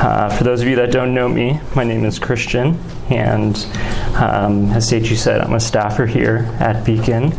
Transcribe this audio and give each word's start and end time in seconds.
Uh, 0.00 0.30
for 0.30 0.44
those 0.44 0.62
of 0.62 0.66
you 0.66 0.76
that 0.76 0.90
don't 0.90 1.12
know 1.12 1.28
me, 1.28 1.60
my 1.76 1.84
name 1.84 2.06
is 2.06 2.18
Christian, 2.18 2.80
and 3.10 3.54
um, 4.16 4.70
as 4.70 4.90
Seichi 4.90 5.14
said, 5.14 5.42
I'm 5.42 5.52
a 5.52 5.60
staffer 5.60 6.06
here 6.06 6.48
at 6.58 6.86
Beacon. 6.86 7.34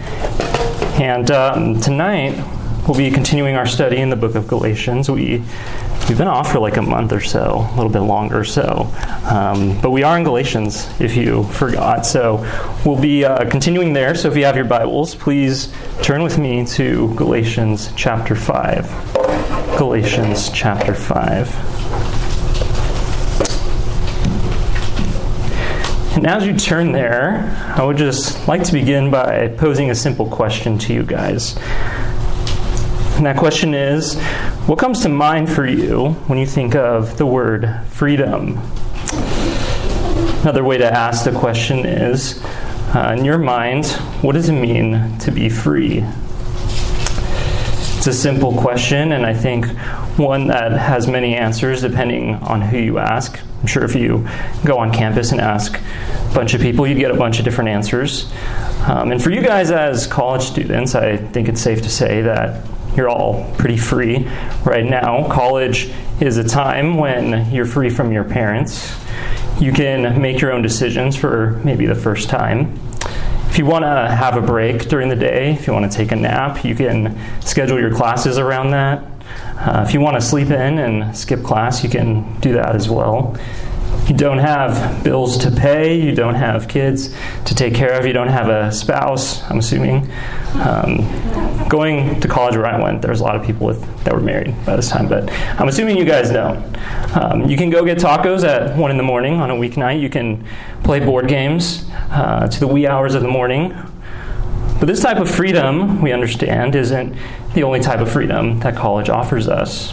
And 1.01 1.31
um, 1.31 1.81
tonight, 1.81 2.35
we'll 2.87 2.97
be 2.97 3.09
continuing 3.09 3.55
our 3.55 3.65
study 3.65 3.97
in 3.97 4.11
the 4.11 4.15
book 4.15 4.35
of 4.35 4.47
Galatians. 4.47 5.09
We 5.09 5.43
We've 6.07 6.17
been 6.17 6.27
off 6.27 6.51
for 6.51 6.59
like 6.59 6.77
a 6.77 6.81
month 6.81 7.13
or 7.13 7.21
so, 7.21 7.67
a 7.71 7.75
little 7.75 7.91
bit 7.91 8.01
longer 8.01 8.43
so. 8.43 8.91
Um, 9.23 9.79
but 9.81 9.91
we 9.91 10.03
are 10.03 10.17
in 10.17 10.23
Galatians, 10.23 10.89
if 10.99 11.15
you 11.15 11.43
forgot. 11.45 12.05
So 12.05 12.45
we'll 12.85 12.99
be 12.99 13.23
uh, 13.23 13.49
continuing 13.49 13.93
there. 13.93 14.13
So 14.15 14.29
if 14.29 14.35
you 14.35 14.43
have 14.43 14.55
your 14.55 14.65
Bibles, 14.65 15.15
please 15.15 15.73
turn 16.01 16.21
with 16.21 16.37
me 16.37 16.65
to 16.65 17.13
Galatians 17.15 17.91
chapter 17.95 18.35
5. 18.35 19.77
Galatians 19.77 20.49
chapter 20.49 20.93
5. 20.93 21.80
And 26.21 26.29
as 26.29 26.45
you 26.45 26.55
turn 26.55 26.91
there, 26.91 27.51
I 27.75 27.83
would 27.83 27.97
just 27.97 28.47
like 28.47 28.63
to 28.65 28.71
begin 28.71 29.09
by 29.09 29.47
posing 29.47 29.89
a 29.89 29.95
simple 29.95 30.29
question 30.29 30.77
to 30.77 30.93
you 30.93 31.01
guys. 31.01 31.57
And 33.17 33.25
that 33.25 33.37
question 33.37 33.73
is 33.73 34.21
what 34.67 34.77
comes 34.77 34.99
to 34.99 35.09
mind 35.09 35.51
for 35.51 35.65
you 35.65 36.09
when 36.27 36.37
you 36.37 36.45
think 36.45 36.75
of 36.75 37.17
the 37.17 37.25
word 37.25 37.75
freedom? 37.87 38.59
Another 40.43 40.63
way 40.63 40.77
to 40.77 40.85
ask 40.85 41.23
the 41.23 41.31
question 41.31 41.87
is 41.87 42.39
uh, 42.93 43.15
in 43.17 43.25
your 43.25 43.39
mind, 43.39 43.87
what 44.21 44.33
does 44.33 44.47
it 44.47 44.53
mean 44.53 45.17
to 45.17 45.31
be 45.31 45.49
free? 45.49 46.05
It's 47.97 48.05
a 48.05 48.13
simple 48.13 48.55
question, 48.55 49.13
and 49.13 49.25
I 49.25 49.33
think 49.33 49.65
one 50.17 50.47
that 50.47 50.71
has 50.71 51.07
many 51.07 51.35
answers 51.35 51.81
depending 51.81 52.35
on 52.35 52.61
who 52.61 52.77
you 52.77 52.97
ask. 52.97 53.39
I'm 53.61 53.67
sure 53.67 53.83
if 53.83 53.95
you 53.95 54.27
go 54.65 54.79
on 54.79 54.91
campus 54.91 55.31
and 55.31 55.39
ask 55.39 55.79
a 55.79 56.33
bunch 56.33 56.53
of 56.53 56.61
people, 56.61 56.87
you'd 56.87 56.97
get 56.97 57.11
a 57.11 57.15
bunch 57.15 57.39
of 57.39 57.45
different 57.45 57.69
answers. 57.69 58.31
Um, 58.87 59.11
and 59.11 59.21
for 59.21 59.29
you 59.29 59.41
guys 59.41 59.71
as 59.71 60.07
college 60.07 60.43
students, 60.43 60.95
I 60.95 61.17
think 61.17 61.47
it's 61.47 61.61
safe 61.61 61.81
to 61.83 61.89
say 61.89 62.21
that 62.23 62.65
you're 62.95 63.09
all 63.09 63.53
pretty 63.57 63.77
free 63.77 64.27
right 64.65 64.85
now. 64.85 65.27
College 65.31 65.91
is 66.19 66.37
a 66.37 66.43
time 66.43 66.97
when 66.97 67.51
you're 67.51 67.65
free 67.65 67.89
from 67.89 68.11
your 68.11 68.23
parents. 68.23 68.93
You 69.59 69.71
can 69.71 70.21
make 70.21 70.41
your 70.41 70.51
own 70.51 70.61
decisions 70.61 71.15
for 71.15 71.61
maybe 71.63 71.85
the 71.85 71.95
first 71.95 72.29
time. 72.29 72.77
If 73.49 73.57
you 73.57 73.65
want 73.65 73.83
to 73.83 74.15
have 74.15 74.37
a 74.37 74.41
break 74.41 74.87
during 74.87 75.09
the 75.09 75.15
day, 75.15 75.51
if 75.51 75.67
you 75.67 75.73
want 75.73 75.91
to 75.91 75.95
take 75.95 76.11
a 76.11 76.15
nap, 76.15 76.63
you 76.65 76.73
can 76.73 77.19
schedule 77.41 77.79
your 77.79 77.93
classes 77.93 78.37
around 78.37 78.71
that. 78.71 79.03
Uh, 79.59 79.85
if 79.87 79.93
you 79.93 79.99
want 79.99 80.15
to 80.15 80.21
sleep 80.21 80.49
in 80.49 80.79
and 80.79 81.15
skip 81.15 81.43
class, 81.43 81.83
you 81.83 81.89
can 81.89 82.39
do 82.39 82.53
that 82.53 82.75
as 82.75 82.89
well 82.89 83.37
you 84.07 84.15
don't 84.15 84.39
have 84.39 85.03
bills 85.03 85.37
to 85.37 85.51
pay, 85.51 85.99
you 85.99 86.13
don't 86.13 86.35
have 86.35 86.67
kids 86.67 87.15
to 87.45 87.55
take 87.55 87.73
care 87.73 87.97
of, 87.97 88.05
you 88.05 88.13
don't 88.13 88.27
have 88.27 88.49
a 88.49 88.71
spouse, 88.71 89.43
I'm 89.49 89.59
assuming. 89.59 90.11
Um, 90.55 90.97
going 91.69 92.19
to 92.19 92.27
college 92.27 92.57
where 92.57 92.65
I 92.65 92.81
went, 92.81 93.01
there 93.01 93.11
was 93.11 93.21
a 93.21 93.23
lot 93.23 93.35
of 93.35 93.45
people 93.45 93.67
with, 93.67 94.03
that 94.03 94.13
were 94.13 94.19
married 94.19 94.53
by 94.65 94.75
this 94.75 94.89
time, 94.89 95.07
but 95.07 95.31
I'm 95.59 95.67
assuming 95.67 95.97
you 95.97 96.05
guys 96.05 96.29
don't. 96.29 96.57
Um, 97.15 97.49
you 97.49 97.55
can 97.55 97.69
go 97.69 97.85
get 97.85 97.99
tacos 97.99 98.43
at 98.43 98.75
1 98.75 98.91
in 98.91 98.97
the 98.97 99.03
morning 99.03 99.35
on 99.35 99.51
a 99.51 99.55
weeknight, 99.55 100.01
you 100.01 100.09
can 100.09 100.45
play 100.83 100.99
board 100.99 101.27
games 101.27 101.85
uh, 102.09 102.47
to 102.47 102.59
the 102.59 102.67
wee 102.67 102.87
hours 102.87 103.15
of 103.15 103.21
the 103.21 103.29
morning. 103.29 103.73
But 104.81 104.87
this 104.87 105.01
type 105.01 105.17
of 105.17 105.29
freedom, 105.29 106.01
we 106.01 106.11
understand, 106.11 106.75
isn't 106.75 107.15
the 107.53 107.61
only 107.61 107.81
type 107.81 107.99
of 107.99 108.11
freedom 108.11 108.59
that 108.61 108.75
college 108.75 109.09
offers 109.09 109.47
us. 109.47 109.91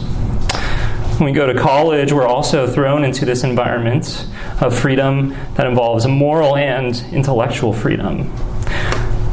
When 1.18 1.26
we 1.26 1.32
go 1.32 1.46
to 1.46 1.60
college, 1.60 2.10
we're 2.10 2.26
also 2.26 2.66
thrown 2.66 3.04
into 3.04 3.26
this 3.26 3.44
environment 3.44 4.26
of 4.62 4.74
freedom 4.74 5.36
that 5.56 5.66
involves 5.66 6.06
moral 6.06 6.56
and 6.56 7.04
intellectual 7.12 7.74
freedom. 7.74 8.30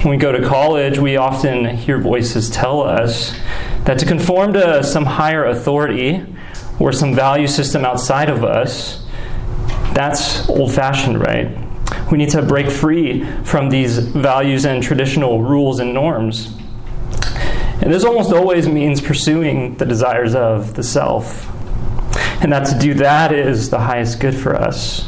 When 0.01 0.09
we 0.09 0.17
go 0.17 0.33
to 0.33 0.45
college, 0.45 0.99
we 0.99 1.15
often 1.15 1.63
hear 1.77 1.99
voices 1.99 2.49
tell 2.49 2.81
us 2.81 3.33
that 3.85 3.97
to 3.99 4.05
conform 4.05 4.51
to 4.53 4.83
some 4.83 5.05
higher 5.05 5.45
authority 5.45 6.25
or 6.81 6.91
some 6.91 7.15
value 7.15 7.47
system 7.47 7.85
outside 7.85 8.29
of 8.29 8.43
us, 8.43 9.07
that's 9.93 10.49
old 10.49 10.73
fashioned, 10.73 11.17
right? 11.21 11.64
We 12.11 12.17
need 12.17 12.29
to 12.29 12.41
break 12.41 12.69
free 12.69 13.25
from 13.43 13.69
these 13.69 13.97
values 13.97 14.65
and 14.65 14.81
traditional 14.83 15.41
rules 15.41 15.79
and 15.79 15.93
norms. 15.93 16.55
And 17.81 17.93
this 17.93 18.03
almost 18.03 18.31
always 18.31 18.67
means 18.67 19.01
pursuing 19.01 19.75
the 19.77 19.85
desires 19.85 20.33
of 20.35 20.75
the 20.75 20.83
self 20.83 21.51
and 22.41 22.51
that 22.51 22.67
to 22.67 22.77
do 22.77 22.93
that 22.95 23.31
is 23.31 23.69
the 23.69 23.79
highest 23.79 24.19
good 24.19 24.35
for 24.35 24.55
us. 24.55 25.07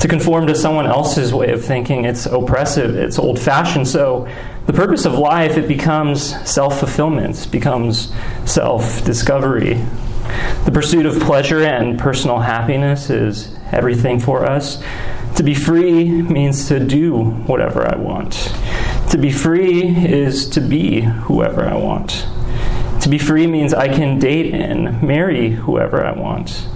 To 0.00 0.08
conform 0.08 0.46
to 0.48 0.54
someone 0.54 0.86
else's 0.86 1.32
way 1.32 1.50
of 1.50 1.64
thinking, 1.64 2.04
it's 2.04 2.26
oppressive, 2.26 2.94
it's 2.94 3.18
old 3.18 3.38
fashioned. 3.38 3.88
So, 3.88 4.28
the 4.66 4.72
purpose 4.72 5.06
of 5.06 5.14
life, 5.14 5.56
it 5.56 5.66
becomes 5.66 6.22
self 6.48 6.78
fulfillment, 6.78 7.50
becomes 7.50 8.12
self 8.44 9.04
discovery. 9.04 9.84
The 10.66 10.70
pursuit 10.72 11.06
of 11.06 11.20
pleasure 11.20 11.64
and 11.64 11.98
personal 11.98 12.38
happiness 12.38 13.08
is 13.08 13.54
everything 13.72 14.20
for 14.20 14.44
us. 14.44 14.82
To 15.36 15.42
be 15.42 15.54
free 15.54 16.22
means 16.22 16.68
to 16.68 16.78
do 16.78 17.24
whatever 17.46 17.84
I 17.84 17.96
want. 17.96 18.54
To 19.10 19.18
be 19.18 19.32
free 19.32 19.82
is 19.82 20.48
to 20.50 20.60
be 20.60 21.00
whoever 21.00 21.64
I 21.64 21.74
want. 21.74 22.26
To 23.02 23.08
be 23.08 23.18
free 23.18 23.48
means 23.48 23.74
I 23.74 23.88
can 23.88 24.20
date 24.20 24.54
and 24.54 25.02
marry 25.02 25.50
whoever 25.50 26.04
I 26.04 26.12
want. 26.12 26.68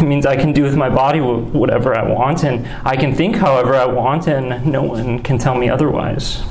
It 0.00 0.02
means 0.02 0.26
I 0.26 0.36
can 0.36 0.52
do 0.52 0.64
with 0.64 0.76
my 0.76 0.88
body 0.88 1.20
whatever 1.20 1.96
I 1.96 2.02
want, 2.02 2.42
and 2.42 2.66
I 2.84 2.96
can 2.96 3.14
think 3.14 3.36
however 3.36 3.76
I 3.76 3.86
want, 3.86 4.26
and 4.26 4.66
no 4.66 4.82
one 4.82 5.22
can 5.22 5.38
tell 5.38 5.54
me 5.54 5.68
otherwise. 5.68 6.42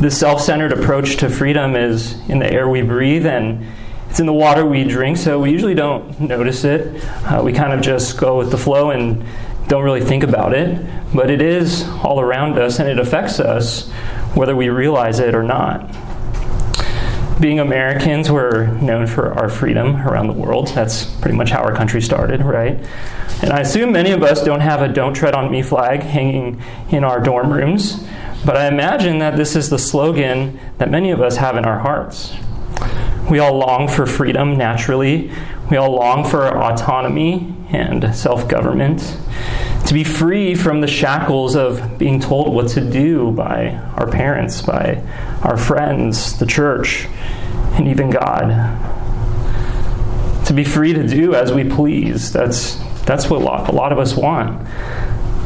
This 0.00 0.18
self 0.18 0.40
centered 0.40 0.72
approach 0.72 1.16
to 1.18 1.28
freedom 1.28 1.76
is 1.76 2.18
in 2.30 2.38
the 2.38 2.50
air 2.50 2.68
we 2.68 2.80
breathe, 2.80 3.26
and 3.26 3.66
it's 4.08 4.20
in 4.20 4.26
the 4.26 4.32
water 4.32 4.64
we 4.64 4.84
drink, 4.84 5.18
so 5.18 5.40
we 5.40 5.50
usually 5.50 5.74
don't 5.74 6.18
notice 6.18 6.64
it. 6.64 7.04
Uh, 7.26 7.42
we 7.44 7.52
kind 7.52 7.74
of 7.74 7.82
just 7.82 8.16
go 8.16 8.38
with 8.38 8.50
the 8.50 8.56
flow 8.58 8.90
and 8.90 9.22
don't 9.68 9.82
really 9.82 10.00
think 10.00 10.22
about 10.22 10.52
it, 10.54 10.84
but 11.14 11.30
it 11.30 11.40
is 11.40 11.84
all 12.02 12.20
around 12.20 12.58
us, 12.58 12.78
and 12.78 12.88
it 12.88 12.98
affects 12.98 13.40
us 13.40 13.90
whether 14.34 14.54
we 14.54 14.68
realize 14.68 15.18
it 15.18 15.34
or 15.34 15.42
not 15.42 15.90
being 17.40 17.60
Americans, 17.60 18.30
we're 18.30 18.66
known 18.66 19.06
for 19.06 19.32
our 19.34 19.48
freedom 19.48 19.96
around 19.96 20.26
the 20.26 20.32
world. 20.32 20.68
That's 20.68 21.04
pretty 21.04 21.36
much 21.36 21.50
how 21.50 21.62
our 21.62 21.74
country 21.74 22.00
started, 22.00 22.42
right? 22.42 22.78
And 23.42 23.52
I 23.52 23.60
assume 23.60 23.92
many 23.92 24.12
of 24.12 24.22
us 24.22 24.42
don't 24.42 24.60
have 24.60 24.80
a 24.80 24.88
Don't 24.88 25.12
Tread 25.12 25.34
on 25.34 25.50
Me 25.50 25.62
flag 25.62 26.00
hanging 26.00 26.62
in 26.90 27.04
our 27.04 27.20
dorm 27.20 27.52
rooms, 27.52 28.02
but 28.44 28.56
I 28.56 28.68
imagine 28.68 29.18
that 29.18 29.36
this 29.36 29.54
is 29.54 29.68
the 29.68 29.78
slogan 29.78 30.58
that 30.78 30.90
many 30.90 31.10
of 31.10 31.20
us 31.20 31.36
have 31.36 31.56
in 31.56 31.66
our 31.66 31.78
hearts. 31.78 32.34
We 33.30 33.40
all 33.40 33.58
long 33.58 33.88
for 33.88 34.06
freedom 34.06 34.56
naturally, 34.56 35.32
we 35.70 35.76
all 35.76 35.92
long 35.92 36.28
for 36.28 36.46
autonomy 36.46 37.54
and 37.70 38.14
self 38.14 38.48
government. 38.48 39.18
To 39.86 39.94
be 39.94 40.04
free 40.04 40.54
from 40.54 40.80
the 40.80 40.86
shackles 40.86 41.56
of 41.56 41.98
being 41.98 42.20
told 42.20 42.52
what 42.54 42.68
to 42.70 42.80
do 42.80 43.30
by 43.32 43.74
our 43.96 44.08
parents, 44.08 44.62
by 44.62 45.02
our 45.42 45.56
friends, 45.56 46.38
the 46.38 46.46
church, 46.46 47.06
and 47.74 47.88
even 47.88 48.10
God. 48.10 48.84
To 50.46 50.52
be 50.52 50.64
free 50.64 50.92
to 50.92 51.06
do 51.06 51.34
as 51.34 51.52
we 51.52 51.64
please. 51.68 52.32
That's, 52.32 52.76
that's 53.04 53.28
what 53.28 53.42
a 53.42 53.44
lot, 53.44 53.68
a 53.68 53.72
lot 53.72 53.92
of 53.92 53.98
us 53.98 54.16
want. 54.16 54.66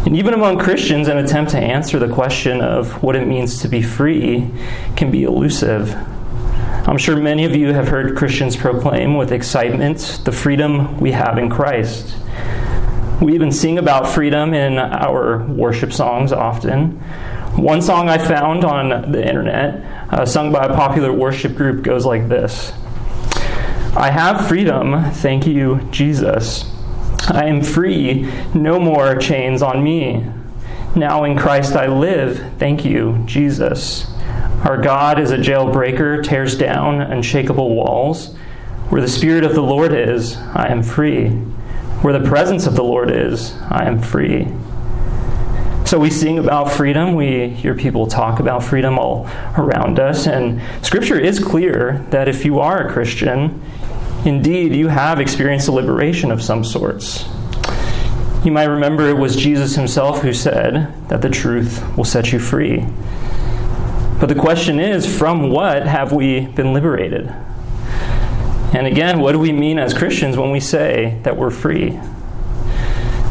And 0.06 0.16
even 0.16 0.32
among 0.32 0.58
Christians, 0.58 1.08
an 1.08 1.18
attempt 1.18 1.50
to 1.52 1.58
answer 1.58 1.98
the 1.98 2.08
question 2.08 2.62
of 2.62 3.02
what 3.02 3.16
it 3.16 3.26
means 3.26 3.60
to 3.60 3.68
be 3.68 3.82
free 3.82 4.50
can 4.96 5.10
be 5.10 5.24
elusive. 5.24 5.94
I'm 6.90 6.98
sure 6.98 7.16
many 7.16 7.44
of 7.44 7.54
you 7.54 7.72
have 7.72 7.86
heard 7.86 8.16
Christians 8.16 8.56
proclaim 8.56 9.16
with 9.16 9.30
excitement 9.30 10.22
the 10.24 10.32
freedom 10.32 10.98
we 10.98 11.12
have 11.12 11.38
in 11.38 11.48
Christ. 11.48 12.16
We 13.22 13.32
even 13.34 13.52
sing 13.52 13.78
about 13.78 14.08
freedom 14.08 14.52
in 14.54 14.76
our 14.76 15.44
worship 15.44 15.92
songs 15.92 16.32
often. 16.32 16.98
One 17.54 17.80
song 17.80 18.08
I 18.08 18.18
found 18.18 18.64
on 18.64 19.12
the 19.12 19.24
internet, 19.24 19.84
uh, 20.12 20.26
sung 20.26 20.50
by 20.50 20.64
a 20.64 20.74
popular 20.74 21.12
worship 21.12 21.54
group, 21.54 21.84
goes 21.84 22.04
like 22.04 22.28
this 22.28 22.72
I 23.96 24.10
have 24.10 24.48
freedom, 24.48 25.12
thank 25.12 25.46
you, 25.46 25.86
Jesus. 25.92 26.68
I 27.28 27.44
am 27.44 27.62
free, 27.62 28.28
no 28.52 28.80
more 28.80 29.14
chains 29.14 29.62
on 29.62 29.84
me. 29.84 30.26
Now 30.96 31.22
in 31.22 31.38
Christ 31.38 31.76
I 31.76 31.86
live, 31.86 32.54
thank 32.58 32.84
you, 32.84 33.22
Jesus. 33.26 34.09
Our 34.64 34.80
God 34.80 35.18
is 35.18 35.30
a 35.30 35.38
jailbreaker, 35.38 36.22
tears 36.22 36.56
down 36.56 37.00
unshakable 37.00 37.74
walls. 37.74 38.36
Where 38.88 39.00
the 39.00 39.08
Spirit 39.08 39.44
of 39.44 39.54
the 39.54 39.62
Lord 39.62 39.92
is, 39.92 40.36
I 40.36 40.68
am 40.68 40.82
free. 40.82 41.28
Where 42.02 42.18
the 42.18 42.28
presence 42.28 42.66
of 42.66 42.74
the 42.74 42.84
Lord 42.84 43.10
is, 43.10 43.54
I 43.70 43.84
am 43.86 44.00
free. 44.00 44.48
So 45.84 45.98
we 45.98 46.10
sing 46.10 46.38
about 46.38 46.72
freedom, 46.72 47.14
we 47.14 47.48
hear 47.48 47.74
people 47.74 48.06
talk 48.06 48.38
about 48.38 48.62
freedom 48.62 48.98
all 48.98 49.28
around 49.56 49.98
us, 49.98 50.26
and 50.26 50.60
Scripture 50.84 51.18
is 51.18 51.38
clear 51.38 52.06
that 52.10 52.28
if 52.28 52.44
you 52.44 52.60
are 52.60 52.86
a 52.86 52.92
Christian, 52.92 53.60
Indeed, 54.24 54.74
you 54.74 54.88
have 54.88 55.18
experienced 55.18 55.68
a 55.68 55.72
liberation 55.72 56.30
of 56.30 56.42
some 56.42 56.62
sorts. 56.62 57.24
You 58.44 58.52
might 58.52 58.64
remember 58.64 59.08
it 59.08 59.16
was 59.16 59.34
Jesus 59.34 59.76
himself 59.76 60.20
who 60.20 60.34
said 60.34 60.92
that 61.08 61.22
the 61.22 61.30
truth 61.30 61.96
will 61.96 62.04
set 62.04 62.30
you 62.30 62.38
free. 62.38 62.84
But 64.20 64.28
the 64.28 64.34
question 64.34 64.78
is 64.78 65.06
from 65.18 65.48
what 65.50 65.86
have 65.86 66.12
we 66.12 66.46
been 66.46 66.74
liberated? 66.74 67.26
And 68.72 68.86
again, 68.86 69.18
what 69.18 69.32
do 69.32 69.38
we 69.38 69.50
mean 69.50 69.78
as 69.78 69.94
Christians 69.94 70.36
when 70.36 70.50
we 70.50 70.60
say 70.60 71.18
that 71.22 71.36
we're 71.36 71.50
free? 71.50 71.98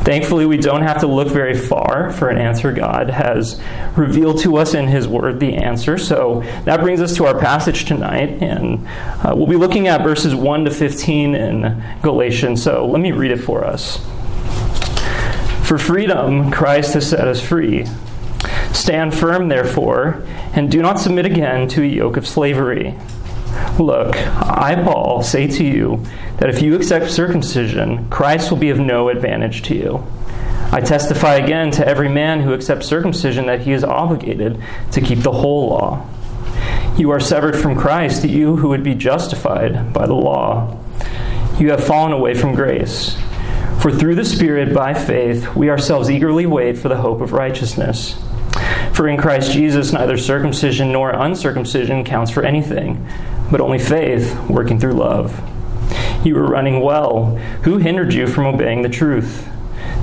Thankfully, 0.04 0.48
we 0.48 0.58
don't 0.58 0.82
have 0.82 1.02
to 1.02 1.08
look 1.08 1.28
very 1.28 1.56
far 1.56 2.12
for 2.12 2.30
an 2.30 2.40
answer. 2.40 2.72
God 2.72 3.12
has 3.12 3.62
revealed 3.96 4.40
to 4.40 4.58
us 4.58 4.74
in 4.74 4.88
His 4.88 5.08
Word 5.08 5.40
the 5.40 5.56
answer. 5.56 6.00
So 6.00 6.42
that 6.66 6.80
brings 6.80 7.00
us 7.00 7.16
to 7.18 7.26
our 7.26 7.38
passage 7.38 7.86
tonight. 7.86 8.42
And 8.42 8.88
uh, 8.88 9.36
we'll 9.36 9.46
be 9.46 9.56
looking 9.56 9.88
at 9.88 10.02
verses 10.02 10.34
1 10.34 10.66
to 10.66 10.72
15 10.72 11.36
in 11.36 11.84
Galatians. 12.02 12.64
So 12.64 12.88
let 12.88 13.00
me 13.00 13.12
read 13.12 13.30
it 13.30 13.38
for 13.38 13.64
us. 13.64 13.98
For 15.68 15.78
freedom, 15.78 16.50
Christ 16.50 16.96
has 16.96 17.08
set 17.08 17.28
us 17.28 17.40
free. 17.40 17.86
Stand 18.74 19.16
firm, 19.16 19.50
therefore, 19.50 20.24
and 20.54 20.72
do 20.72 20.82
not 20.82 21.00
submit 21.00 21.26
again 21.26 21.68
to 21.70 21.82
a 21.82 21.86
yoke 21.86 22.18
of 22.18 22.28
slavery. 22.28 22.96
Look, 23.80 24.16
I, 24.16 24.82
Paul, 24.84 25.24
say 25.24 25.48
to 25.48 25.64
you 25.64 26.06
that 26.38 26.50
if 26.50 26.62
you 26.62 26.76
accept 26.76 27.10
circumcision, 27.10 28.10
Christ 28.10 28.52
will 28.52 28.58
be 28.58 28.70
of 28.70 28.80
no 28.80 29.10
advantage 29.10 29.64
to 29.64 29.76
you. 29.76 30.08
I 30.72 30.82
testify 30.82 31.36
again 31.36 31.72
to 31.72 31.88
every 31.88 32.10
man 32.10 32.42
who 32.42 32.54
accepts 32.54 32.88
circumcision 32.88 33.48
that 33.48 33.62
he 33.62 33.72
is 33.72 33.84
obligated 33.84 34.62
to 34.92 35.02
keep 35.02 35.20
the 35.20 35.32
whole 35.32 35.70
law. 35.70 36.08
You 36.96 37.10
are 37.10 37.20
severed 37.20 37.58
from 37.58 37.76
Christ, 37.76 38.24
you 38.24 38.58
who 38.58 38.70
would 38.70 38.84
be 38.84 38.94
justified 38.94 39.94
by 39.94 40.06
the 40.06 40.14
law. 40.14 40.78
You 41.58 41.72
have 41.72 41.84
fallen 41.84 42.12
away 42.12 42.36
from 42.36 42.54
grace. 42.54 43.18
For 43.82 43.92
through 43.92 44.16
the 44.16 44.26
Spirit, 44.26 44.74
by 44.74 44.94
faith, 44.94 45.56
we 45.56 45.70
ourselves 45.70 46.12
eagerly 46.12 46.46
wait 46.46 46.78
for 46.78 46.90
the 46.90 46.98
hope 46.98 47.22
of 47.22 47.34
righteousness. 47.34 48.16
For 49.00 49.08
in 49.08 49.16
Christ 49.16 49.54
Jesus, 49.54 49.94
neither 49.94 50.18
circumcision 50.18 50.92
nor 50.92 51.12
uncircumcision 51.12 52.04
counts 52.04 52.32
for 52.32 52.44
anything 52.44 53.08
but 53.50 53.62
only 53.62 53.80
faith 53.80 54.38
working 54.50 54.78
through 54.78 54.92
love. 54.92 55.42
You 56.26 56.36
were 56.36 56.50
running 56.50 56.82
well. 56.82 57.38
Who 57.64 57.78
hindered 57.78 58.14
you 58.14 58.28
from 58.28 58.46
obeying 58.48 58.82
the 58.82 58.90
truth? 58.90 59.48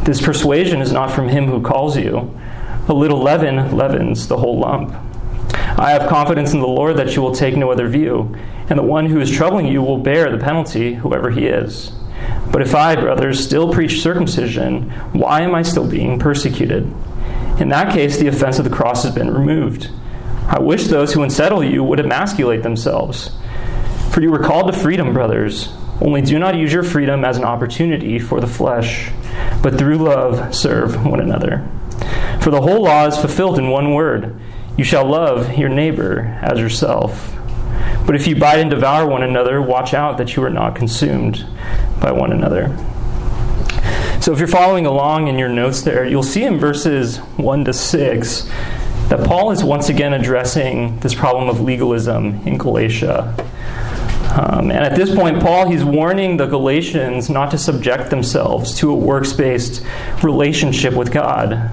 This 0.04 0.22
persuasion 0.22 0.80
is 0.80 0.92
not 0.92 1.10
from 1.10 1.28
him 1.28 1.44
who 1.44 1.60
calls 1.60 1.98
you. 1.98 2.40
A 2.88 2.94
little 2.94 3.22
leaven 3.22 3.76
leavens 3.76 4.28
the 4.28 4.38
whole 4.38 4.60
lump. 4.60 4.94
I 5.78 5.90
have 5.90 6.08
confidence 6.08 6.54
in 6.54 6.60
the 6.60 6.66
Lord 6.66 6.96
that 6.96 7.14
you 7.14 7.20
will 7.20 7.34
take 7.34 7.54
no 7.54 7.70
other 7.70 7.88
view, 7.88 8.34
and 8.70 8.78
the 8.78 8.82
one 8.82 9.04
who 9.04 9.20
is 9.20 9.30
troubling 9.30 9.66
you 9.66 9.82
will 9.82 9.98
bear 9.98 10.32
the 10.32 10.42
penalty, 10.42 10.94
whoever 10.94 11.28
he 11.28 11.44
is. 11.44 11.92
But 12.50 12.62
if 12.62 12.74
I, 12.74 12.96
brothers, 12.96 13.44
still 13.44 13.74
preach 13.74 14.00
circumcision, 14.00 14.88
why 15.12 15.42
am 15.42 15.54
I 15.54 15.60
still 15.60 15.86
being 15.86 16.18
persecuted? 16.18 16.90
In 17.58 17.68
that 17.70 17.92
case, 17.92 18.18
the 18.18 18.28
offense 18.28 18.58
of 18.58 18.64
the 18.64 18.74
cross 18.74 19.02
has 19.02 19.14
been 19.14 19.32
removed. 19.32 19.90
I 20.46 20.58
wish 20.60 20.84
those 20.84 21.12
who 21.12 21.22
unsettle 21.22 21.64
you 21.64 21.82
would 21.82 22.00
emasculate 22.00 22.62
themselves. 22.62 23.30
For 24.12 24.20
you 24.20 24.30
were 24.30 24.42
called 24.42 24.72
to 24.72 24.78
freedom, 24.78 25.12
brothers. 25.12 25.72
Only 26.00 26.22
do 26.22 26.38
not 26.38 26.54
use 26.54 26.72
your 26.72 26.82
freedom 26.82 27.24
as 27.24 27.38
an 27.38 27.44
opportunity 27.44 28.18
for 28.18 28.40
the 28.40 28.46
flesh, 28.46 29.10
but 29.62 29.78
through 29.78 29.98
love 29.98 30.54
serve 30.54 31.04
one 31.04 31.20
another. 31.20 31.66
For 32.40 32.50
the 32.50 32.60
whole 32.60 32.82
law 32.82 33.06
is 33.06 33.16
fulfilled 33.16 33.58
in 33.58 33.68
one 33.68 33.94
word 33.94 34.38
you 34.76 34.84
shall 34.84 35.06
love 35.06 35.56
your 35.56 35.70
neighbor 35.70 36.38
as 36.42 36.60
yourself. 36.60 37.34
But 38.06 38.14
if 38.14 38.26
you 38.26 38.36
bite 38.36 38.58
and 38.58 38.68
devour 38.68 39.06
one 39.06 39.22
another, 39.22 39.60
watch 39.62 39.94
out 39.94 40.18
that 40.18 40.36
you 40.36 40.44
are 40.44 40.50
not 40.50 40.76
consumed 40.76 41.46
by 41.98 42.12
one 42.12 42.30
another. 42.30 42.76
So 44.26 44.32
if 44.32 44.40
you're 44.40 44.48
following 44.48 44.86
along 44.86 45.28
in 45.28 45.38
your 45.38 45.48
notes 45.48 45.82
there, 45.82 46.04
you'll 46.04 46.24
see 46.24 46.42
in 46.42 46.58
verses 46.58 47.18
1 47.18 47.64
to 47.66 47.72
6 47.72 48.42
that 49.08 49.24
Paul 49.24 49.52
is 49.52 49.62
once 49.62 49.88
again 49.88 50.14
addressing 50.14 50.98
this 50.98 51.14
problem 51.14 51.48
of 51.48 51.60
legalism 51.60 52.44
in 52.44 52.58
Galatia. 52.58 53.32
Um, 54.36 54.72
and 54.72 54.84
at 54.84 54.96
this 54.96 55.14
point, 55.14 55.40
Paul, 55.40 55.70
he's 55.70 55.84
warning 55.84 56.38
the 56.38 56.46
Galatians 56.46 57.30
not 57.30 57.52
to 57.52 57.58
subject 57.58 58.10
themselves 58.10 58.74
to 58.78 58.90
a 58.90 58.94
works 58.96 59.32
based 59.32 59.86
relationship 60.24 60.94
with 60.94 61.12
God. 61.12 61.70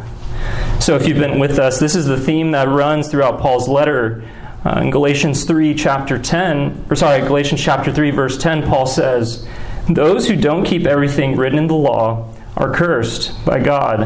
So, 0.79 0.95
if 0.95 1.07
you've 1.07 1.17
been 1.17 1.39
with 1.39 1.57
us, 1.57 1.79
this 1.79 1.95
is 1.95 2.05
the 2.05 2.19
theme 2.19 2.51
that 2.51 2.67
runs 2.67 3.07
throughout 3.07 3.39
Paul's 3.39 3.67
letter. 3.67 4.29
Uh, 4.63 4.79
in 4.79 4.91
Galatians 4.91 5.44
3, 5.45 5.73
chapter 5.73 6.19
10, 6.19 6.85
or 6.88 6.95
sorry, 6.95 7.19
Galatians 7.21 7.63
chapter 7.63 7.91
3, 7.91 8.11
verse 8.11 8.38
10, 8.38 8.61
Paul 8.61 8.85
says, 8.85 9.47
Those 9.89 10.27
who 10.27 10.35
don't 10.35 10.63
keep 10.63 10.85
everything 10.85 11.35
written 11.35 11.57
in 11.57 11.65
the 11.65 11.73
law 11.73 12.29
are 12.55 12.73
cursed 12.73 13.45
by 13.45 13.59
God. 13.59 14.01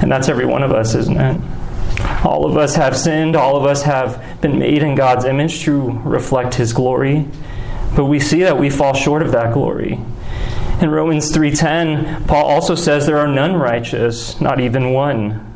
And 0.00 0.10
that's 0.10 0.28
every 0.28 0.46
one 0.46 0.62
of 0.62 0.72
us, 0.72 0.94
isn't 0.94 1.20
it? 1.20 1.40
All 2.24 2.46
of 2.46 2.56
us 2.56 2.76
have 2.76 2.96
sinned, 2.96 3.36
all 3.36 3.56
of 3.56 3.64
us 3.64 3.82
have 3.82 4.40
been 4.40 4.58
made 4.58 4.82
in 4.82 4.94
God's 4.94 5.24
image 5.24 5.60
to 5.62 5.90
reflect 6.04 6.54
his 6.54 6.72
glory, 6.72 7.26
but 7.94 8.06
we 8.06 8.18
see 8.18 8.40
that 8.40 8.58
we 8.58 8.70
fall 8.70 8.94
short 8.94 9.22
of 9.22 9.32
that 9.32 9.52
glory. 9.52 10.00
In 10.80 10.90
Romans 10.90 11.30
3:10, 11.30 12.26
Paul 12.26 12.46
also 12.46 12.74
says 12.74 13.06
there 13.06 13.18
are 13.18 13.26
none 13.26 13.56
righteous, 13.56 14.40
not 14.40 14.60
even 14.60 14.92
one. 14.92 15.46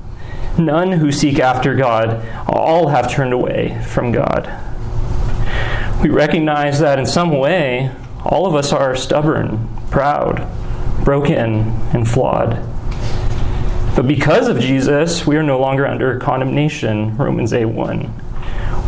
None 0.58 0.92
who 0.92 1.10
seek 1.10 1.40
after 1.40 1.74
God, 1.74 2.20
all 2.46 2.88
have 2.88 3.10
turned 3.10 3.32
away 3.32 3.80
from 3.86 4.12
God. 4.12 4.48
We 6.02 6.10
recognize 6.10 6.78
that 6.80 6.98
in 6.98 7.06
some 7.06 7.30
way, 7.30 7.90
all 8.24 8.46
of 8.46 8.54
us 8.54 8.72
are 8.72 8.94
stubborn, 8.94 9.68
proud, 9.90 10.46
broken, 11.04 11.70
and 11.92 12.08
flawed. 12.08 12.58
But 13.94 14.08
because 14.08 14.48
of 14.48 14.58
Jesus, 14.58 15.26
we 15.26 15.36
are 15.36 15.42
no 15.42 15.60
longer 15.60 15.86
under 15.86 16.18
condemnation, 16.18 17.16
Romans 17.16 17.52
8 17.52 17.66
1. 17.66 18.12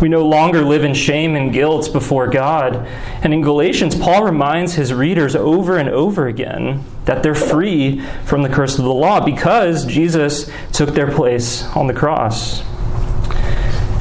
We 0.00 0.08
no 0.08 0.26
longer 0.26 0.62
live 0.62 0.84
in 0.84 0.94
shame 0.94 1.36
and 1.36 1.52
guilt 1.52 1.92
before 1.92 2.26
God. 2.26 2.76
And 3.22 3.32
in 3.32 3.40
Galatians, 3.40 3.94
Paul 3.94 4.24
reminds 4.24 4.74
his 4.74 4.92
readers 4.92 5.34
over 5.34 5.78
and 5.78 5.88
over 5.88 6.26
again 6.26 6.84
that 7.04 7.22
they're 7.22 7.34
free 7.34 8.00
from 8.24 8.42
the 8.42 8.48
curse 8.48 8.78
of 8.78 8.84
the 8.84 8.92
law 8.92 9.24
because 9.24 9.86
Jesus 9.86 10.50
took 10.72 10.90
their 10.90 11.10
place 11.10 11.64
on 11.68 11.86
the 11.86 11.94
cross. 11.94 12.62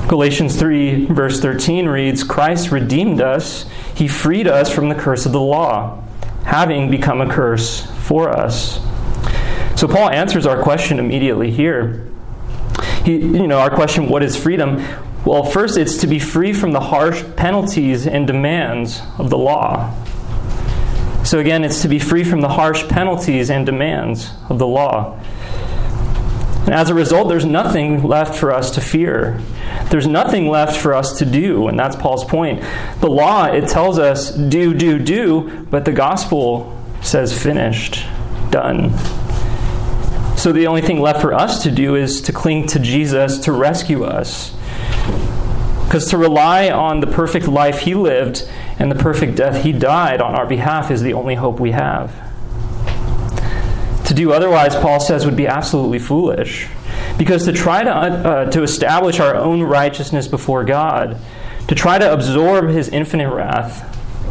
Galatians 0.09 0.57
3, 0.57 1.06
verse 1.06 1.39
13 1.39 1.88
reads 1.88 2.23
Christ 2.23 2.71
redeemed 2.71 3.21
us, 3.21 3.65
he 3.95 4.07
freed 4.07 4.47
us 4.47 4.71
from 4.71 4.89
the 4.89 4.95
curse 4.95 5.25
of 5.25 5.31
the 5.31 5.39
law, 5.39 6.03
having 6.44 6.91
become 6.91 7.21
a 7.21 7.29
curse 7.29 7.88
for 8.06 8.30
us. 8.30 8.80
So 9.75 9.88
Paul 9.88 10.10
answers 10.10 10.46
our 10.46 10.62
question 10.62 11.00
immediately 11.00 11.51
here. 11.51 12.08
He, 13.03 13.18
you 13.18 13.48
know, 13.48 13.60
our 13.60 13.70
question, 13.70 14.10
what 14.10 14.24
is 14.24 14.36
freedom? 14.36 14.84
Well, 15.25 15.44
first, 15.44 15.77
it's 15.77 15.98
to 15.98 16.08
be 16.08 16.20
free 16.20 16.53
from 16.53 16.72
the 16.72 16.79
harsh 16.79 17.24
penalties 17.36 18.08
and 18.08 18.27
demands 18.27 19.01
of 19.18 19.29
the 19.29 19.38
law. 19.38 19.94
So, 21.24 21.39
again, 21.39 21.63
it's 21.63 21.82
to 21.82 21.88
be 21.88 21.98
free 21.98 22.24
from 22.24 22.41
the 22.41 22.50
harsh 22.50 22.88
penalties 22.88 23.50
and 23.50 23.65
demands 23.65 24.29
of 24.50 24.60
the 24.60 24.68
law. 24.68 25.20
And 26.65 26.74
as 26.74 26.89
a 26.89 26.94
result, 26.94 27.29
there's 27.29 27.46
nothing 27.46 28.03
left 28.03 28.36
for 28.36 28.51
us 28.51 28.72
to 28.72 28.82
fear. 28.82 29.39
There's 29.89 30.08
nothing 30.08 30.50
left 30.50 30.77
for 30.77 30.94
us 30.94 31.18
to 31.20 31.25
do, 31.25 31.68
and 31.68 31.77
that's 31.77 31.96
Paul's 31.96 32.24
point. 32.24 32.63
The 33.01 33.10
law, 33.10 33.46
it 33.46 33.68
tells 33.68 34.00
us 34.00 34.32
do, 34.32 34.74
do, 34.74 35.00
do, 35.00 35.65
but 35.70 35.86
the 35.86 35.91
gospel 35.91 36.75
says 37.05 37.38
finished, 37.38 38.05
done. 38.50 38.97
So 40.38 40.51
the 40.51 40.67
only 40.67 40.81
thing 40.81 41.00
left 41.00 41.21
for 41.21 41.33
us 41.33 41.63
to 41.63 41.71
do 41.71 41.95
is 41.95 42.21
to 42.21 42.33
cling 42.33 42.67
to 42.67 42.79
Jesus 42.79 43.39
to 43.39 43.51
rescue 43.51 44.03
us. 44.03 44.55
Because 45.85 46.07
to 46.09 46.17
rely 46.17 46.69
on 46.69 47.00
the 47.00 47.07
perfect 47.07 47.47
life 47.47 47.79
he 47.79 47.95
lived 47.95 48.50
and 48.79 48.91
the 48.91 48.95
perfect 48.95 49.35
death 49.35 49.63
he 49.63 49.71
died 49.71 50.19
on 50.21 50.35
our 50.35 50.45
behalf 50.45 50.91
is 50.91 51.01
the 51.01 51.13
only 51.13 51.35
hope 51.35 51.59
we 51.59 51.71
have. 51.71 52.13
To 54.05 54.13
do 54.13 54.33
otherwise, 54.33 54.75
Paul 54.75 55.00
says, 55.00 55.25
would 55.25 55.35
be 55.35 55.47
absolutely 55.47 56.00
foolish. 56.00 56.67
Because 57.17 57.45
to 57.45 57.53
try 57.53 57.83
to, 57.83 57.91
uh, 57.91 58.51
to 58.51 58.62
establish 58.62 59.19
our 59.19 59.35
own 59.35 59.63
righteousness 59.63 60.27
before 60.27 60.63
God, 60.63 61.17
to 61.67 61.75
try 61.75 61.97
to 61.97 62.13
absorb 62.13 62.69
his 62.69 62.89
infinite 62.89 63.33
wrath, 63.33 63.83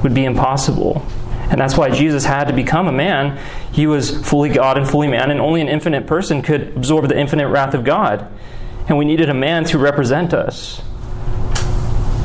would 0.03 0.15
be 0.15 0.25
impossible. 0.25 1.05
And 1.51 1.61
that's 1.61 1.77
why 1.77 1.91
Jesus 1.91 2.25
had 2.25 2.49
to 2.49 2.53
become 2.53 2.89
a 2.89 2.93
man. 2.93 3.39
He 3.71 3.87
was 3.87 4.27
fully 4.27 4.49
God 4.49 4.79
and 4.79 4.89
fully 4.89 5.09
man, 5.09 5.31
and 5.31 5.41
only 5.41 5.61
an 5.61 5.69
infinite 5.69 6.07
person 6.07 6.43
could 6.43 6.77
absorb 6.77 7.09
the 7.09 7.19
infinite 7.19 7.49
wrath 7.49 7.75
of 7.75 7.85
God. 7.85 8.27
And 8.89 8.99
we 8.99 9.05
needed 9.05 9.29
a 9.29 9.35
man 9.35 9.65
to 9.67 9.79
represent 9.79 10.35
us. 10.35 10.83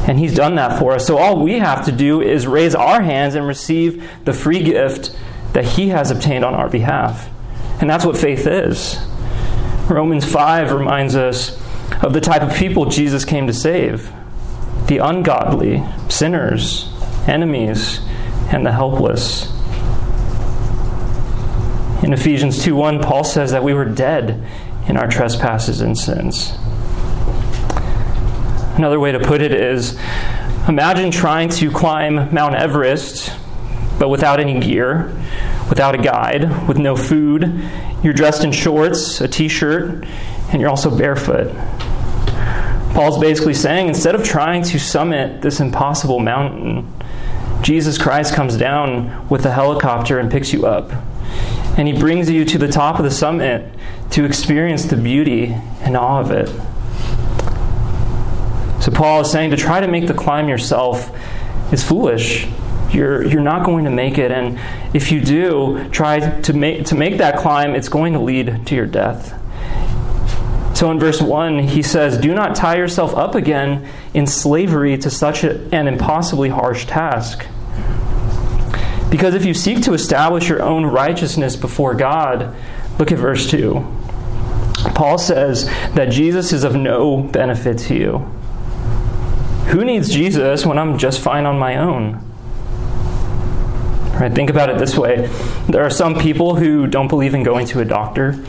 And 0.08 0.18
he's 0.18 0.34
done 0.34 0.56
that 0.56 0.80
for 0.80 0.94
us. 0.94 1.06
So 1.06 1.18
all 1.18 1.42
we 1.42 1.60
have 1.60 1.86
to 1.86 1.92
do 1.92 2.22
is 2.22 2.48
raise 2.48 2.74
our 2.74 3.02
hands 3.02 3.36
and 3.36 3.46
receive 3.46 4.10
the 4.26 4.34
free 4.34 4.64
gift 4.64 5.16
that 5.54 5.66
he 5.66 5.90
has 5.90 6.12
obtained 6.12 6.44
on 6.44 6.56
our 6.56 6.70
behalf. 6.70 7.30
And 7.82 7.90
that's 7.90 8.06
what 8.06 8.18
faith 8.18 8.48
is. 8.48 8.98
Romans 9.90 10.26
5 10.26 10.72
reminds 10.72 11.16
us 11.16 11.60
of 12.04 12.14
the 12.14 12.22
type 12.22 12.42
of 12.42 12.54
people 12.56 12.86
Jesus 12.86 13.26
came 13.26 13.48
to 13.48 13.54
save 13.54 14.12
the 14.88 14.98
ungodly, 14.98 15.84
sinners, 16.10 16.92
enemies 17.28 18.00
and 18.52 18.66
the 18.66 18.72
helpless. 18.72 19.52
In 22.04 22.14
Ephesians 22.14 22.64
2:1, 22.64 23.02
Paul 23.02 23.24
says 23.24 23.52
that 23.52 23.64
we 23.64 23.74
were 23.74 23.86
dead 23.86 24.42
in 24.88 24.98
our 24.98 25.08
trespasses 25.08 25.82
and 25.82 25.98
sins. 25.98 26.58
Another 28.76 29.00
way 29.00 29.12
to 29.12 29.20
put 29.20 29.42
it 29.42 29.52
is 29.52 30.00
imagine 30.68 31.12
trying 31.12 31.50
to 31.50 31.70
climb 31.70 32.34
Mount 32.34 32.56
Everest 32.56 33.32
but 34.00 34.08
without 34.08 34.40
any 34.40 34.60
gear, 34.60 35.14
without 35.68 35.94
a 35.94 35.98
guide, 35.98 36.68
with 36.68 36.78
no 36.78 36.96
food. 36.96 37.62
You're 38.02 38.14
dressed 38.14 38.46
in 38.46 38.54
shorts, 38.54 39.20
a 39.20 39.28
t 39.28 39.50
shirt, 39.50 40.06
and 40.52 40.62
you're 40.62 40.70
also 40.70 40.90
barefoot. 40.90 41.54
Paul's 42.94 43.20
basically 43.20 43.54
saying 43.54 43.90
instead 43.90 44.16
of 44.16 44.24
trying 44.24 44.64
to 44.64 44.80
summit 44.80 45.42
this 45.42 45.60
impossible 45.60 46.20
mountain, 46.20 46.92
Jesus 47.62 47.98
Christ 47.98 48.34
comes 48.34 48.58
down 48.58 49.28
with 49.30 49.46
a 49.46 49.52
helicopter 49.52 50.20
and 50.20 50.32
picks 50.32 50.54
you 50.54 50.66
up. 50.66 50.92
And 51.78 51.88
he 51.88 51.98
brings 51.98 52.30
you 52.30 52.46
to 52.46 52.58
the 52.58 52.68
top 52.68 52.98
of 52.98 53.06
the 53.06 53.12
summit 53.12 53.72
to 54.12 54.26
experience 54.26 54.86
the 54.86 54.96
beauty 54.96 55.56
and 55.82 55.96
awe 55.96 56.20
of 56.20 56.32
it. 56.32 56.50
So, 58.82 58.92
Paul 58.92 59.22
is 59.22 59.32
saying 59.32 59.52
to 59.52 59.58
try 59.58 59.80
to 59.80 59.88
make 59.88 60.08
the 60.08 60.14
climb 60.14 60.50
yourself 60.50 61.12
is 61.72 61.84
foolish. 61.84 62.48
You're, 62.92 63.24
you're 63.24 63.42
not 63.42 63.66
going 63.66 63.86
to 63.86 63.92
make 63.92 64.18
it. 64.18 64.32
And 64.32 64.60
if 64.96 65.12
you 65.12 65.22
do 65.22 65.88
try 65.90 66.42
to 66.42 66.54
make, 66.54 66.86
to 66.86 66.96
make 66.96 67.18
that 67.18 67.38
climb, 67.38 67.76
it's 67.76 67.90
going 67.90 68.14
to 68.14 68.20
lead 68.20 68.66
to 68.68 68.76
your 68.76 68.88
death. 68.88 69.39
So 70.80 70.90
in 70.92 70.98
verse 70.98 71.22
1, 71.22 71.60
he 71.60 71.84
says, 71.84 72.18
Do 72.18 72.34
not 72.34 72.56
tie 72.56 72.78
yourself 72.78 73.14
up 73.14 73.36
again 73.36 73.86
in 74.14 74.26
slavery 74.26 74.98
to 75.00 75.10
such 75.10 75.44
an 75.44 75.90
impossibly 75.90 76.48
harsh 76.48 76.86
task. 76.86 77.46
Because 79.12 79.34
if 79.34 79.44
you 79.44 79.54
seek 79.54 79.82
to 79.84 79.94
establish 79.94 80.48
your 80.48 80.64
own 80.64 80.86
righteousness 80.86 81.58
before 81.58 81.96
God, 81.96 82.56
look 82.98 83.12
at 83.12 83.18
verse 83.18 83.46
2. 83.52 83.74
Paul 84.96 85.18
says 85.18 85.66
that 85.96 86.12
Jesus 86.12 86.54
is 86.54 86.64
of 86.64 86.78
no 86.78 87.24
benefit 87.24 87.78
to 87.80 87.96
you. 87.96 88.18
Who 89.74 89.84
needs 89.84 90.10
Jesus 90.10 90.66
when 90.66 90.78
I'm 90.78 90.98
just 90.98 91.20
fine 91.20 91.46
on 91.46 91.60
my 91.60 91.76
own? 91.76 92.26
Right? 94.14 94.32
Think 94.34 94.50
about 94.50 94.70
it 94.70 94.78
this 94.78 94.98
way 94.98 95.28
there 95.68 95.84
are 95.84 95.90
some 95.90 96.18
people 96.18 96.56
who 96.56 96.88
don't 96.88 97.10
believe 97.10 97.34
in 97.34 97.44
going 97.44 97.68
to 97.68 97.82
a 97.82 97.86
doctor. 97.86 98.42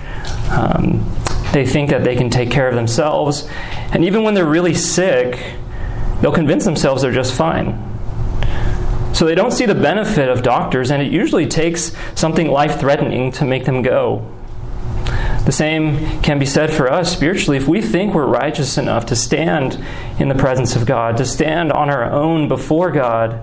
Um, 0.49 1.05
they 1.53 1.67
think 1.67 1.91
that 1.91 2.05
they 2.05 2.17
can 2.17 2.31
take 2.31 2.51
care 2.51 2.69
of 2.69 2.75
themselves. 2.75 3.49
And 3.93 4.05
even 4.05 4.23
when 4.23 4.35
they're 4.35 4.45
really 4.45 4.75
sick, 4.75 5.57
they'll 6.21 6.33
convince 6.33 6.65
themselves 6.65 7.03
they're 7.03 7.13
just 7.13 7.35
fine. 7.35 7.87
So 9.13 9.27
they 9.27 9.35
don't 9.35 9.51
see 9.51 9.67
the 9.67 9.75
benefit 9.75 10.29
of 10.29 10.43
doctors, 10.43 10.91
and 10.91 11.03
it 11.03 11.13
usually 11.13 11.47
takes 11.47 11.93
something 12.15 12.49
life 12.49 12.79
threatening 12.79 13.33
to 13.33 13.45
make 13.45 13.65
them 13.65 13.83
go. 13.83 14.27
The 15.45 15.53
same 15.53 16.23
can 16.23 16.39
be 16.39 16.47
said 16.47 16.73
for 16.73 16.91
us 16.91 17.13
spiritually. 17.13 17.57
If 17.57 17.67
we 17.67 17.83
think 17.83 18.15
we're 18.15 18.27
righteous 18.27 18.79
enough 18.79 19.07
to 19.07 19.17
stand 19.17 19.83
in 20.19 20.29
the 20.29 20.35
presence 20.35 20.77
of 20.77 20.87
God, 20.87 21.17
to 21.17 21.25
stand 21.25 21.73
on 21.73 21.91
our 21.91 22.05
own 22.05 22.47
before 22.47 22.93
God, 22.93 23.41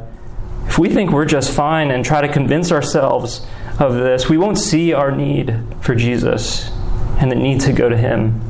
if 0.67 0.79
we 0.79 0.89
think 0.89 1.11
we're 1.11 1.25
just 1.25 1.51
fine 1.51 1.91
and 1.91 2.05
try 2.05 2.21
to 2.21 2.31
convince 2.31 2.71
ourselves 2.71 3.45
of 3.79 3.95
this, 3.95 4.29
we 4.29 4.37
won't 4.37 4.57
see 4.57 4.93
our 4.93 5.11
need 5.11 5.59
for 5.81 5.95
Jesus 5.95 6.71
and 7.19 7.31
the 7.31 7.35
need 7.35 7.61
to 7.61 7.73
go 7.73 7.89
to 7.89 7.97
Him. 7.97 8.41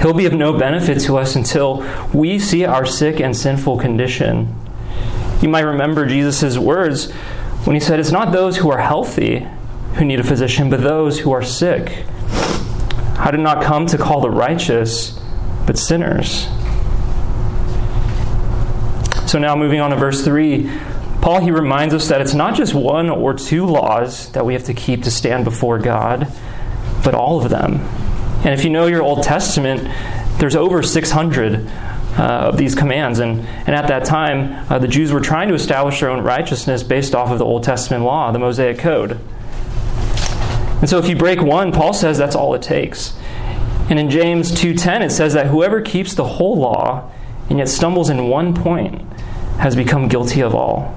He'll 0.00 0.12
be 0.12 0.26
of 0.26 0.34
no 0.34 0.52
benefit 0.52 1.00
to 1.02 1.16
us 1.16 1.34
until 1.34 1.86
we 2.12 2.38
see 2.38 2.64
our 2.64 2.84
sick 2.84 3.20
and 3.20 3.36
sinful 3.36 3.78
condition. 3.78 4.54
You 5.40 5.48
might 5.48 5.60
remember 5.60 6.06
Jesus' 6.06 6.58
words 6.58 7.10
when 7.64 7.74
he 7.74 7.80
said, 7.80 8.00
It's 8.00 8.12
not 8.12 8.32
those 8.32 8.58
who 8.58 8.70
are 8.70 8.80
healthy 8.80 9.46
who 9.94 10.04
need 10.04 10.20
a 10.20 10.24
physician, 10.24 10.70
but 10.70 10.80
those 10.80 11.20
who 11.20 11.32
are 11.32 11.42
sick. 11.42 12.04
I 13.16 13.30
did 13.30 13.40
not 13.40 13.62
come 13.62 13.86
to 13.86 13.98
call 13.98 14.20
the 14.20 14.30
righteous, 14.30 15.18
but 15.66 15.78
sinners. 15.78 16.48
So 19.26 19.38
now 19.38 19.56
moving 19.56 19.80
on 19.80 19.90
to 19.90 19.96
verse 19.96 20.24
3, 20.24 20.70
Paul 21.22 21.40
he 21.40 21.50
reminds 21.50 21.94
us 21.94 22.08
that 22.08 22.20
it's 22.20 22.34
not 22.34 22.54
just 22.54 22.74
one 22.74 23.08
or 23.08 23.32
two 23.32 23.64
laws 23.64 24.30
that 24.32 24.44
we 24.44 24.52
have 24.52 24.64
to 24.64 24.74
keep 24.74 25.04
to 25.04 25.10
stand 25.10 25.44
before 25.44 25.78
God, 25.78 26.30
but 27.04 27.14
all 27.14 27.42
of 27.42 27.50
them. 27.50 27.74
And 28.44 28.48
if 28.48 28.64
you 28.64 28.70
know 28.70 28.86
your 28.86 29.02
Old 29.02 29.22
Testament, 29.22 29.82
there's 30.38 30.56
over 30.56 30.82
600 30.82 31.70
uh, 32.16 32.22
of 32.22 32.56
these 32.56 32.74
commands. 32.74 33.18
And, 33.18 33.40
and 33.40 33.70
at 33.70 33.88
that 33.88 34.04
time, 34.04 34.70
uh, 34.70 34.78
the 34.78 34.88
Jews 34.88 35.12
were 35.12 35.20
trying 35.20 35.48
to 35.48 35.54
establish 35.54 36.00
their 36.00 36.10
own 36.10 36.22
righteousness 36.22 36.82
based 36.82 37.14
off 37.14 37.30
of 37.30 37.38
the 37.38 37.44
Old 37.44 37.64
Testament 37.64 38.04
law, 38.04 38.30
the 38.32 38.38
Mosaic 38.38 38.78
Code. 38.78 39.18
And 40.80 40.88
so 40.88 40.98
if 40.98 41.08
you 41.08 41.16
break 41.16 41.40
one, 41.40 41.72
Paul 41.72 41.92
says 41.92 42.18
that's 42.18 42.36
all 42.36 42.54
it 42.54 42.62
takes. 42.62 43.14
And 43.88 43.98
in 43.98 44.10
James 44.10 44.52
2:10 44.52 45.02
it 45.02 45.10
says 45.10 45.34
that 45.34 45.46
whoever 45.46 45.80
keeps 45.80 46.14
the 46.14 46.24
whole 46.24 46.56
law 46.56 47.10
and 47.48 47.58
yet 47.58 47.68
stumbles 47.68 48.10
in 48.10 48.28
one 48.28 48.54
point 48.54 49.02
has 49.58 49.76
become 49.76 50.08
guilty 50.08 50.40
of 50.40 50.54
all. 50.54 50.94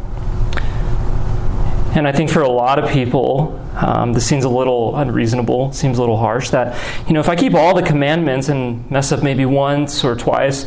And 1.95 2.07
I 2.07 2.11
think 2.11 2.29
for 2.29 2.41
a 2.41 2.49
lot 2.49 2.79
of 2.79 2.89
people, 2.89 3.59
um, 3.77 4.13
this 4.13 4.25
seems 4.25 4.43
a 4.43 4.49
little 4.49 4.95
unreasonable, 4.97 5.71
seems 5.71 5.99
a 5.99 6.01
little 6.01 6.17
harsh. 6.17 6.49
That, 6.49 6.75
you 7.07 7.13
know, 7.13 7.19
if 7.19 7.29
I 7.29 7.35
keep 7.35 7.53
all 7.53 7.75
the 7.75 7.83
commandments 7.83 8.49
and 8.49 8.89
mess 8.89 9.11
up 9.11 9.21
maybe 9.21 9.45
once 9.45 10.03
or 10.03 10.15
twice, 10.15 10.65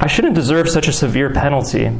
I 0.00 0.06
shouldn't 0.06 0.34
deserve 0.34 0.68
such 0.70 0.88
a 0.88 0.92
severe 0.92 1.28
penalty. 1.30 1.90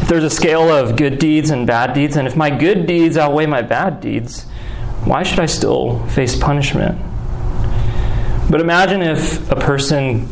If 0.00 0.08
there's 0.08 0.24
a 0.24 0.30
scale 0.30 0.70
of 0.70 0.96
good 0.96 1.18
deeds 1.18 1.50
and 1.50 1.66
bad 1.66 1.92
deeds, 1.92 2.16
and 2.16 2.26
if 2.26 2.36
my 2.36 2.48
good 2.48 2.86
deeds 2.86 3.18
outweigh 3.18 3.44
my 3.44 3.60
bad 3.60 4.00
deeds, 4.00 4.44
why 5.04 5.22
should 5.24 5.40
I 5.40 5.46
still 5.46 6.06
face 6.08 6.34
punishment? 6.34 6.98
But 8.50 8.62
imagine 8.62 9.02
if 9.02 9.50
a 9.50 9.56
person 9.56 10.26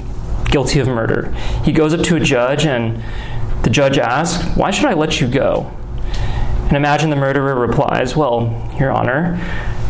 guilty 0.46 0.80
of 0.80 0.88
murder, 0.88 1.34
he 1.64 1.72
goes 1.72 1.92
up 1.92 2.02
to 2.04 2.16
a 2.16 2.20
judge 2.20 2.64
and 2.64 3.02
the 3.62 3.68
judge 3.68 3.98
asks, 3.98 4.42
Why 4.56 4.70
should 4.70 4.86
I 4.86 4.94
let 4.94 5.20
you 5.20 5.28
go? 5.28 5.70
And 6.66 6.76
imagine 6.76 7.10
the 7.10 7.16
murderer 7.16 7.54
replies, 7.54 8.16
Well, 8.16 8.72
Your 8.78 8.90
Honor, 8.90 9.40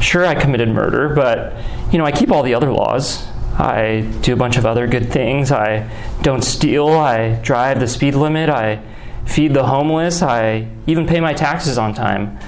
sure 0.00 0.26
I 0.26 0.34
committed 0.34 0.68
murder, 0.68 1.08
but 1.08 1.54
you 1.90 1.98
know, 1.98 2.04
I 2.04 2.12
keep 2.12 2.30
all 2.30 2.42
the 2.42 2.54
other 2.54 2.70
laws. 2.70 3.26
I 3.58 4.00
do 4.20 4.34
a 4.34 4.36
bunch 4.36 4.58
of 4.58 4.66
other 4.66 4.86
good 4.86 5.10
things. 5.10 5.50
I 5.50 5.90
don't 6.22 6.42
steal. 6.42 6.88
I 6.88 7.36
drive 7.36 7.80
the 7.80 7.88
speed 7.88 8.14
limit. 8.14 8.50
I 8.50 8.82
feed 9.24 9.54
the 9.54 9.64
homeless. 9.64 10.20
I 10.20 10.68
even 10.86 11.06
pay 11.06 11.20
my 11.20 11.32
taxes 11.32 11.78
on 11.78 11.94
time. 11.94 12.38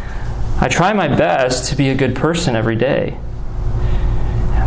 I 0.61 0.69
try 0.69 0.93
my 0.93 1.09
best 1.09 1.71
to 1.71 1.77
be 1.77 1.89
a 1.89 1.95
good 1.95 2.15
person 2.15 2.57
every 2.57 2.77
day. 2.77 3.17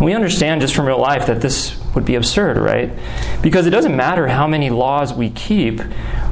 We 0.02 0.14
understand 0.14 0.62
just 0.62 0.74
from 0.74 0.88
real 0.88 1.00
life 1.00 1.28
that 1.28 1.42
this 1.42 1.78
would 1.94 2.06
be 2.06 2.16
absurd, 2.16 2.58
right? 2.58 2.90
Because 3.44 3.68
it 3.68 3.72
doesn't 3.72 3.96
matter 3.96 4.28
how 4.28 4.48
many 4.48 4.72
laws 4.72 5.14
we 5.14 5.30
keep, 5.30 5.80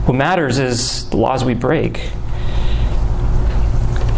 what 0.07 0.15
matters 0.15 0.57
is 0.57 1.07
the 1.11 1.17
laws 1.17 1.43
we 1.43 1.53
break. 1.53 2.09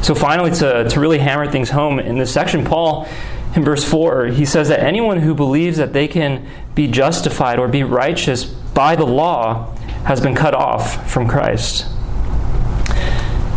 So, 0.01 0.15
finally, 0.15 0.51
to, 0.51 0.89
to 0.89 0.99
really 0.99 1.19
hammer 1.19 1.49
things 1.49 1.69
home 1.69 1.99
in 1.99 2.17
this 2.17 2.33
section, 2.33 2.65
Paul, 2.65 3.07
in 3.55 3.63
verse 3.63 3.83
4, 3.83 4.27
he 4.27 4.45
says 4.45 4.69
that 4.69 4.79
anyone 4.79 5.19
who 5.19 5.35
believes 5.35 5.77
that 5.77 5.93
they 5.93 6.07
can 6.07 6.47
be 6.73 6.87
justified 6.87 7.59
or 7.59 7.67
be 7.67 7.83
righteous 7.83 8.45
by 8.45 8.95
the 8.95 9.05
law 9.05 9.75
has 10.05 10.19
been 10.19 10.33
cut 10.33 10.55
off 10.55 11.11
from 11.11 11.27
Christ. 11.27 11.85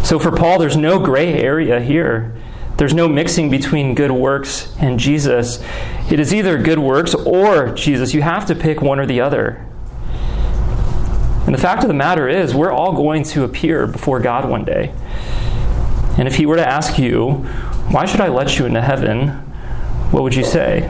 So, 0.04 0.18
for 0.18 0.30
Paul, 0.30 0.58
there's 0.58 0.76
no 0.76 0.98
gray 0.98 1.32
area 1.32 1.80
here. 1.80 2.36
There's 2.76 2.92
no 2.92 3.08
mixing 3.08 3.50
between 3.50 3.94
good 3.94 4.10
works 4.10 4.74
and 4.78 4.98
Jesus. 4.98 5.64
It 6.10 6.20
is 6.20 6.34
either 6.34 6.58
good 6.58 6.78
works 6.78 7.14
or 7.14 7.70
Jesus. 7.70 8.12
You 8.12 8.20
have 8.20 8.46
to 8.46 8.54
pick 8.54 8.82
one 8.82 8.98
or 8.98 9.06
the 9.06 9.20
other. 9.22 9.64
And 11.46 11.54
the 11.54 11.58
fact 11.58 11.82
of 11.82 11.88
the 11.88 11.94
matter 11.94 12.28
is, 12.28 12.54
we're 12.54 12.72
all 12.72 12.92
going 12.92 13.22
to 13.24 13.44
appear 13.44 13.86
before 13.86 14.18
God 14.18 14.48
one 14.48 14.64
day. 14.64 14.92
And 16.18 16.28
if 16.28 16.36
He 16.36 16.46
were 16.46 16.56
to 16.56 16.66
ask 16.66 16.98
you, 16.98 17.32
Why 17.90 18.04
should 18.04 18.20
I 18.20 18.28
let 18.28 18.58
you 18.58 18.66
into 18.66 18.80
heaven? 18.80 19.28
What 20.10 20.22
would 20.22 20.34
you 20.34 20.44
say? 20.44 20.82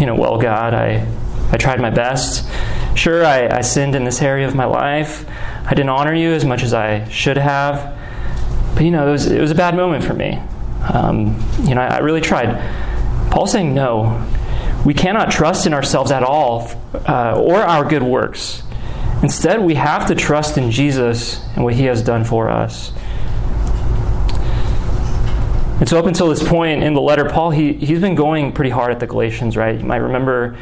You 0.00 0.06
know, 0.06 0.14
well, 0.14 0.38
God, 0.38 0.74
I, 0.74 1.06
I 1.52 1.56
tried 1.56 1.80
my 1.80 1.90
best. 1.90 2.48
Sure, 2.96 3.24
I, 3.24 3.48
I 3.48 3.60
sinned 3.60 3.94
in 3.94 4.04
this 4.04 4.20
area 4.20 4.46
of 4.46 4.54
my 4.54 4.64
life. 4.64 5.24
I 5.64 5.70
didn't 5.70 5.90
honor 5.90 6.14
you 6.14 6.32
as 6.32 6.44
much 6.44 6.62
as 6.62 6.74
I 6.74 7.08
should 7.08 7.36
have. 7.36 7.96
But, 8.74 8.84
you 8.84 8.90
know, 8.90 9.06
it 9.06 9.12
was, 9.12 9.26
it 9.26 9.40
was 9.40 9.50
a 9.50 9.54
bad 9.54 9.76
moment 9.76 10.02
for 10.02 10.14
me. 10.14 10.40
Um, 10.92 11.40
you 11.62 11.74
know, 11.74 11.80
I, 11.80 11.96
I 11.96 11.98
really 11.98 12.20
tried. 12.20 12.58
Paul's 13.30 13.52
saying, 13.52 13.72
No, 13.74 14.26
we 14.84 14.94
cannot 14.94 15.30
trust 15.30 15.66
in 15.66 15.74
ourselves 15.74 16.10
at 16.10 16.22
all 16.22 16.68
uh, 17.06 17.40
or 17.40 17.56
our 17.56 17.84
good 17.88 18.02
works. 18.02 18.62
Instead, 19.22 19.60
we 19.60 19.74
have 19.74 20.08
to 20.08 20.14
trust 20.14 20.58
in 20.58 20.70
Jesus 20.70 21.40
and 21.54 21.62
what 21.62 21.74
he 21.74 21.84
has 21.84 22.02
done 22.02 22.24
for 22.24 22.48
us. 22.48 22.92
And 25.82 25.88
so, 25.88 25.98
up 25.98 26.06
until 26.06 26.28
this 26.28 26.48
point 26.48 26.84
in 26.84 26.94
the 26.94 27.00
letter, 27.00 27.28
Paul, 27.28 27.50
he, 27.50 27.72
he's 27.72 27.98
been 27.98 28.14
going 28.14 28.52
pretty 28.52 28.70
hard 28.70 28.92
at 28.92 29.00
the 29.00 29.06
Galatians, 29.08 29.56
right? 29.56 29.76
You 29.76 29.84
might 29.84 29.96
remember 29.96 30.56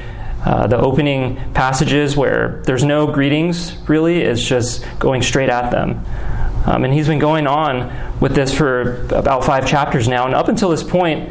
uh, 0.46 0.66
the 0.66 0.78
opening 0.78 1.36
passages 1.52 2.16
where 2.16 2.62
there's 2.64 2.84
no 2.84 3.06
greetings, 3.06 3.76
really. 3.86 4.22
It's 4.22 4.42
just 4.42 4.82
going 4.98 5.20
straight 5.20 5.50
at 5.50 5.70
them. 5.70 6.02
Um, 6.64 6.84
and 6.84 6.94
he's 6.94 7.06
been 7.06 7.18
going 7.18 7.46
on 7.46 8.18
with 8.18 8.34
this 8.34 8.56
for 8.56 9.06
about 9.14 9.44
five 9.44 9.66
chapters 9.66 10.08
now. 10.08 10.24
And 10.24 10.34
up 10.34 10.48
until 10.48 10.70
this 10.70 10.82
point, 10.82 11.28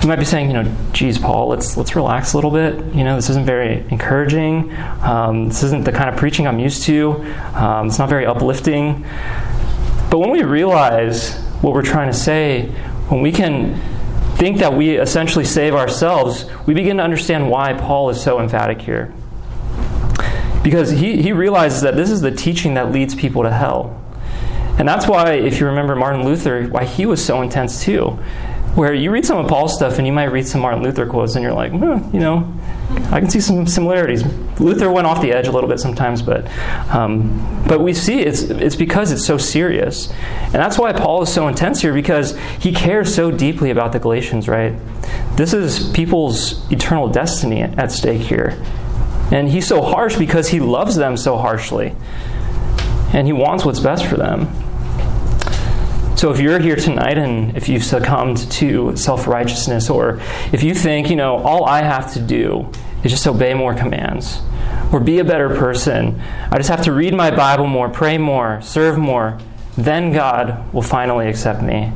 you 0.00 0.08
might 0.08 0.18
be 0.18 0.24
saying, 0.24 0.46
you 0.46 0.54
know, 0.54 0.76
geez, 0.94 1.18
Paul, 1.18 1.48
let's 1.48 1.76
let's 1.76 1.94
relax 1.94 2.32
a 2.32 2.38
little 2.38 2.50
bit. 2.50 2.82
You 2.94 3.04
know, 3.04 3.16
this 3.16 3.28
isn't 3.28 3.44
very 3.44 3.84
encouraging. 3.90 4.74
Um, 5.02 5.48
this 5.48 5.62
isn't 5.64 5.84
the 5.84 5.92
kind 5.92 6.08
of 6.08 6.16
preaching 6.16 6.46
I'm 6.46 6.58
used 6.58 6.84
to. 6.84 7.12
Um, 7.54 7.88
it's 7.88 7.98
not 7.98 8.08
very 8.08 8.24
uplifting. 8.24 9.04
But 10.10 10.20
when 10.20 10.30
we 10.30 10.44
realize 10.44 11.44
what 11.62 11.72
we're 11.72 11.82
trying 11.82 12.10
to 12.10 12.16
say, 12.16 12.66
when 13.08 13.20
we 13.20 13.32
can 13.32 13.80
think 14.36 14.58
that 14.58 14.74
we 14.74 14.96
essentially 14.96 15.44
save 15.44 15.74
ourselves, 15.74 16.46
we 16.66 16.74
begin 16.74 16.98
to 16.98 17.02
understand 17.02 17.50
why 17.50 17.72
Paul 17.72 18.10
is 18.10 18.20
so 18.20 18.40
emphatic 18.40 18.82
here. 18.82 19.12
Because 20.62 20.90
he, 20.90 21.22
he 21.22 21.32
realizes 21.32 21.82
that 21.82 21.96
this 21.96 22.10
is 22.10 22.20
the 22.20 22.30
teaching 22.30 22.74
that 22.74 22.92
leads 22.92 23.14
people 23.14 23.42
to 23.44 23.50
hell. 23.50 24.02
And 24.78 24.86
that's 24.86 25.06
why, 25.06 25.32
if 25.32 25.60
you 25.60 25.66
remember 25.66 25.96
Martin 25.96 26.24
Luther, 26.24 26.66
why 26.66 26.84
he 26.84 27.06
was 27.06 27.24
so 27.24 27.40
intense 27.40 27.82
too 27.82 28.18
where 28.76 28.92
you 28.92 29.10
read 29.10 29.24
some 29.24 29.38
of 29.38 29.48
Paul's 29.48 29.74
stuff 29.74 29.96
and 29.96 30.06
you 30.06 30.12
might 30.12 30.26
read 30.26 30.46
some 30.46 30.60
Martin 30.60 30.82
Luther 30.82 31.06
quotes 31.06 31.34
and 31.34 31.42
you're 31.42 31.54
like, 31.54 31.72
eh, 31.72 32.00
you 32.12 32.20
know, 32.20 32.52
I 32.88 33.20
can 33.20 33.28
see 33.28 33.40
some 33.40 33.66
similarities. 33.66 34.24
Luther 34.60 34.90
went 34.90 35.06
off 35.06 35.20
the 35.20 35.32
edge 35.32 35.48
a 35.48 35.52
little 35.52 35.68
bit 35.68 35.80
sometimes, 35.80 36.22
but 36.22 36.46
um, 36.94 37.64
but 37.66 37.80
we 37.80 37.92
see 37.92 38.20
it's 38.20 38.42
it's 38.42 38.76
because 38.76 39.10
it's 39.10 39.24
so 39.24 39.38
serious, 39.38 40.10
and 40.44 40.54
that's 40.54 40.78
why 40.78 40.92
Paul 40.92 41.22
is 41.22 41.32
so 41.32 41.48
intense 41.48 41.80
here 41.80 41.92
because 41.92 42.36
he 42.60 42.72
cares 42.72 43.12
so 43.12 43.30
deeply 43.30 43.70
about 43.70 43.92
the 43.92 43.98
Galatians. 43.98 44.48
Right, 44.48 44.74
this 45.36 45.52
is 45.52 45.90
people's 45.90 46.70
eternal 46.70 47.08
destiny 47.08 47.62
at 47.62 47.90
stake 47.90 48.22
here, 48.22 48.62
and 49.32 49.48
he's 49.48 49.66
so 49.66 49.82
harsh 49.82 50.16
because 50.16 50.48
he 50.48 50.60
loves 50.60 50.94
them 50.94 51.16
so 51.16 51.36
harshly, 51.36 51.94
and 53.12 53.26
he 53.26 53.32
wants 53.32 53.64
what's 53.64 53.80
best 53.80 54.06
for 54.06 54.16
them. 54.16 54.48
So 56.16 56.30
if 56.32 56.40
you're 56.40 56.58
here 56.58 56.76
tonight 56.76 57.18
and 57.18 57.54
if 57.58 57.68
you've 57.68 57.84
succumbed 57.84 58.50
to 58.52 58.96
self 58.96 59.26
righteousness, 59.26 59.90
or 59.90 60.18
if 60.50 60.62
you 60.62 60.74
think, 60.74 61.10
you 61.10 61.16
know, 61.16 61.36
all 61.36 61.66
I 61.66 61.82
have 61.82 62.14
to 62.14 62.20
do 62.20 62.72
is 63.04 63.10
just 63.10 63.26
obey 63.26 63.52
more 63.52 63.74
commands, 63.74 64.40
or 64.94 65.00
be 65.00 65.18
a 65.18 65.24
better 65.24 65.50
person, 65.50 66.18
I 66.50 66.56
just 66.56 66.70
have 66.70 66.84
to 66.84 66.92
read 66.92 67.12
my 67.12 67.30
Bible 67.30 67.66
more, 67.66 67.90
pray 67.90 68.16
more, 68.16 68.62
serve 68.62 68.96
more, 68.96 69.38
then 69.76 70.10
God 70.10 70.72
will 70.72 70.80
finally 70.80 71.28
accept 71.28 71.60
me. 71.62 71.92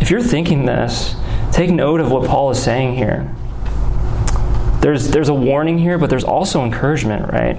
If 0.00 0.12
you're 0.12 0.22
thinking 0.22 0.64
this, 0.64 1.16
take 1.50 1.70
note 1.70 1.98
of 1.98 2.12
what 2.12 2.28
Paul 2.28 2.52
is 2.52 2.62
saying 2.62 2.94
here. 2.94 3.34
There's, 4.80 5.08
there's 5.08 5.28
a 5.28 5.34
warning 5.34 5.78
here, 5.78 5.98
but 5.98 6.08
there's 6.08 6.22
also 6.22 6.62
encouragement, 6.64 7.32
right? 7.32 7.56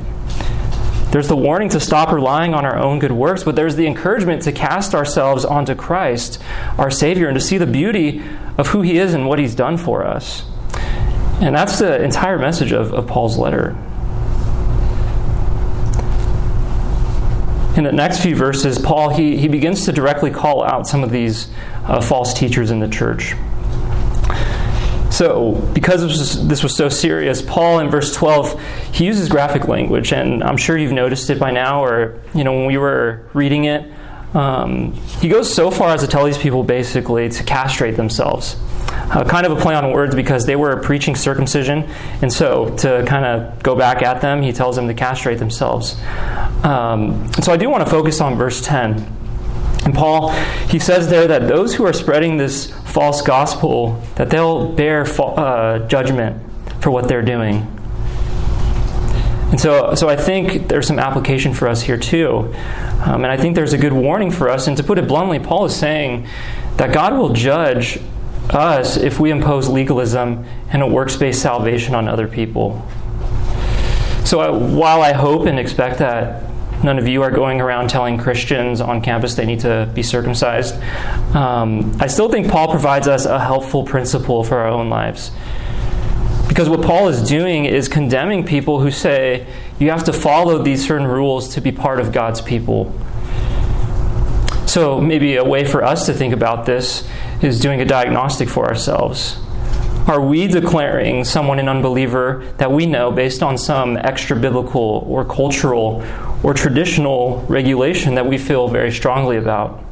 There's 1.15 1.29
the 1.29 1.37
warning 1.37 1.69
to 1.69 1.79
stop 1.79 2.11
relying 2.11 2.53
on 2.53 2.65
our 2.65 2.77
own 2.77 2.99
good 2.99 3.13
works, 3.13 3.45
but 3.45 3.55
there's 3.55 3.77
the 3.77 3.87
encouragement 3.87 4.41
to 4.41 4.51
cast 4.51 4.93
ourselves 4.93 5.45
onto 5.45 5.73
Christ, 5.73 6.43
our 6.77 6.91
Savior, 6.91 7.29
and 7.29 7.35
to 7.35 7.39
see 7.39 7.57
the 7.57 7.65
beauty 7.65 8.21
of 8.57 8.67
who 8.67 8.81
He 8.81 8.97
is 8.97 9.13
and 9.13 9.25
what 9.25 9.39
He's 9.39 9.55
done 9.55 9.77
for 9.77 10.03
us. 10.03 10.43
And 11.39 11.55
that's 11.55 11.79
the 11.79 12.03
entire 12.03 12.37
message 12.37 12.73
of, 12.73 12.93
of 12.93 13.07
Paul's 13.07 13.37
letter. 13.37 13.69
In 17.77 17.85
the 17.85 17.93
next 17.93 18.21
few 18.21 18.35
verses, 18.35 18.77
Paul 18.77 19.15
he, 19.15 19.37
he 19.37 19.47
begins 19.47 19.85
to 19.85 19.93
directly 19.93 20.31
call 20.31 20.65
out 20.65 20.85
some 20.85 21.01
of 21.01 21.11
these 21.11 21.49
uh, 21.85 22.01
false 22.01 22.33
teachers 22.33 22.71
in 22.71 22.81
the 22.81 22.89
church. 22.89 23.35
So, 25.15 25.53
because 25.73 26.01
this 26.45 26.61
was, 26.61 26.75
so 26.75 26.89
serious, 26.89 27.41
Paul 27.41 27.79
in 27.79 27.89
verse 27.89 28.13
12, 28.13 28.61
he 28.91 29.05
uses 29.05 29.29
graphic 29.29 29.69
language, 29.69 30.11
and 30.11 30.43
I'm 30.43 30.57
sure 30.57 30.77
you've 30.77 30.91
noticed 30.91 31.29
it 31.29 31.39
by 31.39 31.51
now, 31.51 31.85
or, 31.85 32.21
you 32.33 32.43
know, 32.43 32.51
when 32.51 32.65
we 32.65 32.77
were 32.77 33.23
reading 33.33 33.63
it. 33.63 33.89
Um, 34.33 34.91
he 35.21 35.29
goes 35.29 35.53
so 35.53 35.71
far 35.71 35.93
as 35.93 36.01
to 36.01 36.07
tell 36.07 36.25
these 36.25 36.37
people 36.37 36.63
basically 36.63 37.29
to 37.29 37.43
castrate 37.45 37.95
themselves. 37.95 38.57
Uh, 38.89 39.23
kind 39.23 39.45
of 39.45 39.57
a 39.57 39.61
play 39.61 39.73
on 39.73 39.89
words 39.93 40.13
because 40.15 40.45
they 40.45 40.57
were 40.57 40.75
preaching 40.81 41.15
circumcision, 41.15 41.83
and 42.21 42.33
so 42.33 42.75
to 42.79 43.05
kind 43.07 43.23
of 43.23 43.63
go 43.63 43.73
back 43.73 44.01
at 44.01 44.19
them, 44.19 44.41
he 44.41 44.51
tells 44.51 44.75
them 44.75 44.89
to 44.89 44.93
castrate 44.93 45.39
themselves. 45.39 45.95
Um, 46.65 47.31
so 47.41 47.53
I 47.53 47.57
do 47.57 47.69
want 47.69 47.85
to 47.85 47.89
focus 47.89 48.19
on 48.19 48.35
verse 48.35 48.59
10. 48.61 49.24
And 49.85 49.93
Paul, 49.93 50.31
he 50.67 50.79
says 50.79 51.09
there 51.09 51.27
that 51.27 51.47
those 51.47 51.75
who 51.75 51.85
are 51.85 51.93
spreading 51.93 52.37
this 52.37 52.71
false 52.71 53.21
gospel, 53.21 54.01
that 54.15 54.31
they'll 54.31 54.71
bear 54.71 55.05
uh, 55.21 55.79
judgment 55.87 56.41
for 56.81 56.89
what 56.89 57.07
they're 57.07 57.21
doing. 57.21 57.71
And 59.51 59.61
so, 59.61 59.93
so 59.93 60.09
I 60.09 60.15
think 60.15 60.67
there's 60.69 60.87
some 60.87 60.97
application 60.97 61.53
for 61.53 61.67
us 61.67 61.83
here 61.83 61.97
too. 61.97 62.51
Um, 63.05 63.23
and 63.23 63.27
I 63.27 63.37
think 63.37 63.55
there's 63.55 63.73
a 63.73 63.77
good 63.77 63.93
warning 63.93 64.31
for 64.31 64.49
us. 64.49 64.67
And 64.67 64.75
to 64.77 64.83
put 64.83 64.97
it 64.97 65.07
bluntly, 65.07 65.39
Paul 65.39 65.65
is 65.65 65.75
saying 65.75 66.27
that 66.77 66.91
God 66.91 67.13
will 67.13 67.29
judge 67.29 67.99
us 68.49 68.97
if 68.97 69.19
we 69.19 69.31
impose 69.31 69.69
legalism 69.69 70.45
and 70.69 70.81
a 70.81 70.87
works 70.87 71.15
based 71.15 71.41
salvation 71.41 71.93
on 71.93 72.07
other 72.07 72.27
people. 72.27 72.85
So 74.25 74.41
uh, 74.41 74.57
while 74.57 75.01
I 75.01 75.13
hope 75.13 75.45
and 75.45 75.59
expect 75.59 75.99
that 75.99 76.43
None 76.83 76.99
of 76.99 77.07
you 77.07 77.23
are 77.23 77.31
going 77.31 77.61
around 77.61 77.89
telling 77.89 78.17
Christians 78.17 78.81
on 78.81 79.01
campus 79.01 79.35
they 79.35 79.45
need 79.45 79.61
to 79.61 79.89
be 79.93 80.03
circumcised. 80.03 80.75
Um, 81.35 81.95
I 81.99 82.07
still 82.07 82.29
think 82.29 82.49
Paul 82.49 82.69
provides 82.69 83.07
us 83.07 83.25
a 83.25 83.39
helpful 83.39 83.83
principle 83.83 84.43
for 84.43 84.57
our 84.57 84.67
own 84.67 84.89
lives. 84.89 85.31
Because 86.47 86.69
what 86.69 86.81
Paul 86.83 87.07
is 87.07 87.21
doing 87.27 87.65
is 87.65 87.87
condemning 87.87 88.45
people 88.45 88.79
who 88.79 88.91
say 88.91 89.47
you 89.79 89.89
have 89.89 90.03
to 90.05 90.13
follow 90.13 90.61
these 90.61 90.87
certain 90.87 91.07
rules 91.07 91.55
to 91.55 91.61
be 91.61 91.71
part 91.71 91.99
of 91.99 92.11
God's 92.11 92.41
people. 92.41 92.93
So, 94.65 94.99
maybe 94.99 95.35
a 95.35 95.43
way 95.43 95.65
for 95.65 95.83
us 95.83 96.05
to 96.05 96.13
think 96.13 96.33
about 96.33 96.65
this 96.65 97.07
is 97.41 97.59
doing 97.59 97.81
a 97.81 97.85
diagnostic 97.85 98.49
for 98.49 98.67
ourselves. 98.67 99.37
Are 100.07 100.21
we 100.21 100.45
declaring 100.45 101.23
someone 101.23 101.57
an 101.57 101.67
unbeliever 101.67 102.45
that 102.57 102.71
we 102.71 102.85
know 102.85 103.11
based 103.11 103.41
on 103.41 103.57
some 103.57 103.97
extra 103.97 104.35
biblical 104.35 105.03
or 105.07 105.25
cultural 105.25 106.03
or 106.43 106.53
traditional 106.53 107.43
regulation 107.49 108.13
that 108.13 108.27
we 108.27 108.37
feel 108.37 108.67
very 108.67 108.91
strongly 108.91 109.37
about? 109.37 109.83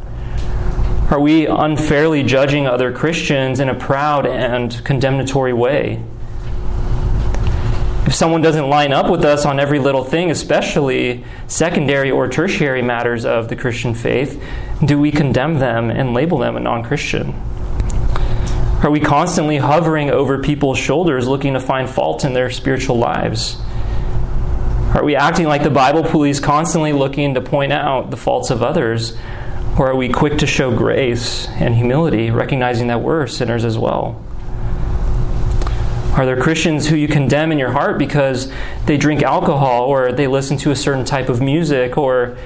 Are 1.10 1.19
we 1.19 1.47
unfairly 1.47 2.21
judging 2.21 2.67
other 2.67 2.91
Christians 2.91 3.60
in 3.60 3.69
a 3.69 3.73
proud 3.73 4.28
and 4.28 4.86
condemnatory 4.86 5.52
way? 5.52 6.04
If 8.06 8.13
someone 8.13 8.43
doesn't 8.43 8.69
line 8.69 8.93
up 8.93 9.10
with 9.10 9.26
us 9.26 9.47
on 9.47 9.60
every 9.60 9.80
little 9.80 10.04
thing, 10.04 10.30
especially 10.30 11.26
secondary 11.47 12.12
or 12.12 12.28
tertiary 12.28 12.84
matters 12.84 13.26
of 13.26 13.47
the 13.47 13.56
Christian 13.56 13.95
faith, 13.95 14.39
do 14.86 14.99
we 14.99 15.10
condemn 15.10 15.58
them 15.58 15.89
and 15.89 16.13
label 16.13 16.38
them 16.38 16.56
a 16.56 16.60
non 16.60 16.84
Christian? 16.84 17.34
Are 18.84 18.91
we 18.91 19.00
constantly 19.00 19.56
hovering 19.56 20.10
over 20.10 20.39
people's 20.39 20.78
shoulders 20.78 21.26
looking 21.26 21.54
to 21.54 21.62
find 21.62 21.89
fault 21.89 22.26
in 22.26 22.34
their 22.34 22.52
spiritual 22.52 22.98
lives? 22.98 23.56
Are 24.93 25.06
we 25.06 25.15
acting 25.15 25.48
like 25.48 25.63
the 25.63 25.69
Bible 25.69 26.04
police, 26.04 26.41
constantly 26.41 26.91
looking 26.91 27.34
to 27.36 27.41
point 27.41 27.72
out 27.72 28.12
the 28.12 28.17
faults 28.17 28.50
of 28.50 28.62
others? 28.62 29.17
Or 29.80 29.88
are 29.88 29.96
we 29.96 30.10
quick 30.10 30.38
to 30.39 30.46
show 30.46 30.76
grace 30.76 31.48
and 31.48 31.76
humility, 31.76 32.30
recognizing 32.30 32.88
that 32.88 33.02
we're 33.02 33.26
sinners 33.26 33.63
as 33.63 33.78
well? 33.78 34.22
Are 36.17 36.26
there 36.26 36.39
Christians 36.41 36.89
who 36.89 36.98
you 36.98 37.08
condemn 37.08 37.54
in 37.54 37.58
your 37.58 37.72
heart 37.72 37.98
because 37.98 38.52
they 38.86 38.98
drink 38.98 39.24
alcohol, 39.24 39.86
or 39.86 40.12
they 40.12 40.28
listen 40.28 40.58
to 40.58 40.72
a 40.72 40.76
certain 40.76 41.06
type 41.06 41.30
of 41.30 41.41
music, 41.41 41.98
or 41.98 42.38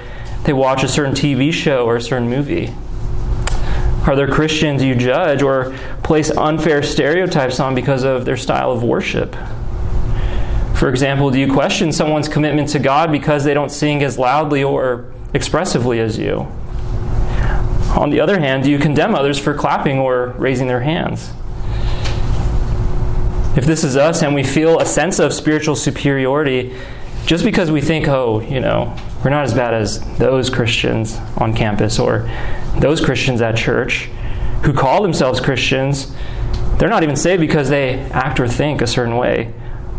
they 0.44 0.52
watch 0.52 0.84
a 0.84 0.88
certain 0.88 1.14
TV 1.14 1.52
show 1.52 1.84
or 1.84 1.96
a 1.96 2.00
certain 2.00 2.30
movie? 2.30 2.72
Are 4.08 4.16
there 4.16 4.26
Christians 4.26 4.82
you 4.82 4.94
judge 4.94 5.42
or 5.42 5.76
place 6.02 6.30
unfair 6.30 6.82
stereotypes 6.82 7.60
on 7.60 7.74
because 7.74 8.04
of 8.04 8.24
their 8.24 8.38
style 8.38 8.72
of 8.72 8.82
worship? 8.82 9.36
For 10.76 10.88
example, 10.88 11.30
do 11.30 11.38
you 11.38 11.52
question 11.52 11.92
someone's 11.92 12.26
commitment 12.26 12.70
to 12.70 12.78
God 12.78 13.12
because 13.12 13.44
they 13.44 13.52
don't 13.52 13.68
sing 13.68 14.02
as 14.02 14.18
loudly 14.18 14.64
or 14.64 15.12
expressively 15.34 16.00
as 16.00 16.18
you? 16.18 16.48
On 17.98 18.08
the 18.08 18.18
other 18.18 18.40
hand, 18.40 18.64
do 18.64 18.70
you 18.70 18.78
condemn 18.78 19.14
others 19.14 19.38
for 19.38 19.52
clapping 19.52 19.98
or 19.98 20.28
raising 20.38 20.68
their 20.68 20.80
hands? 20.80 21.30
If 23.58 23.66
this 23.66 23.84
is 23.84 23.94
us 23.94 24.22
and 24.22 24.34
we 24.34 24.42
feel 24.42 24.78
a 24.78 24.86
sense 24.86 25.18
of 25.18 25.34
spiritual 25.34 25.76
superiority 25.76 26.74
just 27.26 27.44
because 27.44 27.70
we 27.70 27.82
think, 27.82 28.08
oh, 28.08 28.40
you 28.40 28.60
know, 28.60 28.96
we're 29.22 29.28
not 29.28 29.44
as 29.44 29.52
bad 29.52 29.74
as 29.74 30.00
those 30.16 30.48
Christians 30.48 31.18
on 31.36 31.52
campus 31.52 31.98
or 31.98 32.26
those 32.80 33.00
Christians 33.00 33.40
at 33.40 33.56
church 33.56 34.08
who 34.64 34.72
call 34.72 35.02
themselves 35.02 35.40
Christians, 35.40 36.14
they're 36.78 36.88
not 36.88 37.02
even 37.02 37.16
saved 37.16 37.40
because 37.40 37.68
they 37.68 37.98
act 38.10 38.40
or 38.40 38.48
think 38.48 38.80
a 38.80 38.86
certain 38.86 39.16
way. 39.16 39.52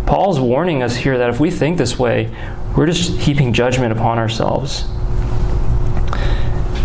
Paul's 0.05 0.39
warning 0.39 0.81
us 0.81 0.95
here 0.95 1.17
that 1.17 1.29
if 1.29 1.39
we 1.39 1.51
think 1.51 1.77
this 1.77 1.99
way, 1.99 2.33
we're 2.75 2.85
just 2.85 3.19
heaping 3.19 3.53
judgment 3.53 3.91
upon 3.91 4.17
ourselves. 4.17 4.87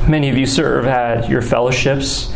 Many 0.08 0.28
of 0.28 0.36
you 0.36 0.46
serve 0.46 0.86
at 0.86 1.28
your 1.30 1.40
fellowships. 1.40 2.32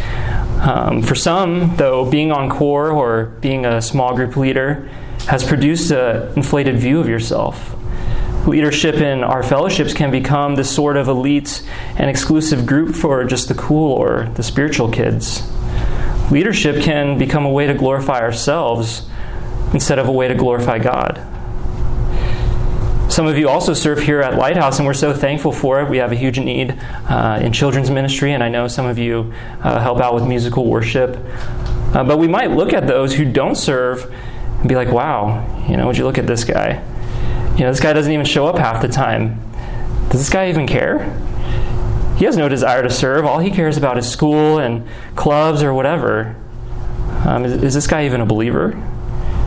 Um, 0.60 1.02
for 1.02 1.14
some, 1.14 1.76
though, 1.76 2.10
being 2.10 2.32
on 2.32 2.48
core 2.48 2.90
or 2.90 3.26
being 3.40 3.66
a 3.66 3.82
small 3.82 4.14
group 4.14 4.36
leader 4.36 4.88
has 5.26 5.44
produced 5.44 5.90
an 5.90 6.32
inflated 6.36 6.76
view 6.78 7.00
of 7.00 7.08
yourself 7.08 7.77
Leadership 8.48 8.94
in 8.94 9.22
our 9.22 9.42
fellowships 9.42 9.92
can 9.92 10.10
become 10.10 10.54
this 10.54 10.74
sort 10.74 10.96
of 10.96 11.06
elite 11.06 11.62
and 11.98 12.08
exclusive 12.08 12.64
group 12.64 12.94
for 12.94 13.22
just 13.24 13.48
the 13.48 13.54
cool 13.54 13.92
or 13.92 14.24
the 14.36 14.42
spiritual 14.42 14.90
kids. 14.90 15.46
Leadership 16.30 16.82
can 16.82 17.18
become 17.18 17.44
a 17.44 17.50
way 17.50 17.66
to 17.66 17.74
glorify 17.74 18.20
ourselves 18.20 19.06
instead 19.74 19.98
of 19.98 20.08
a 20.08 20.12
way 20.12 20.28
to 20.28 20.34
glorify 20.34 20.78
God. 20.78 21.20
Some 23.12 23.26
of 23.26 23.36
you 23.36 23.50
also 23.50 23.74
serve 23.74 23.98
here 23.98 24.22
at 24.22 24.38
Lighthouse, 24.38 24.78
and 24.78 24.86
we're 24.86 24.94
so 24.94 25.12
thankful 25.12 25.52
for 25.52 25.82
it. 25.82 25.90
We 25.90 25.98
have 25.98 26.12
a 26.12 26.16
huge 26.16 26.38
need 26.38 26.70
uh, 27.06 27.40
in 27.42 27.52
children's 27.52 27.90
ministry, 27.90 28.32
and 28.32 28.42
I 28.42 28.48
know 28.48 28.66
some 28.66 28.86
of 28.86 28.96
you 28.96 29.30
uh, 29.60 29.78
help 29.78 30.00
out 30.00 30.14
with 30.14 30.26
musical 30.26 30.64
worship. 30.64 31.18
Uh, 31.92 32.02
but 32.02 32.18
we 32.18 32.28
might 32.28 32.52
look 32.52 32.72
at 32.72 32.86
those 32.86 33.14
who 33.14 33.30
don't 33.30 33.56
serve 33.56 34.10
and 34.60 34.70
be 34.70 34.74
like, 34.74 34.88
wow, 34.88 35.66
you 35.68 35.76
know, 35.76 35.86
would 35.86 35.98
you 35.98 36.04
look 36.04 36.16
at 36.16 36.26
this 36.26 36.44
guy? 36.44 36.82
You 37.58 37.64
know, 37.64 37.72
this 37.72 37.80
guy 37.80 37.92
doesn't 37.92 38.12
even 38.12 38.24
show 38.24 38.46
up 38.46 38.56
half 38.56 38.80
the 38.80 38.86
time. 38.86 39.40
Does 40.10 40.20
this 40.20 40.30
guy 40.30 40.48
even 40.48 40.68
care? 40.68 41.12
He 42.16 42.24
has 42.24 42.36
no 42.36 42.48
desire 42.48 42.84
to 42.84 42.90
serve. 42.90 43.26
All 43.26 43.40
he 43.40 43.50
cares 43.50 43.76
about 43.76 43.98
is 43.98 44.08
school 44.08 44.60
and 44.60 44.86
clubs 45.16 45.60
or 45.60 45.74
whatever. 45.74 46.36
Um, 47.26 47.44
is, 47.44 47.60
is 47.60 47.74
this 47.74 47.88
guy 47.88 48.06
even 48.06 48.20
a 48.20 48.26
believer? 48.26 48.80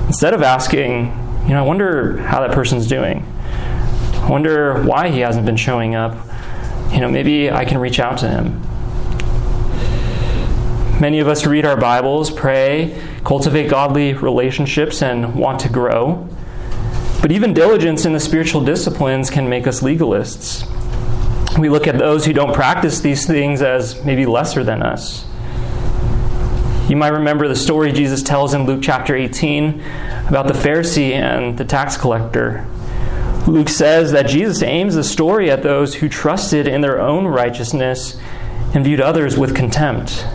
Instead 0.08 0.34
of 0.34 0.42
asking, 0.42 1.06
you 1.44 1.54
know, 1.54 1.64
I 1.64 1.66
wonder 1.66 2.18
how 2.18 2.42
that 2.42 2.52
person's 2.52 2.86
doing. 2.86 3.26
I 4.16 4.28
wonder 4.30 4.84
why 4.84 5.08
he 5.08 5.22
hasn't 5.22 5.46
been 5.46 5.56
showing 5.56 5.96
up. 5.96 6.14
You 6.92 7.00
know, 7.00 7.10
maybe 7.10 7.50
I 7.50 7.64
can 7.64 7.78
reach 7.78 8.02
out 8.02 8.18
to 8.18 8.28
him. 8.28 8.60
Many 11.00 11.20
of 11.20 11.30
us 11.30 11.46
read 11.46 11.66
our 11.66 11.78
Bibles, 11.78 12.30
pray, 12.30 13.02
cultivate 13.24 13.70
godly 13.70 14.14
relationships, 14.16 15.02
and 15.02 15.34
want 15.34 15.62
to 15.62 15.70
grow. 15.70 16.28
But 17.22 17.32
even 17.32 17.54
diligence 17.54 18.06
in 18.06 18.14
the 18.14 18.20
spiritual 18.20 18.64
disciplines 18.64 19.30
can 19.30 19.48
make 19.48 19.68
us 19.68 19.82
legalists. 19.82 20.68
We 21.60 21.70
look 21.70 21.86
at 21.86 22.00
those 22.00 22.26
who 22.26 22.34
don't 22.34 22.54
practice 22.54 23.00
these 23.02 23.28
things 23.28 23.62
as 23.62 24.04
maybe 24.04 24.26
lesser 24.26 24.64
than 24.64 24.82
us. 24.82 25.26
You 26.90 26.96
might 26.98 27.10
remember 27.10 27.48
the 27.48 27.56
story 27.56 27.92
Jesus 27.92 28.24
tells 28.24 28.54
in 28.54 28.66
Luke 28.66 28.82
chapter 28.82 29.16
18 29.16 29.82
about 30.30 30.48
the 30.48 30.54
Pharisee 30.54 31.12
and 31.12 31.58
the 31.58 31.64
tax 31.64 31.96
collector. 31.96 32.66
Luke 33.48 33.70
says 33.70 34.12
that 34.12 34.28
Jesus 34.28 34.64
aims 34.64 34.96
the 34.96 35.04
story 35.04 35.52
at 35.52 35.62
those 35.62 35.96
who 35.96 36.10
trusted 36.10 36.68
in 36.68 36.82
their 36.82 37.00
own 37.00 37.28
righteousness 37.28 38.20
and 38.74 38.84
viewed 38.84 39.00
others 39.00 39.38
with 39.38 39.56
contempt. 39.56 40.26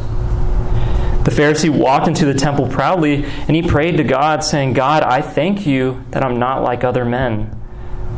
The 1.26 1.32
Pharisee 1.32 1.68
walked 1.68 2.06
into 2.06 2.24
the 2.24 2.34
temple 2.34 2.68
proudly 2.68 3.24
and 3.24 3.56
he 3.56 3.60
prayed 3.60 3.96
to 3.96 4.04
God, 4.04 4.44
saying, 4.44 4.74
God, 4.74 5.02
I 5.02 5.20
thank 5.22 5.66
you 5.66 6.04
that 6.10 6.22
I'm 6.22 6.38
not 6.38 6.62
like 6.62 6.84
other 6.84 7.04
men, 7.04 7.50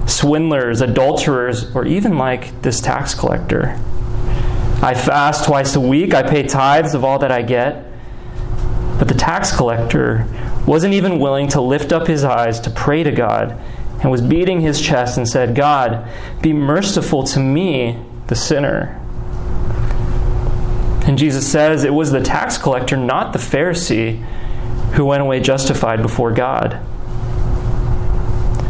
swindlers, 0.06 0.82
adulterers, 0.82 1.74
or 1.74 1.86
even 1.86 2.18
like 2.18 2.60
this 2.60 2.82
tax 2.82 3.14
collector. 3.14 3.80
I 4.82 4.92
fast 4.94 5.46
twice 5.46 5.74
a 5.74 5.80
week, 5.80 6.12
I 6.12 6.22
pay 6.22 6.42
tithes 6.42 6.92
of 6.94 7.02
all 7.02 7.18
that 7.20 7.32
I 7.32 7.40
get. 7.40 7.86
But 8.98 9.08
the 9.08 9.14
tax 9.14 9.56
collector 9.56 10.26
wasn't 10.66 10.92
even 10.92 11.18
willing 11.18 11.48
to 11.48 11.62
lift 11.62 11.94
up 11.94 12.08
his 12.08 12.24
eyes 12.24 12.60
to 12.60 12.70
pray 12.70 13.04
to 13.04 13.10
God 13.10 13.58
and 14.02 14.10
was 14.10 14.20
beating 14.20 14.60
his 14.60 14.82
chest 14.82 15.16
and 15.16 15.26
said, 15.26 15.54
God, 15.54 16.06
be 16.42 16.52
merciful 16.52 17.24
to 17.28 17.40
me, 17.40 17.98
the 18.26 18.34
sinner. 18.34 19.00
And 21.08 21.16
Jesus 21.16 21.50
says 21.50 21.84
it 21.84 21.94
was 21.94 22.12
the 22.12 22.20
tax 22.20 22.58
collector, 22.58 22.94
not 22.94 23.32
the 23.32 23.38
Pharisee, 23.38 24.22
who 24.92 25.06
went 25.06 25.22
away 25.22 25.40
justified 25.40 26.02
before 26.02 26.32
God. 26.32 26.78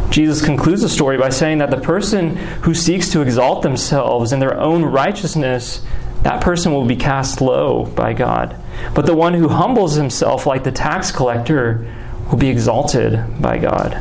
Jesus 0.09 0.41
concludes 0.41 0.81
the 0.81 0.87
story 0.87 1.17
by 1.17 1.31
saying 1.31 1.57
that 1.57 1.69
the 1.69 1.81
person 1.81 2.37
who 2.63 2.73
seeks 2.73 3.09
to 3.09 3.19
exalt 3.19 3.61
themselves 3.61 4.31
in 4.31 4.39
their 4.39 4.57
own 4.57 4.83
righteousness, 4.85 5.85
that 6.23 6.41
person 6.41 6.71
will 6.71 6.85
be 6.85 6.95
cast 6.95 7.41
low 7.41 7.83
by 7.87 8.13
God. 8.13 8.55
But 8.95 9.05
the 9.05 9.13
one 9.13 9.33
who 9.33 9.49
humbles 9.49 9.95
himself 9.95 10.45
like 10.45 10.63
the 10.63 10.71
tax 10.71 11.11
collector 11.11 11.93
will 12.31 12.37
be 12.37 12.47
exalted 12.47 13.21
by 13.41 13.57
God. 13.57 13.95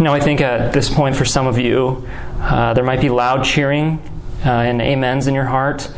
Now, 0.00 0.12
I 0.12 0.18
think 0.18 0.40
at 0.40 0.72
this 0.72 0.90
point, 0.90 1.14
for 1.14 1.24
some 1.24 1.46
of 1.46 1.58
you, 1.58 2.08
uh, 2.40 2.74
there 2.74 2.84
might 2.84 3.00
be 3.00 3.08
loud 3.08 3.44
cheering 3.44 4.02
uh, 4.46 4.50
and 4.50 4.80
amens 4.80 5.26
in 5.26 5.34
your 5.34 5.44
heart, 5.44 5.90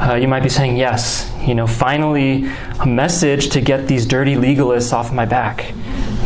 uh, 0.00 0.14
you 0.14 0.26
might 0.26 0.42
be 0.42 0.48
saying, 0.48 0.76
Yes, 0.76 1.30
you 1.46 1.54
know, 1.54 1.66
finally 1.66 2.50
a 2.80 2.86
message 2.86 3.50
to 3.50 3.60
get 3.60 3.86
these 3.86 4.06
dirty 4.06 4.34
legalists 4.34 4.92
off 4.92 5.12
my 5.12 5.24
back. 5.24 5.72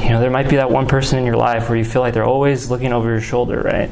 You 0.03 0.11
know, 0.11 0.21
there 0.21 0.31
might 0.31 0.49
be 0.49 0.57
that 0.57 0.71
one 0.71 0.87
person 0.87 1.19
in 1.19 1.27
your 1.27 1.37
life 1.37 1.69
where 1.69 1.77
you 1.77 1.85
feel 1.85 2.01
like 2.01 2.15
they're 2.15 2.25
always 2.25 2.71
looking 2.71 2.93
over 2.93 3.11
your 3.11 3.21
shoulder, 3.21 3.61
right? 3.61 3.91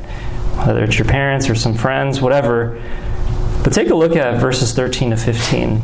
Whether 0.66 0.84
it's 0.84 0.98
your 0.98 1.08
parents 1.08 1.50
or 1.50 1.54
some 1.54 1.74
friends, 1.74 2.20
whatever. 2.20 2.80
But 3.62 3.72
take 3.72 3.90
a 3.90 3.94
look 3.94 4.16
at 4.16 4.40
verses 4.40 4.72
13 4.72 5.10
to 5.10 5.16
15. 5.16 5.82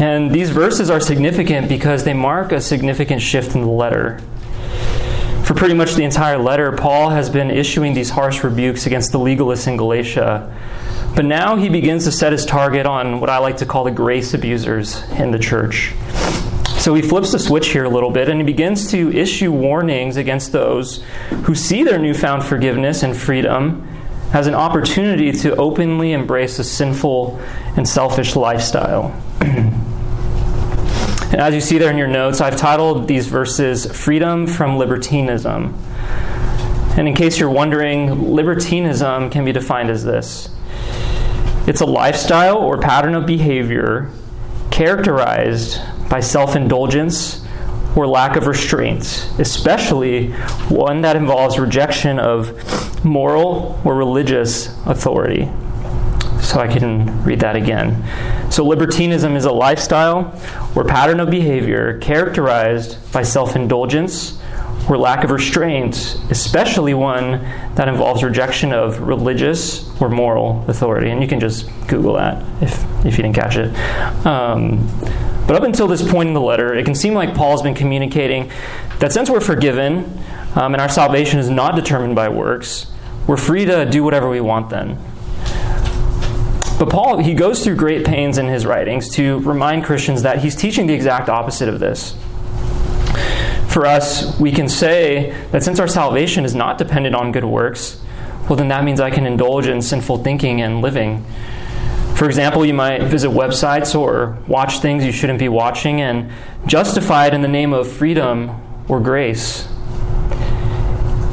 And 0.00 0.30
these 0.30 0.50
verses 0.50 0.90
are 0.90 1.00
significant 1.00 1.68
because 1.68 2.04
they 2.04 2.14
mark 2.14 2.52
a 2.52 2.60
significant 2.60 3.22
shift 3.22 3.54
in 3.54 3.62
the 3.62 3.68
letter. 3.68 4.20
For 5.44 5.52
pretty 5.52 5.74
much 5.74 5.94
the 5.94 6.04
entire 6.04 6.38
letter, 6.38 6.72
Paul 6.72 7.10
has 7.10 7.28
been 7.28 7.50
issuing 7.50 7.92
these 7.92 8.08
harsh 8.08 8.42
rebukes 8.42 8.86
against 8.86 9.12
the 9.12 9.18
legalists 9.18 9.68
in 9.68 9.76
Galatia. 9.76 10.50
But 11.14 11.26
now 11.26 11.56
he 11.56 11.68
begins 11.68 12.04
to 12.04 12.12
set 12.12 12.32
his 12.32 12.46
target 12.46 12.86
on 12.86 13.20
what 13.20 13.28
I 13.28 13.38
like 13.38 13.58
to 13.58 13.66
call 13.66 13.84
the 13.84 13.90
grace 13.90 14.32
abusers 14.32 15.02
in 15.10 15.32
the 15.32 15.38
church. 15.38 15.92
So 16.78 16.94
he 16.94 17.02
flips 17.02 17.32
the 17.32 17.38
switch 17.38 17.68
here 17.68 17.84
a 17.84 17.90
little 17.90 18.10
bit 18.10 18.30
and 18.30 18.40
he 18.40 18.44
begins 18.44 18.90
to 18.92 19.12
issue 19.12 19.52
warnings 19.52 20.16
against 20.16 20.52
those 20.52 21.04
who 21.44 21.54
see 21.54 21.84
their 21.84 21.98
newfound 21.98 22.42
forgiveness 22.42 23.02
and 23.02 23.14
freedom 23.14 23.86
as 24.32 24.46
an 24.46 24.54
opportunity 24.54 25.30
to 25.30 25.54
openly 25.56 26.12
embrace 26.12 26.58
a 26.58 26.64
sinful 26.64 27.38
and 27.76 27.88
selfish 27.88 28.34
lifestyle. 28.34 29.14
As 31.34 31.52
you 31.52 31.60
see 31.60 31.78
there 31.78 31.90
in 31.90 31.98
your 31.98 32.06
notes, 32.06 32.40
I've 32.40 32.56
titled 32.56 33.08
these 33.08 33.26
verses 33.26 33.86
Freedom 33.86 34.46
from 34.46 34.78
Libertinism. 34.78 35.74
And 36.96 37.08
in 37.08 37.14
case 37.16 37.40
you're 37.40 37.50
wondering, 37.50 38.32
libertinism 38.32 39.30
can 39.30 39.44
be 39.44 39.50
defined 39.50 39.90
as 39.90 40.04
this 40.04 40.48
it's 41.66 41.80
a 41.80 41.86
lifestyle 41.86 42.58
or 42.58 42.78
pattern 42.78 43.16
of 43.16 43.26
behavior 43.26 44.12
characterized 44.70 45.80
by 46.08 46.20
self 46.20 46.54
indulgence 46.54 47.44
or 47.96 48.06
lack 48.06 48.36
of 48.36 48.46
restraints, 48.46 49.28
especially 49.40 50.30
one 50.68 51.00
that 51.00 51.16
involves 51.16 51.58
rejection 51.58 52.20
of 52.20 53.04
moral 53.04 53.80
or 53.84 53.96
religious 53.96 54.68
authority. 54.86 55.50
So 56.40 56.60
I 56.60 56.68
can 56.68 57.24
read 57.24 57.40
that 57.40 57.56
again. 57.56 58.04
So, 58.52 58.64
libertinism 58.64 59.34
is 59.34 59.46
a 59.46 59.52
lifestyle 59.52 60.38
or 60.74 60.84
pattern 60.84 61.20
of 61.20 61.30
behavior 61.30 61.98
characterized 61.98 63.12
by 63.12 63.22
self 63.22 63.56
indulgence 63.56 64.38
or 64.88 64.98
lack 64.98 65.24
of 65.24 65.30
restraint, 65.30 66.18
especially 66.30 66.92
one 66.92 67.42
that 67.74 67.88
involves 67.88 68.22
rejection 68.22 68.72
of 68.72 69.00
religious 69.00 69.88
or 70.00 70.08
moral 70.08 70.64
authority. 70.68 71.10
And 71.10 71.22
you 71.22 71.28
can 71.28 71.40
just 71.40 71.66
Google 71.88 72.14
that 72.14 72.42
if, 72.62 72.84
if 73.06 73.16
you 73.16 73.22
didn't 73.22 73.34
catch 73.34 73.56
it. 73.56 73.74
Um, 74.26 74.86
but 75.46 75.56
up 75.56 75.62
until 75.62 75.86
this 75.86 76.06
point 76.06 76.28
in 76.28 76.34
the 76.34 76.40
letter, 76.40 76.74
it 76.74 76.84
can 76.84 76.94
seem 76.94 77.14
like 77.14 77.34
Paul's 77.34 77.62
been 77.62 77.74
communicating 77.74 78.50
that 78.98 79.12
since 79.12 79.30
we're 79.30 79.40
forgiven 79.40 80.04
um, 80.54 80.74
and 80.74 80.80
our 80.80 80.88
salvation 80.88 81.38
is 81.38 81.50
not 81.50 81.76
determined 81.76 82.14
by 82.14 82.28
works, 82.28 82.86
we're 83.26 83.36
free 83.36 83.64
to 83.64 83.86
do 83.86 84.04
whatever 84.04 84.28
we 84.28 84.40
want 84.40 84.70
then. 84.70 84.98
But 86.78 86.90
Paul, 86.90 87.18
he 87.18 87.34
goes 87.34 87.62
through 87.62 87.76
great 87.76 88.04
pains 88.04 88.36
in 88.36 88.46
his 88.48 88.66
writings 88.66 89.08
to 89.10 89.38
remind 89.40 89.84
Christians 89.84 90.22
that 90.22 90.38
he's 90.38 90.56
teaching 90.56 90.86
the 90.86 90.94
exact 90.94 91.28
opposite 91.28 91.68
of 91.68 91.78
this. 91.78 92.16
For 93.68 93.86
us, 93.86 94.38
we 94.38 94.52
can 94.52 94.68
say 94.68 95.36
that 95.52 95.62
since 95.62 95.78
our 95.78 95.88
salvation 95.88 96.44
is 96.44 96.54
not 96.54 96.78
dependent 96.78 97.14
on 97.14 97.32
good 97.32 97.44
works, 97.44 98.00
well, 98.48 98.56
then 98.56 98.68
that 98.68 98.84
means 98.84 99.00
I 99.00 99.10
can 99.10 99.24
indulge 99.24 99.66
in 99.66 99.80
sinful 99.82 100.22
thinking 100.22 100.60
and 100.60 100.82
living. 100.82 101.24
For 102.14 102.26
example, 102.26 102.64
you 102.64 102.74
might 102.74 103.02
visit 103.02 103.30
websites 103.30 103.98
or 103.98 104.38
watch 104.46 104.78
things 104.78 105.04
you 105.04 105.12
shouldn't 105.12 105.38
be 105.38 105.48
watching 105.48 106.00
and 106.00 106.30
justify 106.66 107.26
it 107.26 107.34
in 107.34 107.42
the 107.42 107.48
name 107.48 107.72
of 107.72 107.90
freedom 107.90 108.60
or 108.86 109.00
grace. 109.00 109.66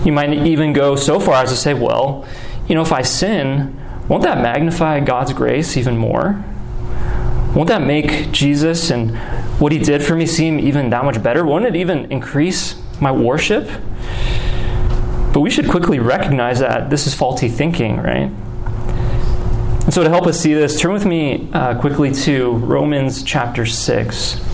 You 0.03 0.11
might 0.11 0.33
even 0.33 0.73
go 0.73 0.95
so 0.95 1.19
far 1.19 1.43
as 1.43 1.51
to 1.51 1.55
say, 1.55 1.73
well, 1.75 2.25
you 2.67 2.73
know, 2.73 2.81
if 2.81 2.91
I 2.91 3.03
sin, 3.03 3.79
won't 4.11 4.23
that 4.23 4.41
magnify 4.41 4.99
God's 4.99 5.31
grace 5.31 5.77
even 5.77 5.95
more? 5.95 6.43
Won't 7.55 7.69
that 7.69 7.81
make 7.81 8.33
Jesus 8.33 8.91
and 8.91 9.17
what 9.57 9.71
he 9.71 9.79
did 9.79 10.03
for 10.03 10.17
me 10.17 10.25
seem 10.25 10.59
even 10.59 10.89
that 10.89 11.05
much 11.05 11.23
better? 11.23 11.45
Won't 11.45 11.63
it 11.63 11.77
even 11.77 12.11
increase 12.11 12.75
my 12.99 13.13
worship? 13.13 13.69
But 15.33 15.39
we 15.39 15.49
should 15.49 15.69
quickly 15.69 15.99
recognize 15.99 16.59
that 16.59 16.89
this 16.89 17.07
is 17.07 17.13
faulty 17.13 17.47
thinking, 17.47 18.01
right? 18.01 18.29
And 19.85 19.93
so, 19.93 20.03
to 20.03 20.09
help 20.09 20.27
us 20.27 20.37
see 20.37 20.53
this, 20.53 20.77
turn 20.77 20.91
with 20.91 21.05
me 21.05 21.49
uh, 21.53 21.79
quickly 21.79 22.11
to 22.11 22.51
Romans 22.51 23.23
chapter 23.23 23.65
6. 23.65 24.50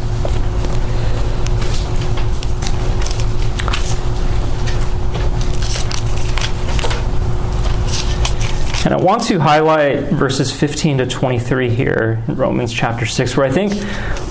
And 8.88 8.94
I 8.94 9.04
want 9.04 9.24
to 9.24 9.38
highlight 9.38 10.04
verses 10.14 10.50
15 10.58 11.00
to 11.00 11.06
23 11.06 11.70
here 11.70 12.24
in 12.26 12.38
Romans 12.38 12.72
chapter 12.72 13.06
6, 13.06 13.36
where 13.36 13.46
I 13.46 13.52
think 13.52 13.74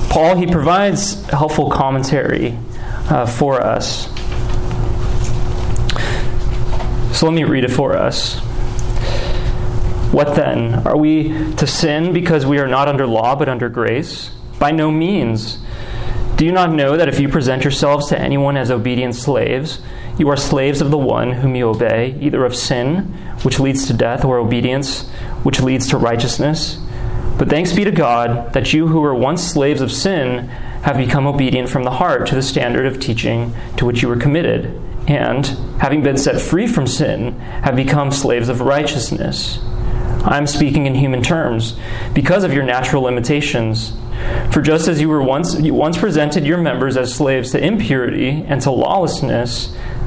Paul 0.09 0.35
he 0.35 0.47
provides 0.47 1.23
helpful 1.27 1.69
commentary 1.71 2.57
uh, 3.11 3.27
for 3.27 3.61
us. 3.61 4.07
So 7.15 7.27
let 7.27 7.35
me 7.35 7.45
read 7.45 7.65
it 7.65 7.71
for 7.71 7.99
us. 7.99 8.39
What 10.11 10.35
then? 10.35 10.87
Are 10.87 10.97
we 10.97 11.53
to 11.57 11.67
sin 11.67 12.15
because 12.15 12.47
we 12.47 12.59
are 12.59 12.67
not 12.67 12.89
under 12.89 13.07
law 13.07 13.37
but 13.37 13.51
under 13.51 13.69
grace? 13.69 14.31
By 14.59 14.71
no 14.71 14.91
means. 14.91 15.59
Do 16.37 16.47
you 16.47 16.53
not 16.53 16.73
know 16.73 16.97
that 16.97 17.09
if 17.11 17.21
you 17.21 17.29
present 17.29 17.63
yourselves 17.63 18.09
to 18.09 18.19
anyone 18.19 18.57
as 18.57 18.71
obedient 18.71 19.17
slaves, 19.17 19.83
you 20.19 20.29
are 20.29 20.37
slaves 20.37 20.81
of 20.81 20.91
the 20.91 20.99
one 20.99 21.33
whom 21.33 21.55
you 21.55 21.69
obey, 21.69 22.17
either 22.21 22.45
of 22.45 22.57
sin, 22.57 23.15
which 23.43 23.61
leads 23.61 23.87
to 23.87 23.93
death, 23.93 24.25
or 24.25 24.39
obedience, 24.39 25.09
which 25.43 25.61
leads 25.61 25.89
to 25.89 25.99
righteousness? 25.99 26.79
But 27.39 27.51
thanks 27.51 27.73
be 27.73 27.85
to 27.85 27.91
God 27.91 28.53
that 28.55 28.73
you 28.73 28.89
who 28.89 29.01
were 29.01 29.15
once 29.15 29.43
slaves 29.43 29.83
of 29.83 29.93
sin 29.93 30.49
have 30.83 30.97
become 30.97 31.27
obedient 31.27 31.69
from 31.69 31.85
the 31.85 31.91
heart 31.91 32.27
to 32.29 32.35
the 32.35 32.43
standard 32.43 32.87
of 32.87 32.99
teaching 32.99 33.55
to 33.77 33.85
which 33.85 34.03
you 34.03 34.09
were 34.09 34.17
committed, 34.17 34.67
and, 35.07 35.47
having 35.79 36.03
been 36.03 36.17
set 36.17 36.41
free 36.41 36.67
from 36.67 36.87
sin, 36.87 37.39
have 37.63 37.77
become 37.77 38.11
slaves 38.11 38.49
of 38.49 38.61
righteousness. 38.61 39.59
I'm 40.25 40.47
speaking 40.47 40.87
in 40.87 40.95
human 40.95 41.23
terms 41.23 41.79
because 42.13 42.43
of 42.43 42.53
your 42.53 42.65
natural 42.65 43.03
limitations. 43.03 43.93
For 44.51 44.61
just 44.61 44.89
as 44.89 45.01
you 45.01 45.09
were 45.09 45.23
once 45.23 45.61
you 45.61 45.75
once 45.75 45.99
presented 45.99 46.47
your 46.47 46.59
members 46.59 46.97
as 46.97 47.15
slaves 47.15 47.53
to 47.53 47.65
impurity 47.65 48.45
and 48.49 48.61
to 48.63 48.71
lawlessness, 48.71 49.77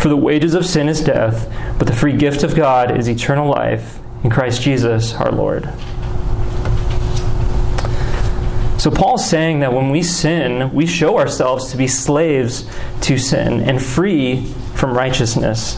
For 0.00 0.08
the 0.08 0.16
wages 0.16 0.54
of 0.54 0.66
sin 0.66 0.88
is 0.88 1.00
death, 1.00 1.52
but 1.78 1.86
the 1.86 1.94
free 1.94 2.16
gift 2.16 2.42
of 2.42 2.54
God 2.54 2.96
is 2.96 3.08
eternal 3.08 3.48
life 3.48 3.98
in 4.22 4.30
Christ 4.30 4.62
Jesus 4.62 5.14
our 5.14 5.32
Lord. 5.32 5.68
So, 8.78 8.90
Paul's 8.90 9.28
saying 9.28 9.60
that 9.60 9.72
when 9.72 9.90
we 9.90 10.02
sin, 10.02 10.72
we 10.72 10.86
show 10.86 11.18
ourselves 11.18 11.70
to 11.70 11.76
be 11.76 11.88
slaves 11.88 12.70
to 13.02 13.18
sin 13.18 13.60
and 13.62 13.82
free 13.82 14.44
from 14.74 14.96
righteousness. 14.96 15.76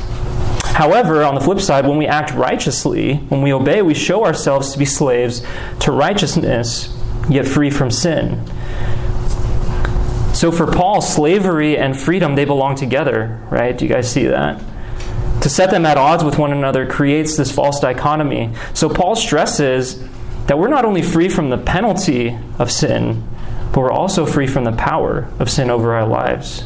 However, 0.74 1.24
on 1.24 1.34
the 1.34 1.40
flip 1.40 1.60
side, 1.60 1.86
when 1.86 1.96
we 1.96 2.06
act 2.06 2.32
righteously, 2.34 3.14
when 3.30 3.40
we 3.40 3.52
obey, 3.52 3.82
we 3.82 3.94
show 3.94 4.24
ourselves 4.24 4.72
to 4.72 4.78
be 4.78 4.84
slaves 4.84 5.42
to 5.80 5.92
righteousness, 5.92 6.94
yet 7.28 7.46
free 7.46 7.70
from 7.70 7.90
sin. 7.90 8.44
So 10.38 10.52
for 10.52 10.68
Paul, 10.68 11.00
slavery 11.00 11.76
and 11.76 11.98
freedom, 11.98 12.36
they 12.36 12.44
belong 12.44 12.76
together, 12.76 13.42
right? 13.50 13.76
Do 13.76 13.84
you 13.84 13.92
guys 13.92 14.08
see 14.08 14.26
that? 14.26 14.62
To 15.42 15.48
set 15.48 15.72
them 15.72 15.84
at 15.84 15.98
odds 15.98 16.22
with 16.22 16.38
one 16.38 16.52
another 16.52 16.86
creates 16.86 17.36
this 17.36 17.50
false 17.50 17.80
dichotomy. 17.80 18.54
So 18.72 18.88
Paul 18.88 19.16
stresses 19.16 20.00
that 20.46 20.56
we're 20.56 20.68
not 20.68 20.84
only 20.84 21.02
free 21.02 21.28
from 21.28 21.50
the 21.50 21.58
penalty 21.58 22.38
of 22.56 22.70
sin, 22.70 23.28
but 23.72 23.80
we're 23.80 23.90
also 23.90 24.26
free 24.26 24.46
from 24.46 24.62
the 24.62 24.70
power 24.70 25.28
of 25.40 25.50
sin 25.50 25.70
over 25.70 25.92
our 25.92 26.06
lives. 26.06 26.62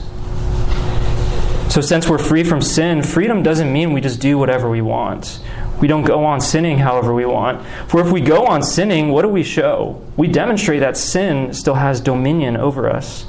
So, 1.73 1.81
since 1.81 2.07
we're 2.07 2.19
free 2.19 2.45
from 2.45 2.61
sin, 2.61 3.03
freedom 3.03 3.43
doesn't 3.43 3.73
mean 3.73 3.95
we 3.95 4.03
just 4.03 4.21
do 4.21 4.37
whatever 4.37 4.69
we 4.69 4.83
want. 4.83 5.41
We 5.81 5.89
don't 5.89 6.05
go 6.05 6.27
on 6.27 6.43
sinning 6.43 6.77
however 6.77 7.15
we 7.15 7.25
want. 7.25 7.67
For 7.89 8.03
if 8.03 8.13
we 8.13 8.21
go 8.21 8.45
on 8.45 8.63
sinning, 8.63 9.09
what 9.09 9.23
do 9.23 9.29
we 9.29 9.43
show? 9.43 10.05
We 10.19 10.29
demonstrate 10.29 10.81
that 10.81 10.99
sin 10.99 11.55
still 11.55 11.77
has 11.77 12.03
dominion 12.03 12.59
over 12.59 12.91
us. 12.91 13.25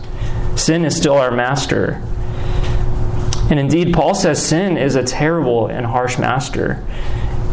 Sin 0.56 0.86
is 0.86 0.96
still 0.96 1.16
our 1.16 1.32
master. 1.32 2.02
And 3.50 3.60
indeed, 3.60 3.94
Paul 3.94 4.16
says 4.16 4.44
sin 4.44 4.78
is 4.78 4.96
a 4.96 5.04
terrible 5.04 5.68
and 5.68 5.86
harsh 5.86 6.18
master. 6.18 6.86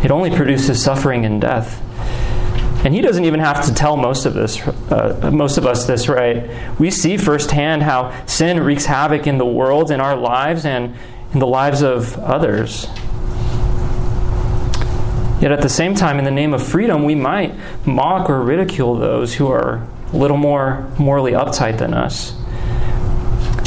It 0.04 0.10
only 0.10 0.30
produces 0.30 0.82
suffering 0.82 1.24
and 1.24 1.40
death. 1.40 1.82
And 2.84 2.94
he 2.94 3.02
doesn't 3.02 3.26
even 3.26 3.40
have 3.40 3.66
to 3.66 3.74
tell 3.74 3.96
most 3.98 4.24
of 4.24 4.32
this, 4.32 4.58
uh, 4.66 5.30
most 5.30 5.58
of 5.58 5.66
us 5.66 5.86
this, 5.86 6.08
right? 6.08 6.48
We 6.78 6.90
see 6.90 7.18
firsthand 7.18 7.82
how 7.82 8.24
sin 8.24 8.60
wreaks 8.60 8.86
havoc 8.86 9.26
in 9.26 9.36
the 9.36 9.44
world, 9.44 9.90
in 9.90 10.00
our 10.00 10.16
lives, 10.16 10.64
and 10.64 10.94
in 11.34 11.40
the 11.40 11.46
lives 11.46 11.82
of 11.82 12.18
others. 12.18 12.86
Yet 15.42 15.52
at 15.52 15.60
the 15.60 15.68
same 15.68 15.94
time, 15.94 16.18
in 16.18 16.24
the 16.24 16.30
name 16.30 16.54
of 16.54 16.66
freedom, 16.66 17.04
we 17.04 17.14
might 17.14 17.54
mock 17.84 18.30
or 18.30 18.40
ridicule 18.40 18.96
those 18.96 19.34
who 19.34 19.48
are 19.48 19.86
a 20.12 20.16
little 20.16 20.36
more 20.38 20.90
morally 20.98 21.32
uptight 21.32 21.78
than 21.78 21.92
us. 21.92 22.39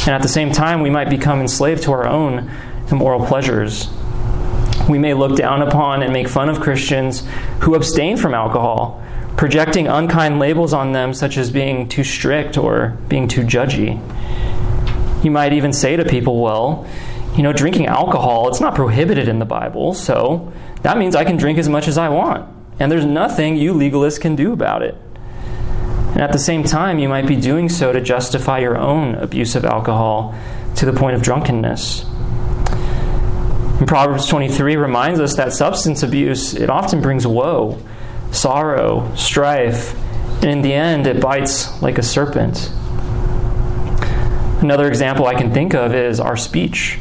And 0.05 0.09
at 0.09 0.21
the 0.21 0.27
same 0.27 0.51
time, 0.51 0.81
we 0.81 0.89
might 0.89 1.09
become 1.09 1.39
enslaved 1.39 1.83
to 1.83 1.93
our 1.93 2.05
own 2.05 2.51
immoral 2.91 3.25
pleasures. 3.25 3.89
We 4.89 4.99
may 4.99 5.13
look 5.13 5.37
down 5.37 5.61
upon 5.61 6.03
and 6.03 6.11
make 6.11 6.27
fun 6.27 6.49
of 6.49 6.59
Christians 6.59 7.23
who 7.61 7.75
abstain 7.75 8.17
from 8.17 8.33
alcohol, 8.33 9.01
projecting 9.37 9.87
unkind 9.87 10.39
labels 10.39 10.73
on 10.73 10.91
them, 10.91 11.13
such 11.13 11.37
as 11.37 11.51
being 11.51 11.87
too 11.87 12.03
strict 12.03 12.57
or 12.57 12.97
being 13.07 13.29
too 13.29 13.43
judgy. 13.43 14.01
You 15.23 15.31
might 15.31 15.53
even 15.53 15.71
say 15.71 15.95
to 15.95 16.03
people, 16.03 16.41
well, 16.41 16.85
you 17.35 17.41
know, 17.41 17.53
drinking 17.53 17.87
alcohol, 17.87 18.49
it's 18.49 18.59
not 18.59 18.75
prohibited 18.75 19.29
in 19.29 19.39
the 19.39 19.45
Bible, 19.45 19.93
so 19.93 20.51
that 20.81 20.97
means 20.97 21.15
I 21.15 21.23
can 21.23 21.37
drink 21.37 21.57
as 21.57 21.69
much 21.69 21.87
as 21.87 21.97
I 21.97 22.09
want. 22.09 22.45
And 22.77 22.91
there's 22.91 23.05
nothing 23.05 23.55
you 23.55 23.73
legalists 23.73 24.19
can 24.19 24.35
do 24.35 24.51
about 24.51 24.83
it. 24.83 24.97
And 26.13 26.21
at 26.21 26.32
the 26.32 26.38
same 26.38 26.63
time, 26.63 26.99
you 26.99 27.10
might 27.10 27.26
be 27.26 27.36
doing 27.36 27.69
so 27.69 27.91
to 27.91 27.99
justify 27.99 28.60
your 28.60 28.78
own 28.78 29.15
abuse 29.15 29.56
of 29.56 29.65
alcohol 29.65 30.36
to 30.76 30.86
the 30.86 30.93
point 30.93 31.15
of 31.15 31.23
drunkenness. 31.23 32.04
And 33.80 33.88
Proverbs 33.88 34.28
23 34.28 34.76
reminds 34.76 35.19
us 35.19 35.36
that 35.38 35.54
substance 35.54 36.04
abuse, 36.04 36.54
it 36.54 36.69
often 36.69 37.02
brings 37.02 37.26
woe, 37.26 37.82
sorrow, 38.32 39.12
strife, 39.15 39.95
and 40.43 40.52
in 40.52 40.62
the 40.62 40.71
end, 40.71 41.08
it 41.08 41.19
bites 41.19 41.82
like 41.82 41.97
a 41.97 42.04
serpent. 42.04 42.69
Another 44.62 44.88
example 44.88 45.26
I 45.26 45.34
can 45.34 45.52
think 45.52 45.73
of 45.73 45.95
is 45.95 46.19
our 46.19 46.38
speech. 46.38 46.99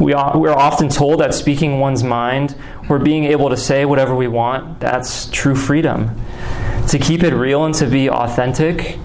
We 0.00 0.14
are, 0.14 0.36
we're 0.36 0.50
often 0.50 0.88
told 0.88 1.20
that 1.20 1.32
speaking 1.32 1.78
one's 1.78 2.02
mind, 2.02 2.56
or 2.88 2.98
being 2.98 3.22
able 3.24 3.50
to 3.50 3.56
say 3.56 3.84
whatever 3.84 4.16
we 4.16 4.26
want, 4.26 4.80
that's 4.80 5.26
true 5.30 5.54
freedom 5.54 6.20
to 6.90 6.98
keep 6.98 7.22
it 7.22 7.32
real 7.32 7.64
and 7.64 7.74
to 7.76 7.86
be 7.86 8.10
authentic. 8.10 8.98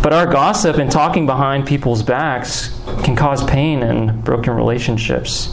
But 0.00 0.12
our 0.12 0.26
gossip 0.26 0.76
and 0.76 0.90
talking 0.90 1.26
behind 1.26 1.66
people's 1.66 2.04
backs 2.04 2.80
can 3.02 3.16
cause 3.16 3.42
pain 3.44 3.82
and 3.82 4.22
broken 4.22 4.54
relationships. 4.54 5.52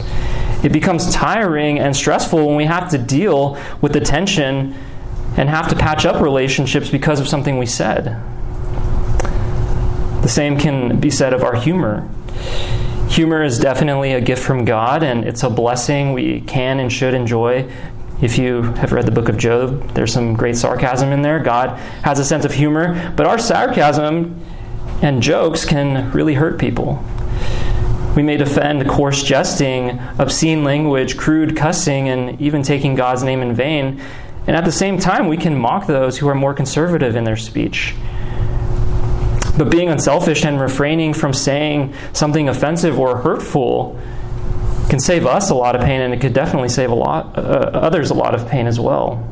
It 0.62 0.72
becomes 0.72 1.12
tiring 1.12 1.80
and 1.80 1.96
stressful 1.96 2.46
when 2.46 2.56
we 2.56 2.64
have 2.66 2.90
to 2.90 2.98
deal 2.98 3.58
with 3.80 3.92
the 3.92 4.00
tension 4.00 4.74
and 5.36 5.48
have 5.48 5.68
to 5.70 5.76
patch 5.76 6.06
up 6.06 6.22
relationships 6.22 6.88
because 6.88 7.18
of 7.18 7.26
something 7.26 7.58
we 7.58 7.66
said. 7.66 8.22
The 10.22 10.28
same 10.28 10.56
can 10.56 11.00
be 11.00 11.10
said 11.10 11.34
of 11.34 11.42
our 11.42 11.56
humor. 11.56 12.08
Humor 13.08 13.42
is 13.42 13.58
definitely 13.58 14.12
a 14.12 14.20
gift 14.20 14.42
from 14.42 14.64
God, 14.64 15.02
and 15.02 15.24
it's 15.24 15.42
a 15.42 15.50
blessing 15.50 16.12
we 16.12 16.40
can 16.42 16.78
and 16.78 16.92
should 16.92 17.14
enjoy 17.14 17.68
if 18.24 18.38
you 18.38 18.62
have 18.62 18.92
read 18.92 19.04
the 19.04 19.10
book 19.10 19.28
of 19.28 19.36
Job, 19.36 19.86
there's 19.90 20.10
some 20.10 20.32
great 20.32 20.56
sarcasm 20.56 21.12
in 21.12 21.20
there. 21.20 21.38
God 21.38 21.78
has 22.02 22.18
a 22.18 22.24
sense 22.24 22.46
of 22.46 22.54
humor, 22.54 23.12
but 23.16 23.26
our 23.26 23.38
sarcasm 23.38 24.40
and 25.02 25.22
jokes 25.22 25.66
can 25.66 26.10
really 26.12 26.32
hurt 26.32 26.58
people. 26.58 27.04
We 28.16 28.22
may 28.22 28.38
defend 28.38 28.88
coarse 28.88 29.22
jesting, 29.22 30.00
obscene 30.18 30.64
language, 30.64 31.18
crude 31.18 31.54
cussing, 31.54 32.08
and 32.08 32.40
even 32.40 32.62
taking 32.62 32.94
God's 32.94 33.22
name 33.22 33.42
in 33.42 33.52
vain. 33.54 34.00
And 34.46 34.56
at 34.56 34.64
the 34.64 34.72
same 34.72 34.98
time, 34.98 35.28
we 35.28 35.36
can 35.36 35.54
mock 35.54 35.86
those 35.86 36.16
who 36.16 36.26
are 36.28 36.34
more 36.34 36.54
conservative 36.54 37.16
in 37.16 37.24
their 37.24 37.36
speech. 37.36 37.94
But 39.58 39.70
being 39.70 39.90
unselfish 39.90 40.46
and 40.46 40.58
refraining 40.58 41.12
from 41.12 41.34
saying 41.34 41.92
something 42.14 42.48
offensive 42.48 42.98
or 42.98 43.18
hurtful 43.18 44.00
can 44.88 45.00
save 45.00 45.26
us 45.26 45.50
a 45.50 45.54
lot 45.54 45.74
of 45.74 45.82
pain, 45.82 46.00
and 46.00 46.12
it 46.12 46.20
could 46.20 46.32
definitely 46.32 46.68
save 46.68 46.90
a 46.90 46.94
lot 46.94 47.38
uh, 47.38 47.40
others 47.40 48.10
a 48.10 48.14
lot 48.14 48.34
of 48.34 48.48
pain 48.48 48.66
as 48.66 48.78
well. 48.78 49.28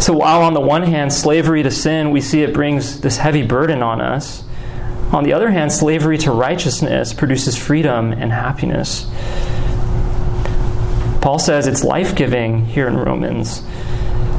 So 0.00 0.14
while 0.14 0.42
on 0.42 0.54
the 0.54 0.60
one 0.60 0.82
hand, 0.82 1.12
slavery 1.12 1.62
to 1.62 1.70
sin, 1.70 2.10
we 2.10 2.20
see 2.20 2.42
it 2.42 2.54
brings 2.54 3.00
this 3.02 3.18
heavy 3.18 3.42
burden 3.42 3.82
on 3.82 4.00
us. 4.00 4.42
On 5.12 5.24
the 5.24 5.32
other 5.32 5.50
hand, 5.50 5.72
slavery 5.72 6.18
to 6.18 6.30
righteousness 6.32 7.12
produces 7.12 7.56
freedom 7.56 8.12
and 8.12 8.32
happiness. 8.32 9.10
Paul 11.20 11.38
says 11.38 11.66
it's 11.66 11.84
life 11.84 12.14
giving 12.14 12.64
here 12.64 12.88
in 12.88 12.96
Romans. 12.96 13.62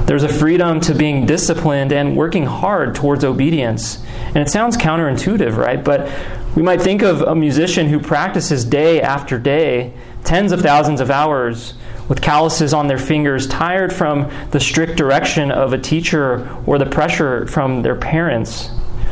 There's 0.08 0.24
a 0.24 0.30
freedom 0.30 0.80
to 0.82 0.96
being 0.96 1.26
disciplined 1.26 1.94
and 1.94 2.18
working 2.18 2.46
hard 2.46 2.96
towards 2.96 3.24
obedience. 3.24 4.00
And 4.28 4.38
it 4.38 4.50
sounds 4.50 4.78
counterintuitive, 4.78 5.56
right? 5.56 5.84
But 5.84 6.10
we 6.56 6.62
might 6.62 6.82
think 6.82 7.02
of 7.02 7.22
a 7.22 7.36
musician 7.36 7.88
who 7.88 8.00
practices 8.00 8.66
day 8.66 9.02
after 9.02 9.40
day, 9.40 9.94
tens 10.24 10.52
of 10.52 10.62
thousands 10.62 11.00
of 11.00 11.10
hours, 11.10 11.76
with 12.10 12.22
calluses 12.22 12.74
on 12.74 12.88
their 12.88 12.98
fingers, 12.98 13.48
tired 13.48 13.94
from 13.94 14.30
the 14.52 14.60
strict 14.60 14.98
direction 14.98 15.50
of 15.50 15.72
a 15.72 15.78
teacher 15.78 16.54
or 16.66 16.78
the 16.78 16.86
pressure 16.86 17.48
from 17.48 17.84
their 17.84 17.96
parents. 17.96 18.70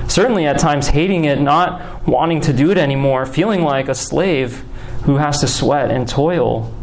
Certainly, 0.09 0.47
at 0.47 0.59
times, 0.59 0.87
hating 0.87 1.25
it, 1.25 1.39
not 1.39 2.05
wanting 2.07 2.41
to 2.41 2.51
do 2.51 2.71
it 2.71 2.77
anymore, 2.77 3.25
feeling 3.25 3.61
like 3.61 3.87
a 3.87 3.95
slave 3.95 4.65
who 5.03 5.15
has 5.15 5.39
to 5.39 5.47
sweat 5.47 5.91
and 5.91 6.09
toil. 6.09 6.73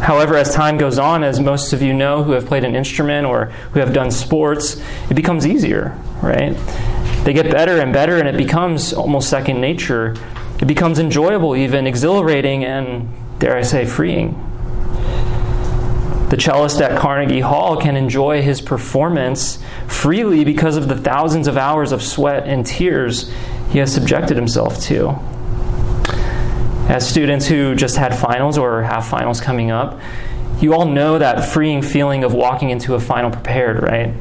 However, 0.00 0.36
as 0.36 0.54
time 0.54 0.78
goes 0.78 0.98
on, 0.98 1.22
as 1.22 1.38
most 1.38 1.72
of 1.72 1.82
you 1.82 1.92
know 1.92 2.22
who 2.22 2.32
have 2.32 2.46
played 2.46 2.64
an 2.64 2.74
instrument 2.74 3.26
or 3.26 3.46
who 3.72 3.80
have 3.80 3.92
done 3.92 4.10
sports, 4.10 4.80
it 5.10 5.14
becomes 5.14 5.46
easier, 5.46 5.98
right? 6.22 6.56
They 7.24 7.32
get 7.32 7.50
better 7.50 7.80
and 7.80 7.92
better, 7.92 8.18
and 8.18 8.28
it 8.28 8.36
becomes 8.36 8.92
almost 8.92 9.28
second 9.28 9.60
nature. 9.60 10.16
It 10.60 10.66
becomes 10.66 10.98
enjoyable, 10.98 11.54
even 11.54 11.86
exhilarating, 11.86 12.64
and 12.64 13.08
dare 13.38 13.56
I 13.56 13.62
say, 13.62 13.84
freeing. 13.84 14.44
The 16.30 16.36
cellist 16.36 16.80
at 16.82 16.98
Carnegie 16.98 17.40
Hall 17.40 17.80
can 17.80 17.96
enjoy 17.96 18.42
his 18.42 18.60
performance 18.60 19.58
freely 19.86 20.44
because 20.44 20.76
of 20.76 20.88
the 20.88 20.96
thousands 20.96 21.48
of 21.48 21.56
hours 21.56 21.90
of 21.90 22.02
sweat 22.02 22.46
and 22.46 22.66
tears 22.66 23.32
he 23.70 23.78
has 23.78 23.92
subjected 23.92 24.36
himself 24.36 24.78
to. 24.82 25.18
As 26.88 27.08
students 27.08 27.46
who 27.46 27.74
just 27.74 27.96
had 27.96 28.14
finals 28.14 28.58
or 28.58 28.82
have 28.82 29.06
finals 29.06 29.40
coming 29.40 29.70
up, 29.70 30.00
you 30.60 30.74
all 30.74 30.86
know 30.86 31.18
that 31.18 31.48
freeing 31.48 31.80
feeling 31.80 32.24
of 32.24 32.34
walking 32.34 32.70
into 32.70 32.94
a 32.94 33.00
final 33.00 33.30
prepared, 33.30 33.82
right? 33.82 34.14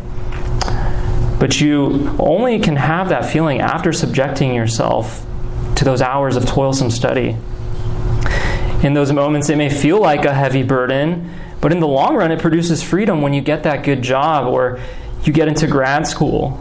But 1.39 1.61
you 1.61 2.15
only 2.19 2.59
can 2.59 2.75
have 2.75 3.09
that 3.09 3.25
feeling 3.25 3.61
after 3.61 3.93
subjecting 3.93 4.55
yourself 4.55 5.25
to 5.75 5.85
those 5.85 6.01
hours 6.01 6.35
of 6.35 6.45
toilsome 6.45 6.89
study. 6.89 7.37
In 8.83 8.93
those 8.93 9.11
moments, 9.11 9.49
it 9.49 9.57
may 9.57 9.69
feel 9.69 9.99
like 9.99 10.25
a 10.25 10.33
heavy 10.33 10.63
burden, 10.63 11.31
but 11.61 11.71
in 11.71 11.79
the 11.79 11.87
long 11.87 12.15
run, 12.15 12.31
it 12.31 12.39
produces 12.39 12.81
freedom 12.83 13.21
when 13.21 13.33
you 13.33 13.41
get 13.41 13.63
that 13.63 13.83
good 13.83 14.01
job 14.01 14.47
or 14.47 14.79
you 15.23 15.33
get 15.33 15.47
into 15.47 15.67
grad 15.67 16.07
school. 16.07 16.59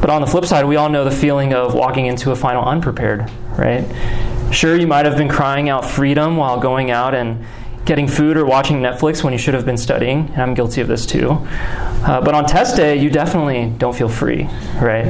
But 0.00 0.10
on 0.10 0.20
the 0.20 0.26
flip 0.26 0.44
side, 0.44 0.64
we 0.64 0.76
all 0.76 0.88
know 0.88 1.04
the 1.04 1.10
feeling 1.10 1.52
of 1.52 1.74
walking 1.74 2.06
into 2.06 2.30
a 2.30 2.36
final 2.36 2.64
unprepared, 2.64 3.30
right? 3.58 3.84
Sure, 4.52 4.76
you 4.76 4.86
might 4.86 5.04
have 5.04 5.16
been 5.16 5.28
crying 5.28 5.68
out 5.68 5.84
freedom 5.84 6.36
while 6.36 6.58
going 6.58 6.90
out 6.90 7.14
and 7.14 7.44
getting 7.88 8.06
food 8.06 8.36
or 8.36 8.44
watching 8.44 8.80
Netflix 8.80 9.24
when 9.24 9.32
you 9.32 9.38
should 9.38 9.54
have 9.54 9.64
been 9.64 9.78
studying, 9.78 10.28
and 10.34 10.42
I'm 10.42 10.52
guilty 10.52 10.82
of 10.82 10.88
this 10.88 11.06
too. 11.06 11.30
Uh, 11.30 12.20
but 12.20 12.34
on 12.34 12.44
test 12.44 12.76
day, 12.76 12.98
you 12.98 13.08
definitely 13.08 13.72
don't 13.78 13.96
feel 13.96 14.10
free, 14.10 14.44
right? 14.74 15.06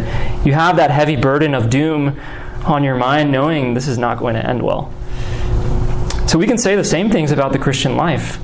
You 0.47 0.53
have 0.53 0.77
that 0.77 0.93
heavy 0.93 1.17
burden 1.17 1.55
of 1.55 1.71
doom 1.71 2.19
on 2.65 2.85
your 2.85 2.95
mind, 2.95 3.33
knowing 3.33 3.75
this 3.75 3.89
is 3.89 3.99
not 3.99 4.19
going 4.19 4.37
to 4.37 4.49
end 4.49 4.63
well. 4.63 4.95
So 6.29 6.39
we 6.39 6.47
can 6.47 6.57
say 6.57 6.77
the 6.77 6.85
same 6.85 7.11
things 7.11 7.33
about 7.33 7.53
the 7.53 7.59
Christian 7.59 7.97
life. 7.97 8.39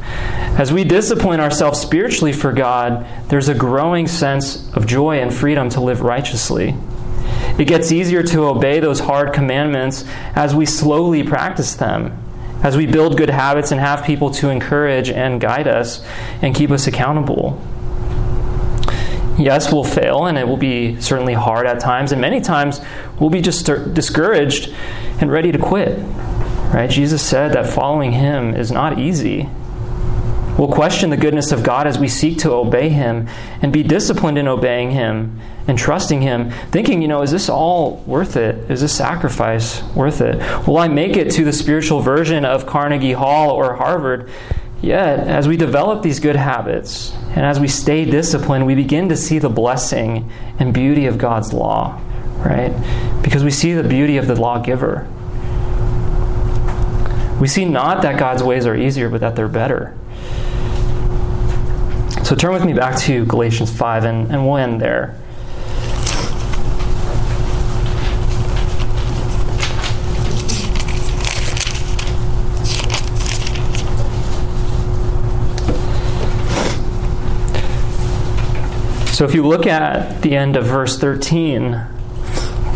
As 0.58 0.72
we 0.72 0.82
discipline 0.82 1.38
ourselves 1.38 1.80
spiritually 1.80 2.32
for 2.32 2.52
God, 2.52 3.06
there's 3.28 3.48
a 3.48 3.54
growing 3.54 4.08
sense 4.08 4.68
of 4.74 4.84
joy 4.84 5.20
and 5.20 5.32
freedom 5.32 5.68
to 5.70 5.80
live 5.80 6.00
righteously. 6.00 6.74
It 7.56 7.68
gets 7.68 7.92
easier 7.92 8.24
to 8.24 8.46
obey 8.46 8.80
those 8.80 9.00
hard 9.00 9.32
commandments 9.32 10.04
as 10.34 10.56
we 10.56 10.66
slowly 10.66 11.22
practice 11.22 11.74
them, 11.74 12.23
as 12.64 12.76
we 12.76 12.86
build 12.86 13.16
good 13.18 13.30
habits 13.30 13.70
and 13.70 13.80
have 13.80 14.04
people 14.04 14.30
to 14.30 14.48
encourage 14.48 15.10
and 15.10 15.40
guide 15.40 15.68
us 15.68 16.04
and 16.42 16.54
keep 16.54 16.70
us 16.70 16.86
accountable. 16.86 17.60
Yes, 19.38 19.72
we'll 19.72 19.84
fail, 19.84 20.26
and 20.26 20.38
it 20.38 20.48
will 20.48 20.56
be 20.56 21.00
certainly 21.00 21.34
hard 21.34 21.66
at 21.66 21.78
times, 21.78 22.10
and 22.10 22.20
many 22.20 22.40
times 22.40 22.80
we'll 23.20 23.30
be 23.30 23.42
just 23.42 23.66
discouraged 23.66 24.74
and 25.20 25.30
ready 25.30 25.52
to 25.52 25.58
quit. 25.58 25.98
Right? 26.72 26.88
Jesus 26.88 27.20
said 27.20 27.52
that 27.52 27.68
following 27.68 28.12
him 28.12 28.54
is 28.54 28.72
not 28.72 28.98
easy. 28.98 29.48
We'll 30.58 30.68
question 30.68 31.10
the 31.10 31.16
goodness 31.16 31.50
of 31.50 31.64
God 31.64 31.86
as 31.86 31.98
we 31.98 32.06
seek 32.06 32.38
to 32.38 32.52
obey 32.52 32.88
Him 32.88 33.28
and 33.60 33.72
be 33.72 33.82
disciplined 33.82 34.38
in 34.38 34.46
obeying 34.46 34.92
Him 34.92 35.40
and 35.66 35.76
trusting 35.76 36.22
Him, 36.22 36.50
thinking, 36.70 37.02
you 37.02 37.08
know, 37.08 37.22
is 37.22 37.32
this 37.32 37.48
all 37.48 37.96
worth 38.06 38.36
it? 38.36 38.70
Is 38.70 38.80
this 38.80 38.96
sacrifice 38.96 39.82
worth 39.94 40.20
it? 40.20 40.36
Will 40.66 40.78
I 40.78 40.86
make 40.86 41.16
it 41.16 41.30
to 41.32 41.44
the 41.44 41.52
spiritual 41.52 42.00
version 42.00 42.44
of 42.44 42.66
Carnegie 42.66 43.14
Hall 43.14 43.50
or 43.50 43.74
Harvard? 43.74 44.30
Yet, 44.80 45.20
as 45.20 45.48
we 45.48 45.56
develop 45.56 46.02
these 46.02 46.20
good 46.20 46.36
habits 46.36 47.12
and 47.30 47.44
as 47.44 47.58
we 47.58 47.68
stay 47.68 48.04
disciplined, 48.04 48.66
we 48.66 48.74
begin 48.74 49.08
to 49.08 49.16
see 49.16 49.38
the 49.38 49.48
blessing 49.48 50.30
and 50.58 50.74
beauty 50.74 51.06
of 51.06 51.18
God's 51.18 51.52
law, 51.52 52.00
right? 52.36 52.72
Because 53.22 53.42
we 53.42 53.50
see 53.50 53.72
the 53.72 53.82
beauty 53.82 54.18
of 54.18 54.28
the 54.28 54.36
lawgiver. 54.36 55.08
We 57.40 57.48
see 57.48 57.64
not 57.64 58.02
that 58.02 58.18
God's 58.18 58.42
ways 58.42 58.66
are 58.66 58.76
easier, 58.76 59.08
but 59.08 59.20
that 59.20 59.34
they're 59.34 59.48
better. 59.48 59.96
So 62.24 62.34
turn 62.34 62.54
with 62.54 62.64
me 62.64 62.72
back 62.72 62.98
to 63.00 63.26
Galatians 63.26 63.70
5, 63.70 64.04
and, 64.04 64.32
and 64.32 64.46
we'll 64.46 64.56
end 64.56 64.80
there. 64.80 65.14
So 79.12 79.26
if 79.26 79.34
you 79.34 79.46
look 79.46 79.66
at 79.66 80.22
the 80.22 80.34
end 80.34 80.56
of 80.56 80.64
verse 80.64 80.98
13, 80.98 81.78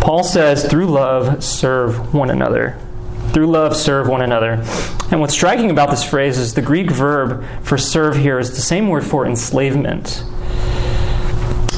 Paul 0.02 0.24
says, 0.24 0.66
through 0.66 0.88
love, 0.88 1.42
serve 1.42 2.12
one 2.12 2.28
another. 2.28 2.78
Through 3.32 3.46
love, 3.46 3.74
serve 3.74 4.08
one 4.08 4.20
another. 4.20 4.62
And 5.10 5.20
what's 5.20 5.32
striking 5.32 5.70
about 5.70 5.88
this 5.90 6.04
phrase 6.04 6.36
is 6.36 6.52
the 6.52 6.60
Greek 6.60 6.90
verb 6.90 7.42
for 7.62 7.78
serve 7.78 8.16
here 8.16 8.38
is 8.38 8.50
the 8.50 8.60
same 8.60 8.88
word 8.88 9.06
for 9.06 9.26
enslavement. 9.26 10.22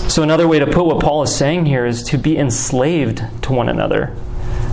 So, 0.08 0.24
another 0.24 0.48
way 0.48 0.58
to 0.58 0.66
put 0.66 0.84
what 0.84 0.98
Paul 0.98 1.22
is 1.22 1.32
saying 1.32 1.66
here 1.66 1.86
is 1.86 2.02
to 2.04 2.18
be 2.18 2.36
enslaved 2.36 3.22
to 3.42 3.52
one 3.52 3.68
another. 3.68 4.12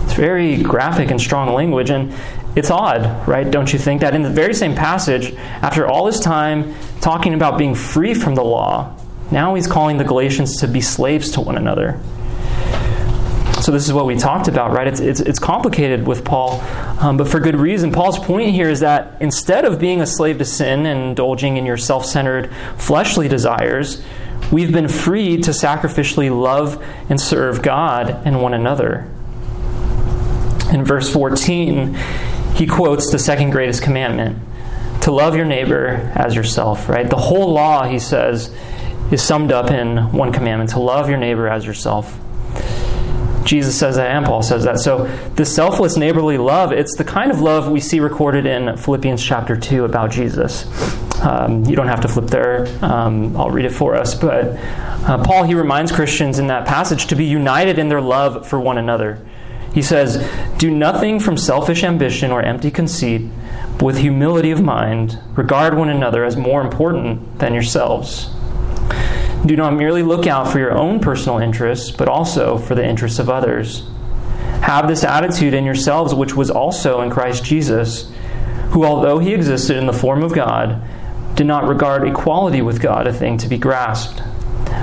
It's 0.02 0.14
very 0.14 0.60
graphic 0.60 1.12
and 1.12 1.20
strong 1.20 1.54
language, 1.54 1.90
and 1.90 2.12
it's 2.56 2.72
odd, 2.72 3.28
right? 3.28 3.48
Don't 3.48 3.72
you 3.72 3.78
think 3.78 4.00
that 4.00 4.16
in 4.16 4.22
the 4.22 4.30
very 4.30 4.54
same 4.54 4.74
passage, 4.74 5.32
after 5.62 5.86
all 5.86 6.06
this 6.06 6.18
time 6.18 6.74
talking 7.00 7.34
about 7.34 7.58
being 7.58 7.76
free 7.76 8.14
from 8.14 8.34
the 8.34 8.42
law, 8.42 8.92
now 9.30 9.54
he's 9.54 9.68
calling 9.68 9.98
the 9.98 10.04
Galatians 10.04 10.56
to 10.56 10.66
be 10.66 10.80
slaves 10.80 11.30
to 11.32 11.40
one 11.40 11.56
another. 11.56 12.00
So 13.60 13.72
this 13.72 13.86
is 13.86 13.92
what 13.92 14.06
we 14.06 14.16
talked 14.16 14.46
about, 14.46 14.72
right? 14.72 14.86
It's, 14.86 15.00
it's, 15.00 15.20
it's 15.20 15.40
complicated 15.40 16.06
with 16.06 16.24
Paul, 16.24 16.60
um, 17.00 17.16
but 17.16 17.26
for 17.26 17.40
good 17.40 17.56
reason. 17.56 17.90
Paul's 17.90 18.18
point 18.18 18.50
here 18.50 18.70
is 18.70 18.80
that 18.80 19.20
instead 19.20 19.64
of 19.64 19.80
being 19.80 20.00
a 20.00 20.06
slave 20.06 20.38
to 20.38 20.44
sin 20.44 20.86
and 20.86 21.08
indulging 21.08 21.56
in 21.56 21.66
your 21.66 21.76
self 21.76 22.06
centered 22.06 22.50
fleshly 22.76 23.26
desires, 23.26 24.00
we've 24.52 24.72
been 24.72 24.86
freed 24.86 25.42
to 25.44 25.50
sacrificially 25.50 26.30
love 26.30 26.82
and 27.10 27.20
serve 27.20 27.60
God 27.60 28.10
and 28.24 28.40
one 28.40 28.54
another. 28.54 29.10
In 30.72 30.84
verse 30.84 31.12
14, 31.12 31.94
he 32.54 32.66
quotes 32.66 33.10
the 33.10 33.18
second 33.18 33.50
greatest 33.50 33.82
commandment 33.82 34.38
to 35.02 35.10
love 35.10 35.34
your 35.34 35.46
neighbor 35.46 36.12
as 36.14 36.34
yourself, 36.34 36.88
right? 36.88 37.10
The 37.10 37.16
whole 37.16 37.52
law, 37.52 37.88
he 37.88 37.98
says, 37.98 38.54
is 39.10 39.22
summed 39.22 39.50
up 39.50 39.70
in 39.72 40.12
one 40.12 40.32
commandment 40.32 40.70
to 40.70 40.80
love 40.80 41.08
your 41.08 41.18
neighbor 41.18 41.48
as 41.48 41.66
yourself. 41.66 42.18
Jesus 43.48 43.78
says 43.78 43.96
that 43.96 44.10
and 44.10 44.26
Paul 44.26 44.42
says 44.42 44.64
that. 44.64 44.78
So, 44.78 45.06
the 45.36 45.46
selfless 45.46 45.96
neighborly 45.96 46.36
love, 46.36 46.70
it's 46.70 46.94
the 46.96 47.04
kind 47.04 47.30
of 47.30 47.40
love 47.40 47.66
we 47.68 47.80
see 47.80 47.98
recorded 47.98 48.44
in 48.44 48.76
Philippians 48.76 49.24
chapter 49.24 49.56
2 49.56 49.86
about 49.86 50.10
Jesus. 50.10 50.66
Um, 51.22 51.64
you 51.64 51.74
don't 51.74 51.88
have 51.88 52.02
to 52.02 52.08
flip 52.08 52.26
there, 52.26 52.68
um, 52.84 53.34
I'll 53.38 53.50
read 53.50 53.64
it 53.64 53.72
for 53.72 53.94
us. 53.94 54.14
But 54.14 54.58
uh, 55.08 55.24
Paul, 55.24 55.44
he 55.44 55.54
reminds 55.54 55.90
Christians 55.90 56.38
in 56.38 56.48
that 56.48 56.66
passage 56.66 57.06
to 57.06 57.16
be 57.16 57.24
united 57.24 57.78
in 57.78 57.88
their 57.88 58.02
love 58.02 58.46
for 58.46 58.60
one 58.60 58.76
another. 58.76 59.18
He 59.72 59.80
says, 59.80 60.18
Do 60.58 60.70
nothing 60.70 61.18
from 61.18 61.38
selfish 61.38 61.82
ambition 61.82 62.30
or 62.30 62.42
empty 62.42 62.70
conceit, 62.70 63.30
but 63.78 63.84
with 63.84 63.96
humility 63.96 64.50
of 64.50 64.60
mind, 64.60 65.18
regard 65.34 65.74
one 65.74 65.88
another 65.88 66.22
as 66.22 66.36
more 66.36 66.60
important 66.60 67.38
than 67.38 67.54
yourselves. 67.54 68.28
Do 69.46 69.56
not 69.56 69.74
merely 69.74 70.02
look 70.02 70.26
out 70.26 70.50
for 70.50 70.58
your 70.58 70.72
own 70.72 71.00
personal 71.00 71.38
interests, 71.38 71.90
but 71.90 72.08
also 72.08 72.58
for 72.58 72.74
the 72.74 72.86
interests 72.86 73.18
of 73.18 73.30
others. 73.30 73.88
Have 74.62 74.88
this 74.88 75.04
attitude 75.04 75.54
in 75.54 75.64
yourselves, 75.64 76.14
which 76.14 76.34
was 76.34 76.50
also 76.50 77.00
in 77.00 77.10
Christ 77.10 77.44
Jesus, 77.44 78.12
who, 78.70 78.84
although 78.84 79.18
he 79.18 79.32
existed 79.32 79.76
in 79.76 79.86
the 79.86 79.92
form 79.92 80.22
of 80.22 80.34
God, 80.34 80.82
did 81.36 81.46
not 81.46 81.68
regard 81.68 82.06
equality 82.06 82.60
with 82.60 82.82
God 82.82 83.06
a 83.06 83.12
thing 83.12 83.38
to 83.38 83.48
be 83.48 83.56
grasped. 83.56 84.22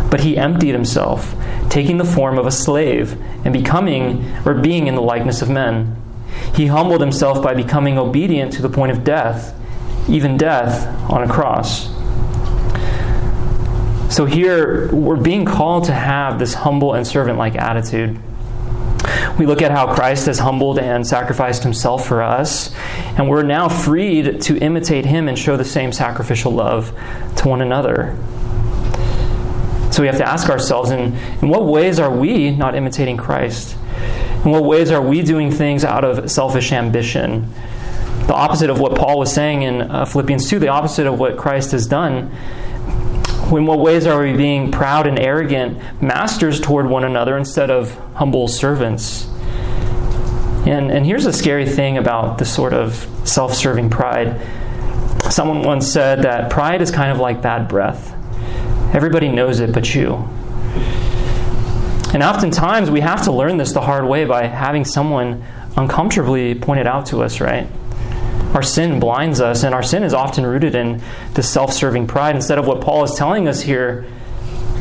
But 0.10 0.22
he 0.22 0.38
emptied 0.38 0.72
himself, 0.72 1.36
taking 1.70 1.98
the 1.98 2.06
form 2.06 2.38
of 2.38 2.48
a 2.48 2.52
slave, 2.52 3.22
and 3.44 3.54
becoming 3.54 4.26
or 4.46 4.54
being 4.54 4.88
in 4.88 4.96
the 4.96 5.02
likeness 5.02 5.42
of 5.42 5.50
men. 5.50 5.96
he 6.54 6.68
humbled 6.68 7.02
himself 7.02 7.42
by 7.42 7.54
becoming 7.54 7.98
obedient 7.98 8.54
to 8.54 8.62
the 8.62 8.70
point 8.70 8.92
of 8.92 9.04
death, 9.04 9.54
even 10.10 10.38
death 10.38 10.88
on 11.10 11.24
a 11.24 11.32
cross. 11.32 11.95
So 14.16 14.24
here, 14.24 14.88
we're 14.96 15.18
being 15.18 15.44
called 15.44 15.84
to 15.88 15.94
have 15.94 16.40
this 16.40 16.54
humble 16.54 16.94
and 16.94 17.06
servant 17.06 17.38
like 17.38 17.56
attitude. 17.56 18.18
We 19.38 19.46
look 19.46 19.62
at 19.62 19.72
how 19.72 19.94
Christ 19.94 20.28
has 20.28 20.40
humbled 20.40 20.80
and 20.80 21.06
sacrificed 21.06 21.64
himself 21.64 22.08
for 22.08 22.24
us, 22.24 22.74
and 23.18 23.28
we're 23.28 23.44
now 23.44 23.68
freed 23.68 24.40
to 24.44 24.58
imitate 24.60 25.06
him 25.06 25.28
and 25.28 25.38
show 25.38 25.58
the 25.58 25.66
same 25.66 25.92
sacrificial 25.92 26.54
love 26.54 26.98
to 27.36 27.50
one 27.50 27.60
another. 27.60 28.18
So 29.92 30.02
we 30.02 30.08
have 30.08 30.18
to 30.20 30.26
ask 30.26 30.50
ourselves 30.50 30.92
in, 30.92 31.14
in 31.42 31.50
what 31.50 31.66
ways 31.66 32.00
are 32.00 32.10
we 32.10 32.52
not 32.52 32.74
imitating 32.74 33.18
Christ? 33.18 33.76
In 34.46 34.52
what 34.52 34.64
ways 34.64 34.92
are 34.92 35.02
we 35.02 35.24
doing 35.24 35.52
things 35.52 35.84
out 35.84 36.06
of 36.06 36.32
selfish 36.32 36.72
ambition? 36.72 37.52
The 38.28 38.34
opposite 38.34 38.70
of 38.70 38.80
what 38.80 38.96
Paul 38.96 39.20
was 39.20 39.34
saying 39.34 39.64
in 39.64 39.82
uh, 39.82 40.06
Philippians 40.06 40.50
2, 40.50 40.60
the 40.60 40.70
opposite 40.70 41.06
of 41.06 41.20
what 41.20 41.36
Christ 41.36 41.74
has 41.74 41.86
done. 41.86 42.34
In 43.52 43.66
what 43.66 43.80
ways 43.80 44.08
are 44.08 44.22
we 44.22 44.34
being 44.34 44.72
proud 44.72 45.08
and 45.08 45.20
arrogant 45.20 45.80
masters 46.02 46.60
toward 46.60 46.88
one 46.88 47.04
another 47.04 47.38
instead 47.38 47.70
of 47.70 47.94
humble 48.16 48.48
servants? 48.48 49.28
And, 50.66 50.92
and 50.92 51.06
here's 51.06 51.28
a 51.28 51.34
scary 51.34 51.68
thing 51.68 51.98
about 51.98 52.40
this 52.40 52.54
sort 52.54 52.74
of 52.74 53.08
self 53.24 53.54
serving 53.54 53.92
pride. 53.92 54.42
Someone 55.30 55.62
once 55.62 55.88
said 55.88 56.24
that 56.24 56.50
pride 56.50 56.82
is 56.82 56.90
kind 56.90 57.12
of 57.12 57.20
like 57.20 57.42
bad 57.42 57.68
breath. 57.68 58.14
Everybody 58.96 59.30
knows 59.30 59.60
it 59.60 59.74
but 59.74 59.94
you. 59.94 60.28
And 62.14 62.24
oftentimes 62.24 62.90
we 62.90 63.02
have 63.02 63.24
to 63.26 63.32
learn 63.32 63.58
this 63.58 63.74
the 63.74 63.82
hard 63.82 64.06
way 64.06 64.26
by 64.26 64.46
having 64.46 64.86
someone 64.86 65.44
uncomfortably 65.78 66.56
point 66.56 66.80
it 66.80 66.88
out 66.88 67.06
to 67.08 67.22
us, 67.22 67.42
right? 67.42 67.68
Our 68.56 68.64
sin 68.64 69.02
blinds 69.02 69.42
us, 69.42 69.64
and 69.64 69.76
our 69.76 69.84
sin 69.84 70.02
is 70.04 70.14
often 70.14 70.46
rooted 70.46 70.76
in 70.76 71.02
this 71.34 71.50
self 71.50 71.74
serving 71.74 72.08
pride 72.08 72.38
instead 72.38 72.58
of 72.58 72.66
what 72.66 72.80
Paul 72.80 73.04
is 73.04 73.14
telling 73.14 73.50
us 73.50 73.62
here 73.62 74.06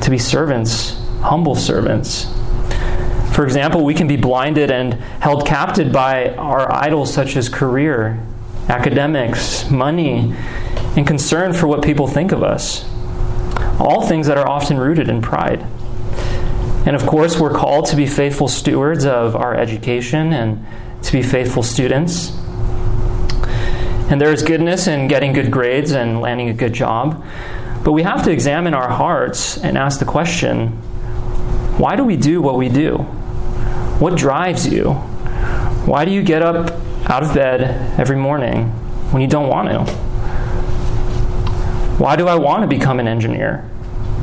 to 0.01 0.11
be 0.11 0.17
servants, 0.17 0.97
humble 1.21 1.57
servants. 1.57 2.33
For 3.35 3.45
example, 3.45 3.85
we 3.85 3.93
can 3.93 4.07
be 4.07 4.17
blinded 4.17 4.71
and 4.71 4.95
held 4.95 5.45
captive 5.45 5.91
by 5.91 6.37
our 6.37 6.73
idols 6.73 7.13
such 7.13 7.35
as 7.35 7.49
career, 7.49 8.25
academics, 8.69 9.69
money, 9.69 10.33
and 10.97 11.05
concern 11.05 11.53
for 11.53 11.67
what 11.67 11.83
people 11.83 12.07
think 12.07 12.31
of 12.31 12.45
us. 12.45 12.89
All 13.81 14.07
things 14.07 14.29
that 14.29 14.39
are 14.39 14.49
often 14.49 14.79
rooted 14.79 15.09
in 15.09 15.21
pride. 15.21 15.67
And 16.87 16.95
of 16.95 17.07
course, 17.07 17.41
we're 17.41 17.53
called 17.53 17.87
to 17.87 17.97
be 17.97 18.07
faithful 18.07 18.47
stewards 18.47 19.05
of 19.05 19.35
our 19.35 19.57
education 19.57 20.33
and 20.33 20.65
to 21.03 21.11
be 21.11 21.25
faithful 21.25 21.65
students. 21.65 22.39
And 24.11 24.21
there 24.21 24.33
is 24.33 24.43
goodness 24.43 24.87
in 24.87 25.09
getting 25.09 25.33
good 25.33 25.51
grades 25.51 25.93
and 25.93 26.21
landing 26.21 26.49
a 26.49 26.55
good 26.55 26.73
job. 26.73 27.25
But 27.83 27.93
we 27.93 28.03
have 28.03 28.25
to 28.25 28.31
examine 28.31 28.75
our 28.75 28.89
hearts 28.89 29.59
and 29.59 29.79
ask 29.79 29.99
the 29.99 30.05
question 30.05 30.69
why 31.79 31.97
do 31.97 32.05
we 32.05 32.17
do 32.17 32.41
what 32.41 32.57
we 32.57 32.69
do? 32.69 32.99
What 33.99 34.17
drives 34.17 34.67
you? 34.69 34.93
Why 35.85 36.05
do 36.05 36.13
you 36.13 36.23
get 36.23 36.41
up 36.41 36.71
out 37.11 37.25
of 37.25 37.35
bed 37.35 37.99
every 37.99 38.17
morning 38.17 38.67
when 39.11 39.21
you 39.21 39.29
don't 39.29 39.49
want 39.49 39.69
to? 39.69 39.93
Why 41.99 42.17
do 42.17 42.29
I 42.29 42.37
want 42.37 42.63
to 42.63 42.69
become 42.69 43.01
an 43.01 43.09
engineer, 43.09 43.69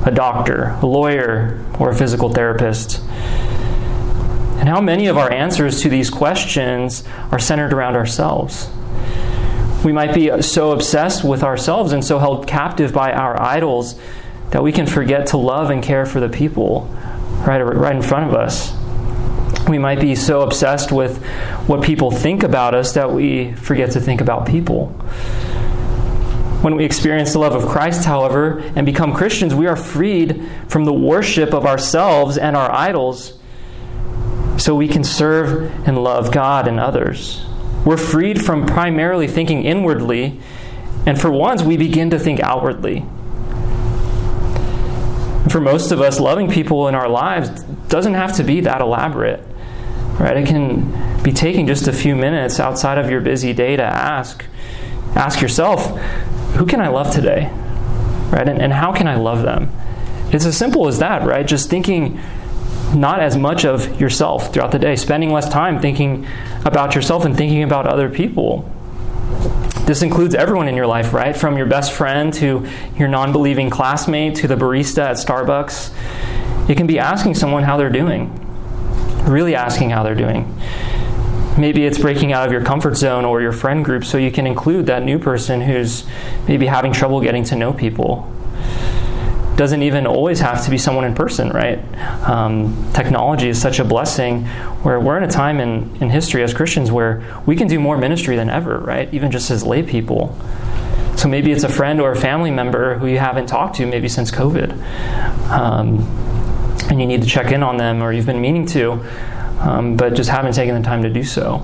a 0.06 0.12
doctor, 0.12 0.78
a 0.82 0.86
lawyer, 0.86 1.64
or 1.80 1.90
a 1.90 1.96
physical 1.96 2.30
therapist? 2.30 3.00
And 4.60 4.70
how 4.70 4.80
many 4.80 5.08
of 5.08 5.18
our 5.18 5.32
answers 5.32 5.82
to 5.82 5.90
these 5.90 6.10
questions 6.10 7.04
are 7.32 7.40
centered 7.40 7.74
around 7.74 7.96
ourselves? 7.96 8.70
We 9.84 9.92
might 9.92 10.14
be 10.14 10.42
so 10.42 10.72
obsessed 10.72 11.24
with 11.24 11.44
ourselves 11.44 11.92
and 11.92 12.06
so 12.06 12.20
held 12.20 12.48
captive 12.48 12.94
by 12.94 13.14
our 13.14 13.40
idols 13.42 14.00
that 14.52 14.62
we 14.62 14.72
can 14.72 14.86
forget 14.86 15.28
to 15.28 15.38
love 15.38 15.70
and 15.70 15.82
care 15.82 16.06
for 16.06 16.20
the 16.20 16.30
people 16.30 16.88
right, 17.48 17.62
right 17.62 17.96
in 17.96 18.02
front 18.02 18.30
of 18.30 18.36
us. 18.36 18.74
We 19.68 19.78
might 19.78 20.00
be 20.00 20.16
so 20.16 20.42
obsessed 20.42 20.92
with 20.92 21.24
what 21.68 21.82
people 21.82 22.12
think 22.12 22.44
about 22.44 22.76
us 22.76 22.94
that 22.94 23.12
we 23.12 23.54
forget 23.54 23.92
to 23.92 24.00
think 24.00 24.22
about 24.22 24.46
people. 24.46 24.88
When 26.62 26.76
we 26.76 26.86
experience 26.86 27.34
the 27.34 27.40
love 27.40 27.56
of 27.56 27.68
Christ, 27.68 28.06
however, 28.06 28.60
and 28.76 28.86
become 28.86 29.16
Christians, 29.16 29.56
we 29.56 29.66
are 29.66 29.76
freed 29.76 30.48
from 30.68 30.86
the 30.86 30.94
worship 30.94 31.54
of 31.54 31.66
ourselves 31.66 32.38
and 32.38 32.56
our 32.56 32.72
idols 32.72 33.40
so 34.58 34.76
we 34.76 34.88
can 34.88 35.04
serve 35.04 35.72
and 35.88 36.04
love 36.04 36.32
God 36.32 36.68
and 36.68 36.80
others. 36.80 37.46
We're 37.86 37.98
freed 37.98 38.44
from 38.44 38.66
primarily 38.66 39.28
thinking 39.28 39.64
inwardly, 39.64 40.40
and 41.06 41.20
for 41.20 41.32
once, 41.32 41.64
we 41.64 41.78
begin 41.78 42.12
to 42.12 42.20
think 42.20 42.40
outwardly. 42.40 43.06
For 45.50 45.60
most 45.60 45.92
of 45.92 46.00
us, 46.00 46.20
loving 46.20 46.50
people 46.50 46.88
in 46.88 46.96
our 46.96 47.10
lives 47.10 47.50
doesn't 47.90 48.14
have 48.14 48.36
to 48.38 48.44
be 48.44 48.62
that 48.62 48.82
elaborate. 48.82 49.44
Right? 50.20 50.38
It 50.38 50.48
can 50.48 51.24
be 51.24 51.32
taking 51.32 51.66
just 51.66 51.88
a 51.88 51.94
few 51.94 52.16
minutes 52.16 52.60
outside 52.60 52.98
of 52.98 53.10
your 53.10 53.22
busy 53.22 53.54
day 53.54 53.76
to 53.76 53.84
ask 53.84 54.46
ask 55.16 55.42
yourself, 55.42 55.98
who 56.56 56.66
can 56.66 56.80
I 56.80 56.88
love 56.88 57.14
today? 57.14 57.50
Right? 58.32 58.48
And, 58.48 58.62
and 58.62 58.72
how 58.72 58.94
can 58.94 59.08
I 59.08 59.16
love 59.16 59.42
them? 59.42 59.72
It's 60.32 60.46
as 60.46 60.56
simple 60.56 60.88
as 60.88 61.00
that, 61.00 61.24
right? 61.24 61.46
Just 61.46 61.70
thinking 61.70 62.20
not 62.96 63.20
as 63.20 63.38
much 63.38 63.66
of 63.66 64.00
yourself 64.00 64.54
throughout 64.54 64.72
the 64.72 64.80
day, 64.80 64.96
spending 64.96 65.32
less 65.32 65.48
time 65.50 65.80
thinking 65.80 66.28
about 66.66 66.96
yourself 66.96 67.26
and 67.26 67.36
thinking 67.36 67.64
about 67.64 67.88
other 67.88 68.10
people. 68.10 68.70
This 69.86 70.02
includes 70.02 70.36
everyone 70.36 70.68
in 70.68 70.76
your 70.76 70.88
life, 70.88 71.14
right? 71.14 71.36
From 71.36 71.58
your 71.58 71.66
best 71.66 71.92
friend 71.92 72.34
to 72.36 72.68
your 72.98 73.08
non 73.08 73.32
believing 73.32 73.70
classmate 73.70 74.36
to 74.36 74.48
the 74.48 74.56
barista 74.56 75.04
at 75.04 75.18
Starbucks. 75.18 76.70
It 76.70 76.76
can 76.78 76.88
be 76.88 77.00
asking 77.00 77.36
someone 77.36 77.64
how 77.64 77.78
they're 77.78 77.90
doing, 77.90 78.34
really 79.26 79.56
asking 79.56 79.90
how 79.90 80.04
they're 80.04 80.16
doing. 80.16 80.56
Maybe 81.58 81.86
it's 81.86 81.98
breaking 81.98 82.32
out 82.32 82.46
of 82.46 82.52
your 82.52 82.64
comfort 82.64 82.96
zone 82.96 83.26
or 83.26 83.42
your 83.42 83.52
friend 83.52 83.84
group 83.84 84.06
so 84.06 84.18
you 84.18 84.32
can 84.32 84.48
include 84.48 84.86
that 84.86 85.04
new 85.04 85.20
person 85.20 85.62
who's 85.62 86.06
maybe 86.48 86.68
having 86.68 86.94
trouble 86.94 87.20
getting 87.20 87.44
to 87.46 87.56
know 87.56 87.74
people 87.74 88.32
doesn't 89.62 89.84
even 89.84 90.08
always 90.08 90.40
have 90.40 90.66
to 90.66 90.72
be 90.72 90.78
someone 90.80 91.06
in 91.06 91.14
person, 91.14 91.50
right? 91.50 91.78
Um, 92.28 92.92
technology 92.94 93.48
is 93.48 93.62
such 93.62 93.78
a 93.78 93.86
blessing 93.86 94.46
where 94.82 95.00
we're 95.00 95.18
in 95.18 95.24
a 95.24 95.30
time 95.30 95.60
in, 95.60 95.96
in 95.98 96.10
history 96.10 96.42
as 96.42 96.52
Christians 96.52 96.92
where 96.92 97.22
we 97.46 97.56
can 97.56 97.68
do 97.68 97.80
more 97.80 97.96
ministry 97.96 98.36
than 98.36 98.50
ever, 98.50 98.80
right? 98.80 99.14
Even 99.14 99.30
just 99.30 99.52
as 99.52 99.64
lay 99.64 99.84
people. 99.84 100.36
So 101.16 101.28
maybe 101.28 101.52
it's 101.52 101.64
a 101.64 101.70
friend 101.70 102.02
or 102.02 102.12
a 102.12 102.16
family 102.16 102.50
member 102.50 102.98
who 102.98 103.06
you 103.06 103.20
haven't 103.20 103.46
talked 103.46 103.76
to 103.76 103.86
maybe 103.86 104.10
since 104.10 104.32
COVID. 104.32 104.72
Um, 105.52 106.00
and 106.90 107.00
you 107.00 107.06
need 107.06 107.22
to 107.22 107.28
check 107.28 107.52
in 107.52 107.62
on 107.62 107.78
them 107.78 108.02
or 108.02 108.12
you've 108.12 108.26
been 108.26 108.42
meaning 108.42 108.66
to, 108.66 108.94
um, 109.60 109.96
but 109.96 110.16
just 110.16 110.32
haven't 110.32 110.54
taken 110.54 110.74
the 110.74 110.82
time 110.82 111.04
to 111.04 111.10
do 111.14 111.24
so. 111.24 111.60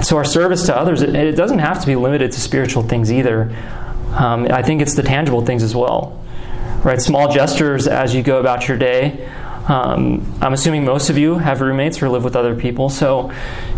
So, 0.00 0.16
our 0.16 0.24
service 0.24 0.64
to 0.66 0.76
others, 0.76 1.02
it, 1.02 1.14
it 1.14 1.36
doesn't 1.36 1.58
have 1.58 1.80
to 1.80 1.86
be 1.86 1.96
limited 1.96 2.30
to 2.32 2.40
spiritual 2.40 2.84
things 2.84 3.12
either. 3.12 3.54
Um, 4.12 4.46
I 4.50 4.62
think 4.62 4.82
it's 4.82 4.94
the 4.94 5.02
tangible 5.02 5.44
things 5.44 5.62
as 5.62 5.74
well, 5.74 6.24
right? 6.84 7.00
Small 7.00 7.32
gestures 7.32 7.86
as 7.86 8.14
you 8.14 8.22
go 8.22 8.40
about 8.40 8.68
your 8.68 8.76
day. 8.76 9.28
Um, 9.68 10.38
I'm 10.40 10.52
assuming 10.52 10.84
most 10.84 11.10
of 11.10 11.18
you 11.18 11.36
have 11.36 11.60
roommates 11.60 12.02
or 12.02 12.08
live 12.08 12.24
with 12.24 12.34
other 12.34 12.54
people, 12.54 12.88
so 12.88 13.30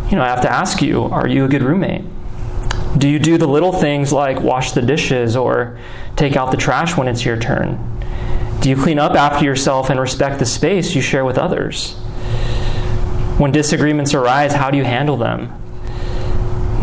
you 0.09 0.17
know 0.17 0.23
I 0.23 0.29
have 0.29 0.41
to 0.43 0.51
ask 0.51 0.81
you: 0.81 1.05
Are 1.05 1.27
you 1.29 1.45
a 1.45 1.49
good 1.49 1.63
roommate? 1.63 2.05
Do 2.97 3.09
you 3.09 3.19
do 3.19 3.39
the 3.39 3.47
little 3.47 3.73
things 3.73 4.13
like 4.13 4.41
wash 4.41 4.73
the 4.73 4.83
dishes 4.83 5.37
or 5.37 5.79
take 6.17 6.37
out 6.37 6.51
the 6.51 6.57
trash 6.57 6.97
when 6.97 7.09
it's 7.09 7.25
your 7.25 7.39
turn? 7.39 7.79
Do 8.61 8.71
you 8.71 8.77
clean 8.77 8.99
up 8.99 9.17
after 9.17 9.45
yourself 9.45 9.91
and 9.91 9.99
respect 9.99 10.39
the 10.39 10.47
space 10.47 10.95
you 10.95 11.03
share 11.03 11.25
with 11.25 11.37
others? 11.37 11.95
When 13.39 13.51
disagreements 13.51 14.15
arise, 14.15 14.53
how 14.53 14.71
do 14.71 14.79
you 14.79 14.85
handle 14.85 15.17
them? 15.17 15.62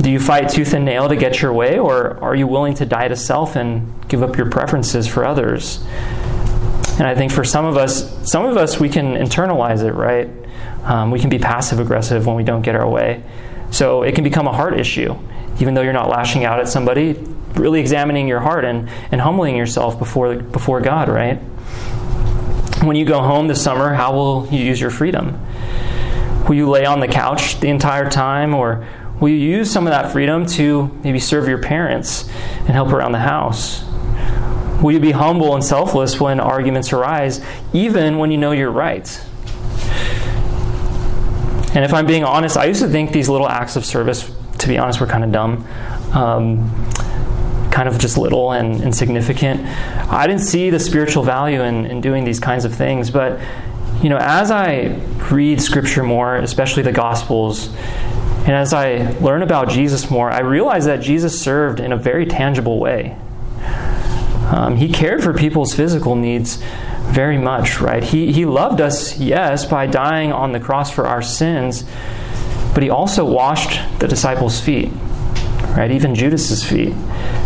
Do 0.01 0.09
you 0.09 0.19
fight 0.19 0.49
tooth 0.49 0.73
and 0.73 0.85
nail 0.85 1.09
to 1.09 1.15
get 1.15 1.41
your 1.41 1.51
way, 1.51 1.77
or 1.77 2.17
are 2.23 2.33
you 2.33 2.47
willing 2.47 2.73
to 2.75 2.85
die 2.85 3.09
to 3.09 3.17
self 3.17 3.57
and 3.57 3.93
give 4.07 4.23
up 4.23 4.37
your 4.37 4.49
preferences 4.49 5.07
for 5.07 5.25
others? 5.25 5.83
And 6.99 7.07
I 7.07 7.15
think 7.15 7.31
for 7.31 7.43
some 7.43 7.65
of 7.65 7.75
us, 7.75 8.29
some 8.29 8.45
of 8.45 8.55
us, 8.55 8.79
we 8.79 8.87
can 8.87 9.15
internalize 9.15 9.83
it, 9.83 9.91
right? 9.91 10.29
Um, 10.83 11.11
we 11.11 11.19
can 11.19 11.29
be 11.29 11.37
passive 11.37 11.79
aggressive 11.79 12.25
when 12.25 12.35
we 12.37 12.43
don't 12.43 12.61
get 12.61 12.75
our 12.75 12.89
way. 12.89 13.23
So 13.71 14.03
it 14.03 14.15
can 14.15 14.23
become 14.23 14.47
a 14.47 14.53
heart 14.53 14.79
issue, 14.79 15.15
even 15.59 15.73
though 15.73 15.81
you're 15.81 15.93
not 15.93 16.09
lashing 16.09 16.45
out 16.45 16.59
at 16.59 16.69
somebody, 16.69 17.13
really 17.55 17.81
examining 17.81 18.27
your 18.27 18.39
heart 18.39 18.63
and, 18.63 18.89
and 19.11 19.19
humbling 19.19 19.57
yourself 19.57 19.99
before, 19.99 20.35
before 20.35 20.79
God, 20.79 21.09
right? 21.09 21.35
When 22.83 22.95
you 22.95 23.03
go 23.03 23.21
home 23.21 23.47
this 23.47 23.61
summer, 23.61 23.93
how 23.93 24.13
will 24.13 24.47
you 24.47 24.63
use 24.63 24.79
your 24.79 24.91
freedom? 24.91 25.45
Will 26.47 26.55
you 26.55 26.69
lay 26.69 26.85
on 26.85 27.01
the 27.01 27.07
couch 27.07 27.59
the 27.59 27.67
entire 27.67 28.09
time, 28.09 28.55
or 28.55 28.87
Will 29.19 29.29
you 29.29 29.35
use 29.35 29.69
some 29.69 29.85
of 29.85 29.91
that 29.91 30.11
freedom 30.11 30.45
to 30.47 30.87
maybe 31.03 31.19
serve 31.19 31.47
your 31.47 31.57
parents 31.57 32.27
and 32.59 32.69
help 32.69 32.89
around 32.89 33.11
the 33.11 33.19
house? 33.19 33.83
Will 34.81 34.93
you 34.93 34.99
be 34.99 35.11
humble 35.11 35.53
and 35.55 35.63
selfless 35.63 36.21
when 36.21 36.39
arguments 36.39 36.93
arise, 36.93 37.43
even 37.73 38.17
when 38.17 38.31
you 38.31 38.37
know 38.37 38.51
you're 38.53 38.71
right? 38.71 39.21
And 41.75 41.83
if 41.83 41.93
I'm 41.93 42.05
being 42.05 42.23
honest, 42.23 42.55
I 42.55 42.65
used 42.65 42.81
to 42.81 42.87
think 42.87 43.11
these 43.11 43.27
little 43.27 43.49
acts 43.49 43.75
of 43.75 43.85
service, 43.85 44.31
to 44.59 44.67
be 44.67 44.77
honest, 44.77 45.01
were 45.01 45.05
kind 45.05 45.23
of 45.23 45.31
dumb. 45.31 45.67
Um, 46.13 46.89
kind 47.71 47.87
of 47.87 47.99
just 47.99 48.17
little 48.17 48.51
and 48.51 48.81
insignificant. 48.81 49.65
I 50.11 50.27
didn't 50.27 50.41
see 50.41 50.69
the 50.69 50.79
spiritual 50.79 51.23
value 51.23 51.61
in, 51.61 51.85
in 51.85 52.01
doing 52.01 52.23
these 52.23 52.39
kinds 52.39 52.65
of 52.65 52.73
things, 52.73 53.11
but 53.11 53.39
you 54.01 54.09
know, 54.09 54.17
as 54.17 54.49
I 54.49 54.99
read 55.29 55.61
scripture 55.61 56.03
more, 56.03 56.37
especially 56.37 56.83
the 56.83 56.91
gospels, 56.91 57.69
and 58.49 58.57
as 58.57 58.73
I 58.73 59.11
learn 59.19 59.43
about 59.43 59.69
Jesus 59.69 60.09
more, 60.09 60.31
I 60.31 60.39
realize 60.39 60.85
that 60.85 61.01
Jesus 61.01 61.39
served 61.39 61.79
in 61.79 61.91
a 61.91 61.95
very 61.95 62.25
tangible 62.25 62.79
way. 62.79 63.15
Um, 64.51 64.75
he 64.75 64.91
cared 64.91 65.21
for 65.21 65.35
people's 65.35 65.75
physical 65.75 66.15
needs 66.15 66.55
very 67.11 67.37
much, 67.37 67.79
right? 67.79 68.03
He, 68.03 68.31
he 68.31 68.45
loved 68.45 68.81
us, 68.81 69.19
yes, 69.19 69.65
by 69.65 69.85
dying 69.85 70.31
on 70.31 70.51
the 70.51 70.59
cross 70.59 70.89
for 70.89 71.05
our 71.05 71.21
sins, 71.21 71.83
but 72.73 72.81
he 72.81 72.89
also 72.89 73.23
washed 73.23 73.79
the 73.99 74.07
disciples' 74.07 74.59
feet, 74.59 74.89
right? 75.77 75.91
Even 75.91 76.15
Judas's 76.15 76.63
feet, 76.67 76.95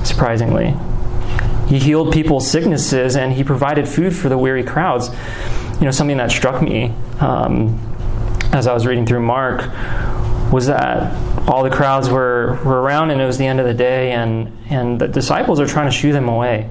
surprisingly. 0.05 0.73
He 1.67 1.79
healed 1.79 2.13
people's 2.13 2.49
sicknesses 2.49 3.17
and 3.17 3.33
he 3.33 3.43
provided 3.43 3.89
food 3.89 4.15
for 4.15 4.29
the 4.29 4.37
weary 4.37 4.63
crowds. 4.63 5.09
You 5.79 5.85
know, 5.85 5.91
something 5.91 6.15
that 6.15 6.31
struck 6.31 6.61
me 6.61 6.93
um, 7.19 7.77
as 8.53 8.67
I 8.67 8.73
was 8.73 8.87
reading 8.87 9.05
through 9.05 9.19
Mark 9.19 9.69
was 10.53 10.67
that 10.67 11.11
all 11.49 11.63
the 11.63 11.69
crowds 11.71 12.11
were, 12.11 12.59
were 12.63 12.79
around 12.79 13.09
and 13.09 13.19
it 13.19 13.25
was 13.25 13.39
the 13.39 13.47
end 13.47 13.59
of 13.59 13.65
the 13.65 13.73
day 13.73 14.11
and, 14.11 14.55
and 14.69 15.01
the 15.01 15.07
disciples 15.07 15.59
are 15.59 15.65
trying 15.65 15.87
to 15.87 15.91
shoo 15.91 16.13
them 16.13 16.29
away. 16.29 16.69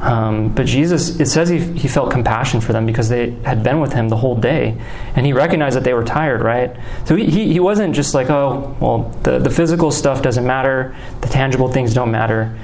Um, 0.00 0.54
but 0.54 0.64
Jesus, 0.64 1.20
it 1.20 1.26
says 1.26 1.50
he, 1.50 1.58
he 1.58 1.88
felt 1.88 2.10
compassion 2.10 2.62
for 2.62 2.72
them 2.72 2.86
because 2.86 3.10
they 3.10 3.32
had 3.44 3.62
been 3.62 3.80
with 3.80 3.92
him 3.92 4.08
the 4.08 4.16
whole 4.16 4.34
day. 4.34 4.80
And 5.14 5.26
he 5.26 5.34
recognized 5.34 5.76
that 5.76 5.84
they 5.84 5.92
were 5.92 6.04
tired, 6.04 6.40
right? 6.40 6.74
So 7.04 7.16
he, 7.16 7.26
he, 7.26 7.52
he 7.52 7.60
wasn't 7.60 7.94
just 7.94 8.14
like, 8.14 8.30
oh, 8.30 8.74
well, 8.80 9.10
the, 9.24 9.38
the 9.38 9.50
physical 9.50 9.90
stuff 9.90 10.22
doesn't 10.22 10.46
matter, 10.46 10.96
the 11.20 11.28
tangible 11.28 11.70
things 11.70 11.92
don't 11.92 12.10
matter. 12.10 12.58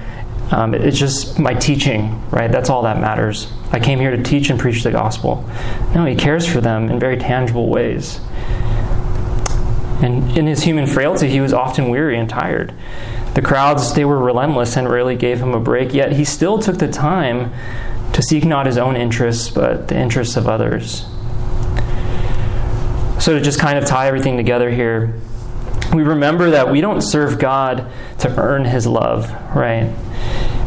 Um, 0.51 0.73
it's 0.73 0.99
just 0.99 1.39
my 1.39 1.53
teaching, 1.53 2.23
right? 2.31 2.51
That's 2.51 2.71
all 2.71 2.83
that 2.85 3.01
matters. 3.01 3.53
I 3.71 3.81
came 3.81 3.99
here 3.99 4.17
to 4.17 4.23
teach 4.23 4.49
and 4.49 4.59
preach 4.59 4.83
the 4.83 4.93
gospel. 4.93 5.45
No, 5.95 6.07
he 6.07 6.15
cares 6.15 6.51
for 6.51 6.63
them 6.63 6.89
in 6.89 6.99
very 6.99 7.19
tangible 7.19 7.69
ways. 7.69 8.21
And 10.05 10.37
in 10.37 10.47
his 10.47 10.63
human 10.65 10.87
frailty, 10.87 11.31
he 11.31 11.41
was 11.41 11.55
often 11.55 11.89
weary 11.89 12.19
and 12.19 12.29
tired. 12.29 12.75
The 13.33 13.41
crowds, 13.41 13.95
they 13.95 14.05
were 14.05 14.19
relentless 14.19 14.77
and 14.77 14.87
rarely 14.87 15.17
gave 15.17 15.41
him 15.41 15.55
a 15.55 15.61
break, 15.61 15.95
yet 15.95 16.13
he 16.13 16.27
still 16.27 16.59
took 16.59 16.77
the 16.77 16.93
time 16.93 17.51
to 18.13 18.21
seek 18.21 18.45
not 18.45 18.67
his 18.67 18.77
own 18.77 18.97
interests, 18.97 19.49
but 19.49 19.89
the 19.89 19.97
interests 19.97 20.37
of 20.37 20.47
others. 20.47 21.07
So, 23.19 23.33
to 23.33 23.41
just 23.41 23.59
kind 23.59 23.79
of 23.79 23.87
tie 23.87 24.07
everything 24.07 24.37
together 24.37 24.71
here, 24.71 25.19
we 25.95 26.03
remember 26.03 26.51
that 26.51 26.71
we 26.71 26.83
don't 26.83 27.01
serve 27.01 27.39
God 27.39 27.91
to 28.19 28.29
earn 28.39 28.67
his 28.67 28.87
love, 28.87 29.31
right? 29.57 29.91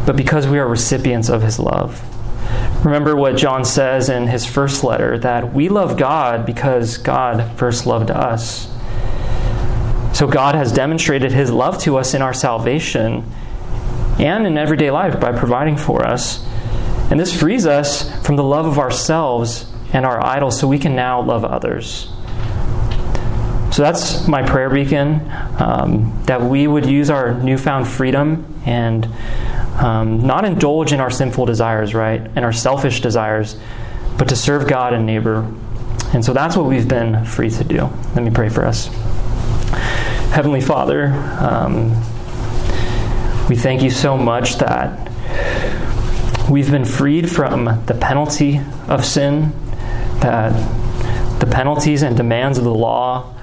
But 0.08 0.16
because 0.16 0.48
we 0.48 0.58
are 0.58 0.68
recipients 0.68 1.30
of 1.30 1.44
his 1.44 1.60
love. 1.60 2.04
Remember 2.84 3.16
what 3.16 3.38
John 3.38 3.66
says 3.66 4.10
in 4.10 4.26
his 4.26 4.48
first 4.48 4.84
letter 4.84 5.20
that 5.20 5.54
we 5.54 5.70
love 5.70 5.96
God 5.96 6.44
because 6.44 6.98
God 6.98 7.56
first 7.56 7.86
loved 7.86 8.10
us. 8.10 8.74
So 10.18 10.26
God 10.26 10.55
has 10.55 10.72
demonstrated 10.72 11.32
his 11.32 11.51
love 11.51 11.78
to 11.84 11.97
us 11.97 12.15
in 12.15 12.24
our 12.24 12.34
salvation 12.34 13.24
and 14.18 14.47
in 14.47 14.57
everyday 14.57 14.89
life 14.89 15.20
by 15.20 15.32
providing 15.32 15.78
for 15.78 16.03
us. 16.03 16.43
And 17.11 17.20
this 17.20 17.39
frees 17.39 17.68
us 17.68 18.26
from 18.26 18.36
the 18.36 18.43
love 18.43 18.65
of 18.65 18.80
ourselves 18.80 19.72
and 19.93 20.07
our 20.07 20.20
idols 20.26 20.59
so 20.59 20.68
we 20.68 20.80
can 20.80 20.95
now 20.95 21.22
love 21.22 21.45
others. 21.45 22.11
So 23.72 23.84
that's 23.84 24.28
my 24.28 24.41
prayer 24.41 24.72
beacon 24.72 25.22
um, 25.59 26.20
that 26.26 26.41
we 26.41 26.65
would 26.65 26.88
use 26.88 27.11
our 27.11 27.36
newfound 27.36 27.88
freedom 27.88 28.59
and 28.65 29.05
um, 29.78 30.26
not 30.26 30.45
indulge 30.45 30.93
in 30.93 30.99
our 30.99 31.11
sinful 31.11 31.45
desires, 31.45 31.93
right, 31.93 32.22
and 32.36 32.39
our 32.39 32.53
selfish 32.53 33.01
desires, 33.01 33.55
but 34.18 34.30
to 34.30 34.36
serve 34.36 34.68
God 34.68 34.93
and 34.93 35.05
neighbor. 35.05 35.47
And 36.11 36.26
so 36.26 36.34
that's 36.34 36.57
what 36.57 36.65
we've 36.65 36.88
been 36.88 37.24
free 37.24 37.51
to 37.51 37.63
do. 37.63 37.82
Let 38.15 38.24
me 38.24 38.32
pray 38.32 38.49
for 38.49 38.65
us. 38.65 38.89
Heavenly 40.32 40.62
Father, 40.62 41.08
um, 41.40 41.90
we 43.50 43.56
thank 43.56 43.82
you 43.82 43.90
so 43.90 44.18
much 44.18 44.58
that 44.58 45.12
we've 46.48 46.70
been 46.70 46.86
freed 46.86 47.32
from 47.32 47.66
the 47.88 47.98
penalty 48.00 48.62
of 48.88 49.04
sin, 49.04 49.52
that 50.20 50.52
the 51.40 51.48
penalties 51.48 52.04
and 52.04 52.16
demands 52.16 52.60
of 52.60 52.66
the 52.66 52.74
law 52.74 53.34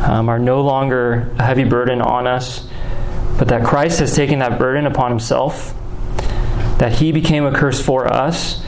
um, 0.00 0.28
are 0.30 0.38
no 0.38 0.62
longer 0.62 1.30
a 1.38 1.42
heavy 1.42 1.64
burden 1.64 2.00
on 2.00 2.26
us, 2.26 2.66
but 3.38 3.48
that 3.48 3.64
Christ 3.64 3.98
has 4.00 4.16
taken 4.16 4.38
that 4.38 4.58
burden 4.58 4.86
upon 4.86 5.10
himself, 5.10 5.74
that 6.78 6.92
he 6.92 7.12
became 7.12 7.44
a 7.44 7.52
curse 7.52 7.84
for 7.84 8.10
us 8.10 8.64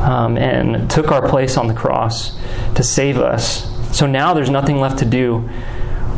um, 0.00 0.36
and 0.36 0.90
took 0.90 1.10
our 1.10 1.26
place 1.26 1.56
on 1.56 1.68
the 1.68 1.74
cross 1.74 2.36
to 2.74 2.82
save 2.82 3.18
us. 3.18 3.66
So 3.96 4.06
now 4.06 4.34
there's 4.34 4.50
nothing 4.50 4.78
left 4.78 4.98
to 4.98 5.06
do 5.06 5.48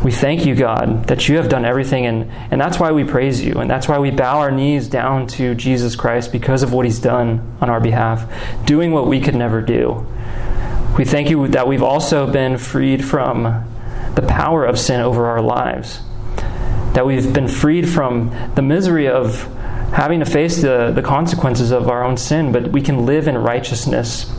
we 0.03 0.11
thank 0.11 0.47
you, 0.47 0.55
God, 0.55 1.05
that 1.07 1.29
you 1.29 1.37
have 1.37 1.47
done 1.47 1.63
everything, 1.63 2.07
and, 2.07 2.31
and 2.49 2.59
that's 2.59 2.79
why 2.79 2.91
we 2.91 3.03
praise 3.03 3.43
you, 3.43 3.53
and 3.53 3.69
that's 3.69 3.87
why 3.87 3.99
we 3.99 4.09
bow 4.09 4.39
our 4.39 4.49
knees 4.51 4.87
down 4.87 5.27
to 5.27 5.53
Jesus 5.53 5.95
Christ 5.95 6.31
because 6.31 6.63
of 6.63 6.73
what 6.73 6.85
he's 6.85 6.99
done 6.99 7.55
on 7.61 7.69
our 7.69 7.79
behalf, 7.79 8.27
doing 8.65 8.91
what 8.91 9.05
we 9.05 9.21
could 9.21 9.35
never 9.35 9.61
do. 9.61 10.07
We 10.97 11.05
thank 11.05 11.29
you 11.29 11.47
that 11.49 11.67
we've 11.67 11.83
also 11.83 12.31
been 12.31 12.57
freed 12.57 13.05
from 13.05 13.43
the 14.15 14.23
power 14.23 14.65
of 14.65 14.79
sin 14.79 15.01
over 15.01 15.27
our 15.27 15.41
lives, 15.41 16.01
that 16.93 17.05
we've 17.05 17.31
been 17.31 17.47
freed 17.47 17.87
from 17.87 18.35
the 18.55 18.63
misery 18.63 19.07
of 19.07 19.43
having 19.93 20.19
to 20.19 20.25
face 20.25 20.63
the, 20.63 20.91
the 20.95 21.03
consequences 21.03 21.69
of 21.69 21.87
our 21.87 22.03
own 22.03 22.17
sin, 22.17 22.51
but 22.51 22.71
we 22.71 22.81
can 22.81 23.05
live 23.05 23.27
in 23.27 23.37
righteousness 23.37 24.33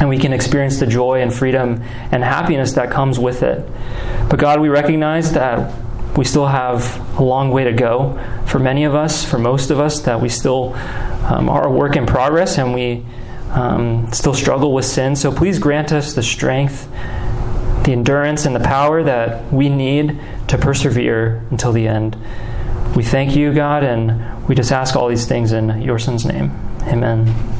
and 0.00 0.08
we 0.08 0.18
can 0.18 0.32
experience 0.32 0.80
the 0.80 0.86
joy 0.86 1.22
and 1.22 1.32
freedom 1.32 1.82
and 2.10 2.24
happiness 2.24 2.72
that 2.72 2.90
comes 2.90 3.18
with 3.18 3.42
it. 3.42 3.68
But 4.28 4.38
God, 4.38 4.60
we 4.60 4.68
recognize 4.68 5.32
that 5.32 5.72
we 6.16 6.24
still 6.24 6.46
have 6.46 7.18
a 7.18 7.22
long 7.22 7.50
way 7.50 7.64
to 7.64 7.72
go 7.72 8.20
for 8.46 8.58
many 8.58 8.84
of 8.84 8.94
us, 8.94 9.24
for 9.24 9.38
most 9.38 9.70
of 9.70 9.80
us, 9.80 10.00
that 10.02 10.20
we 10.20 10.28
still 10.28 10.74
um, 11.24 11.48
are 11.48 11.66
a 11.66 11.70
work 11.70 11.96
in 11.96 12.06
progress 12.06 12.58
and 12.58 12.74
we 12.74 13.04
um, 13.50 14.10
still 14.12 14.34
struggle 14.34 14.72
with 14.72 14.84
sin. 14.84 15.16
So 15.16 15.32
please 15.32 15.58
grant 15.58 15.92
us 15.92 16.14
the 16.14 16.22
strength, 16.22 16.88
the 17.84 17.92
endurance, 17.92 18.46
and 18.46 18.54
the 18.54 18.60
power 18.60 19.02
that 19.02 19.52
we 19.52 19.68
need 19.68 20.18
to 20.48 20.58
persevere 20.58 21.44
until 21.50 21.72
the 21.72 21.86
end. 21.86 22.16
We 22.96 23.02
thank 23.02 23.34
you, 23.34 23.52
God, 23.52 23.82
and 23.82 24.46
we 24.48 24.54
just 24.54 24.70
ask 24.72 24.94
all 24.94 25.08
these 25.08 25.26
things 25.26 25.52
in 25.52 25.82
your 25.82 25.98
Son's 25.98 26.24
name. 26.24 26.50
Amen. 26.82 27.53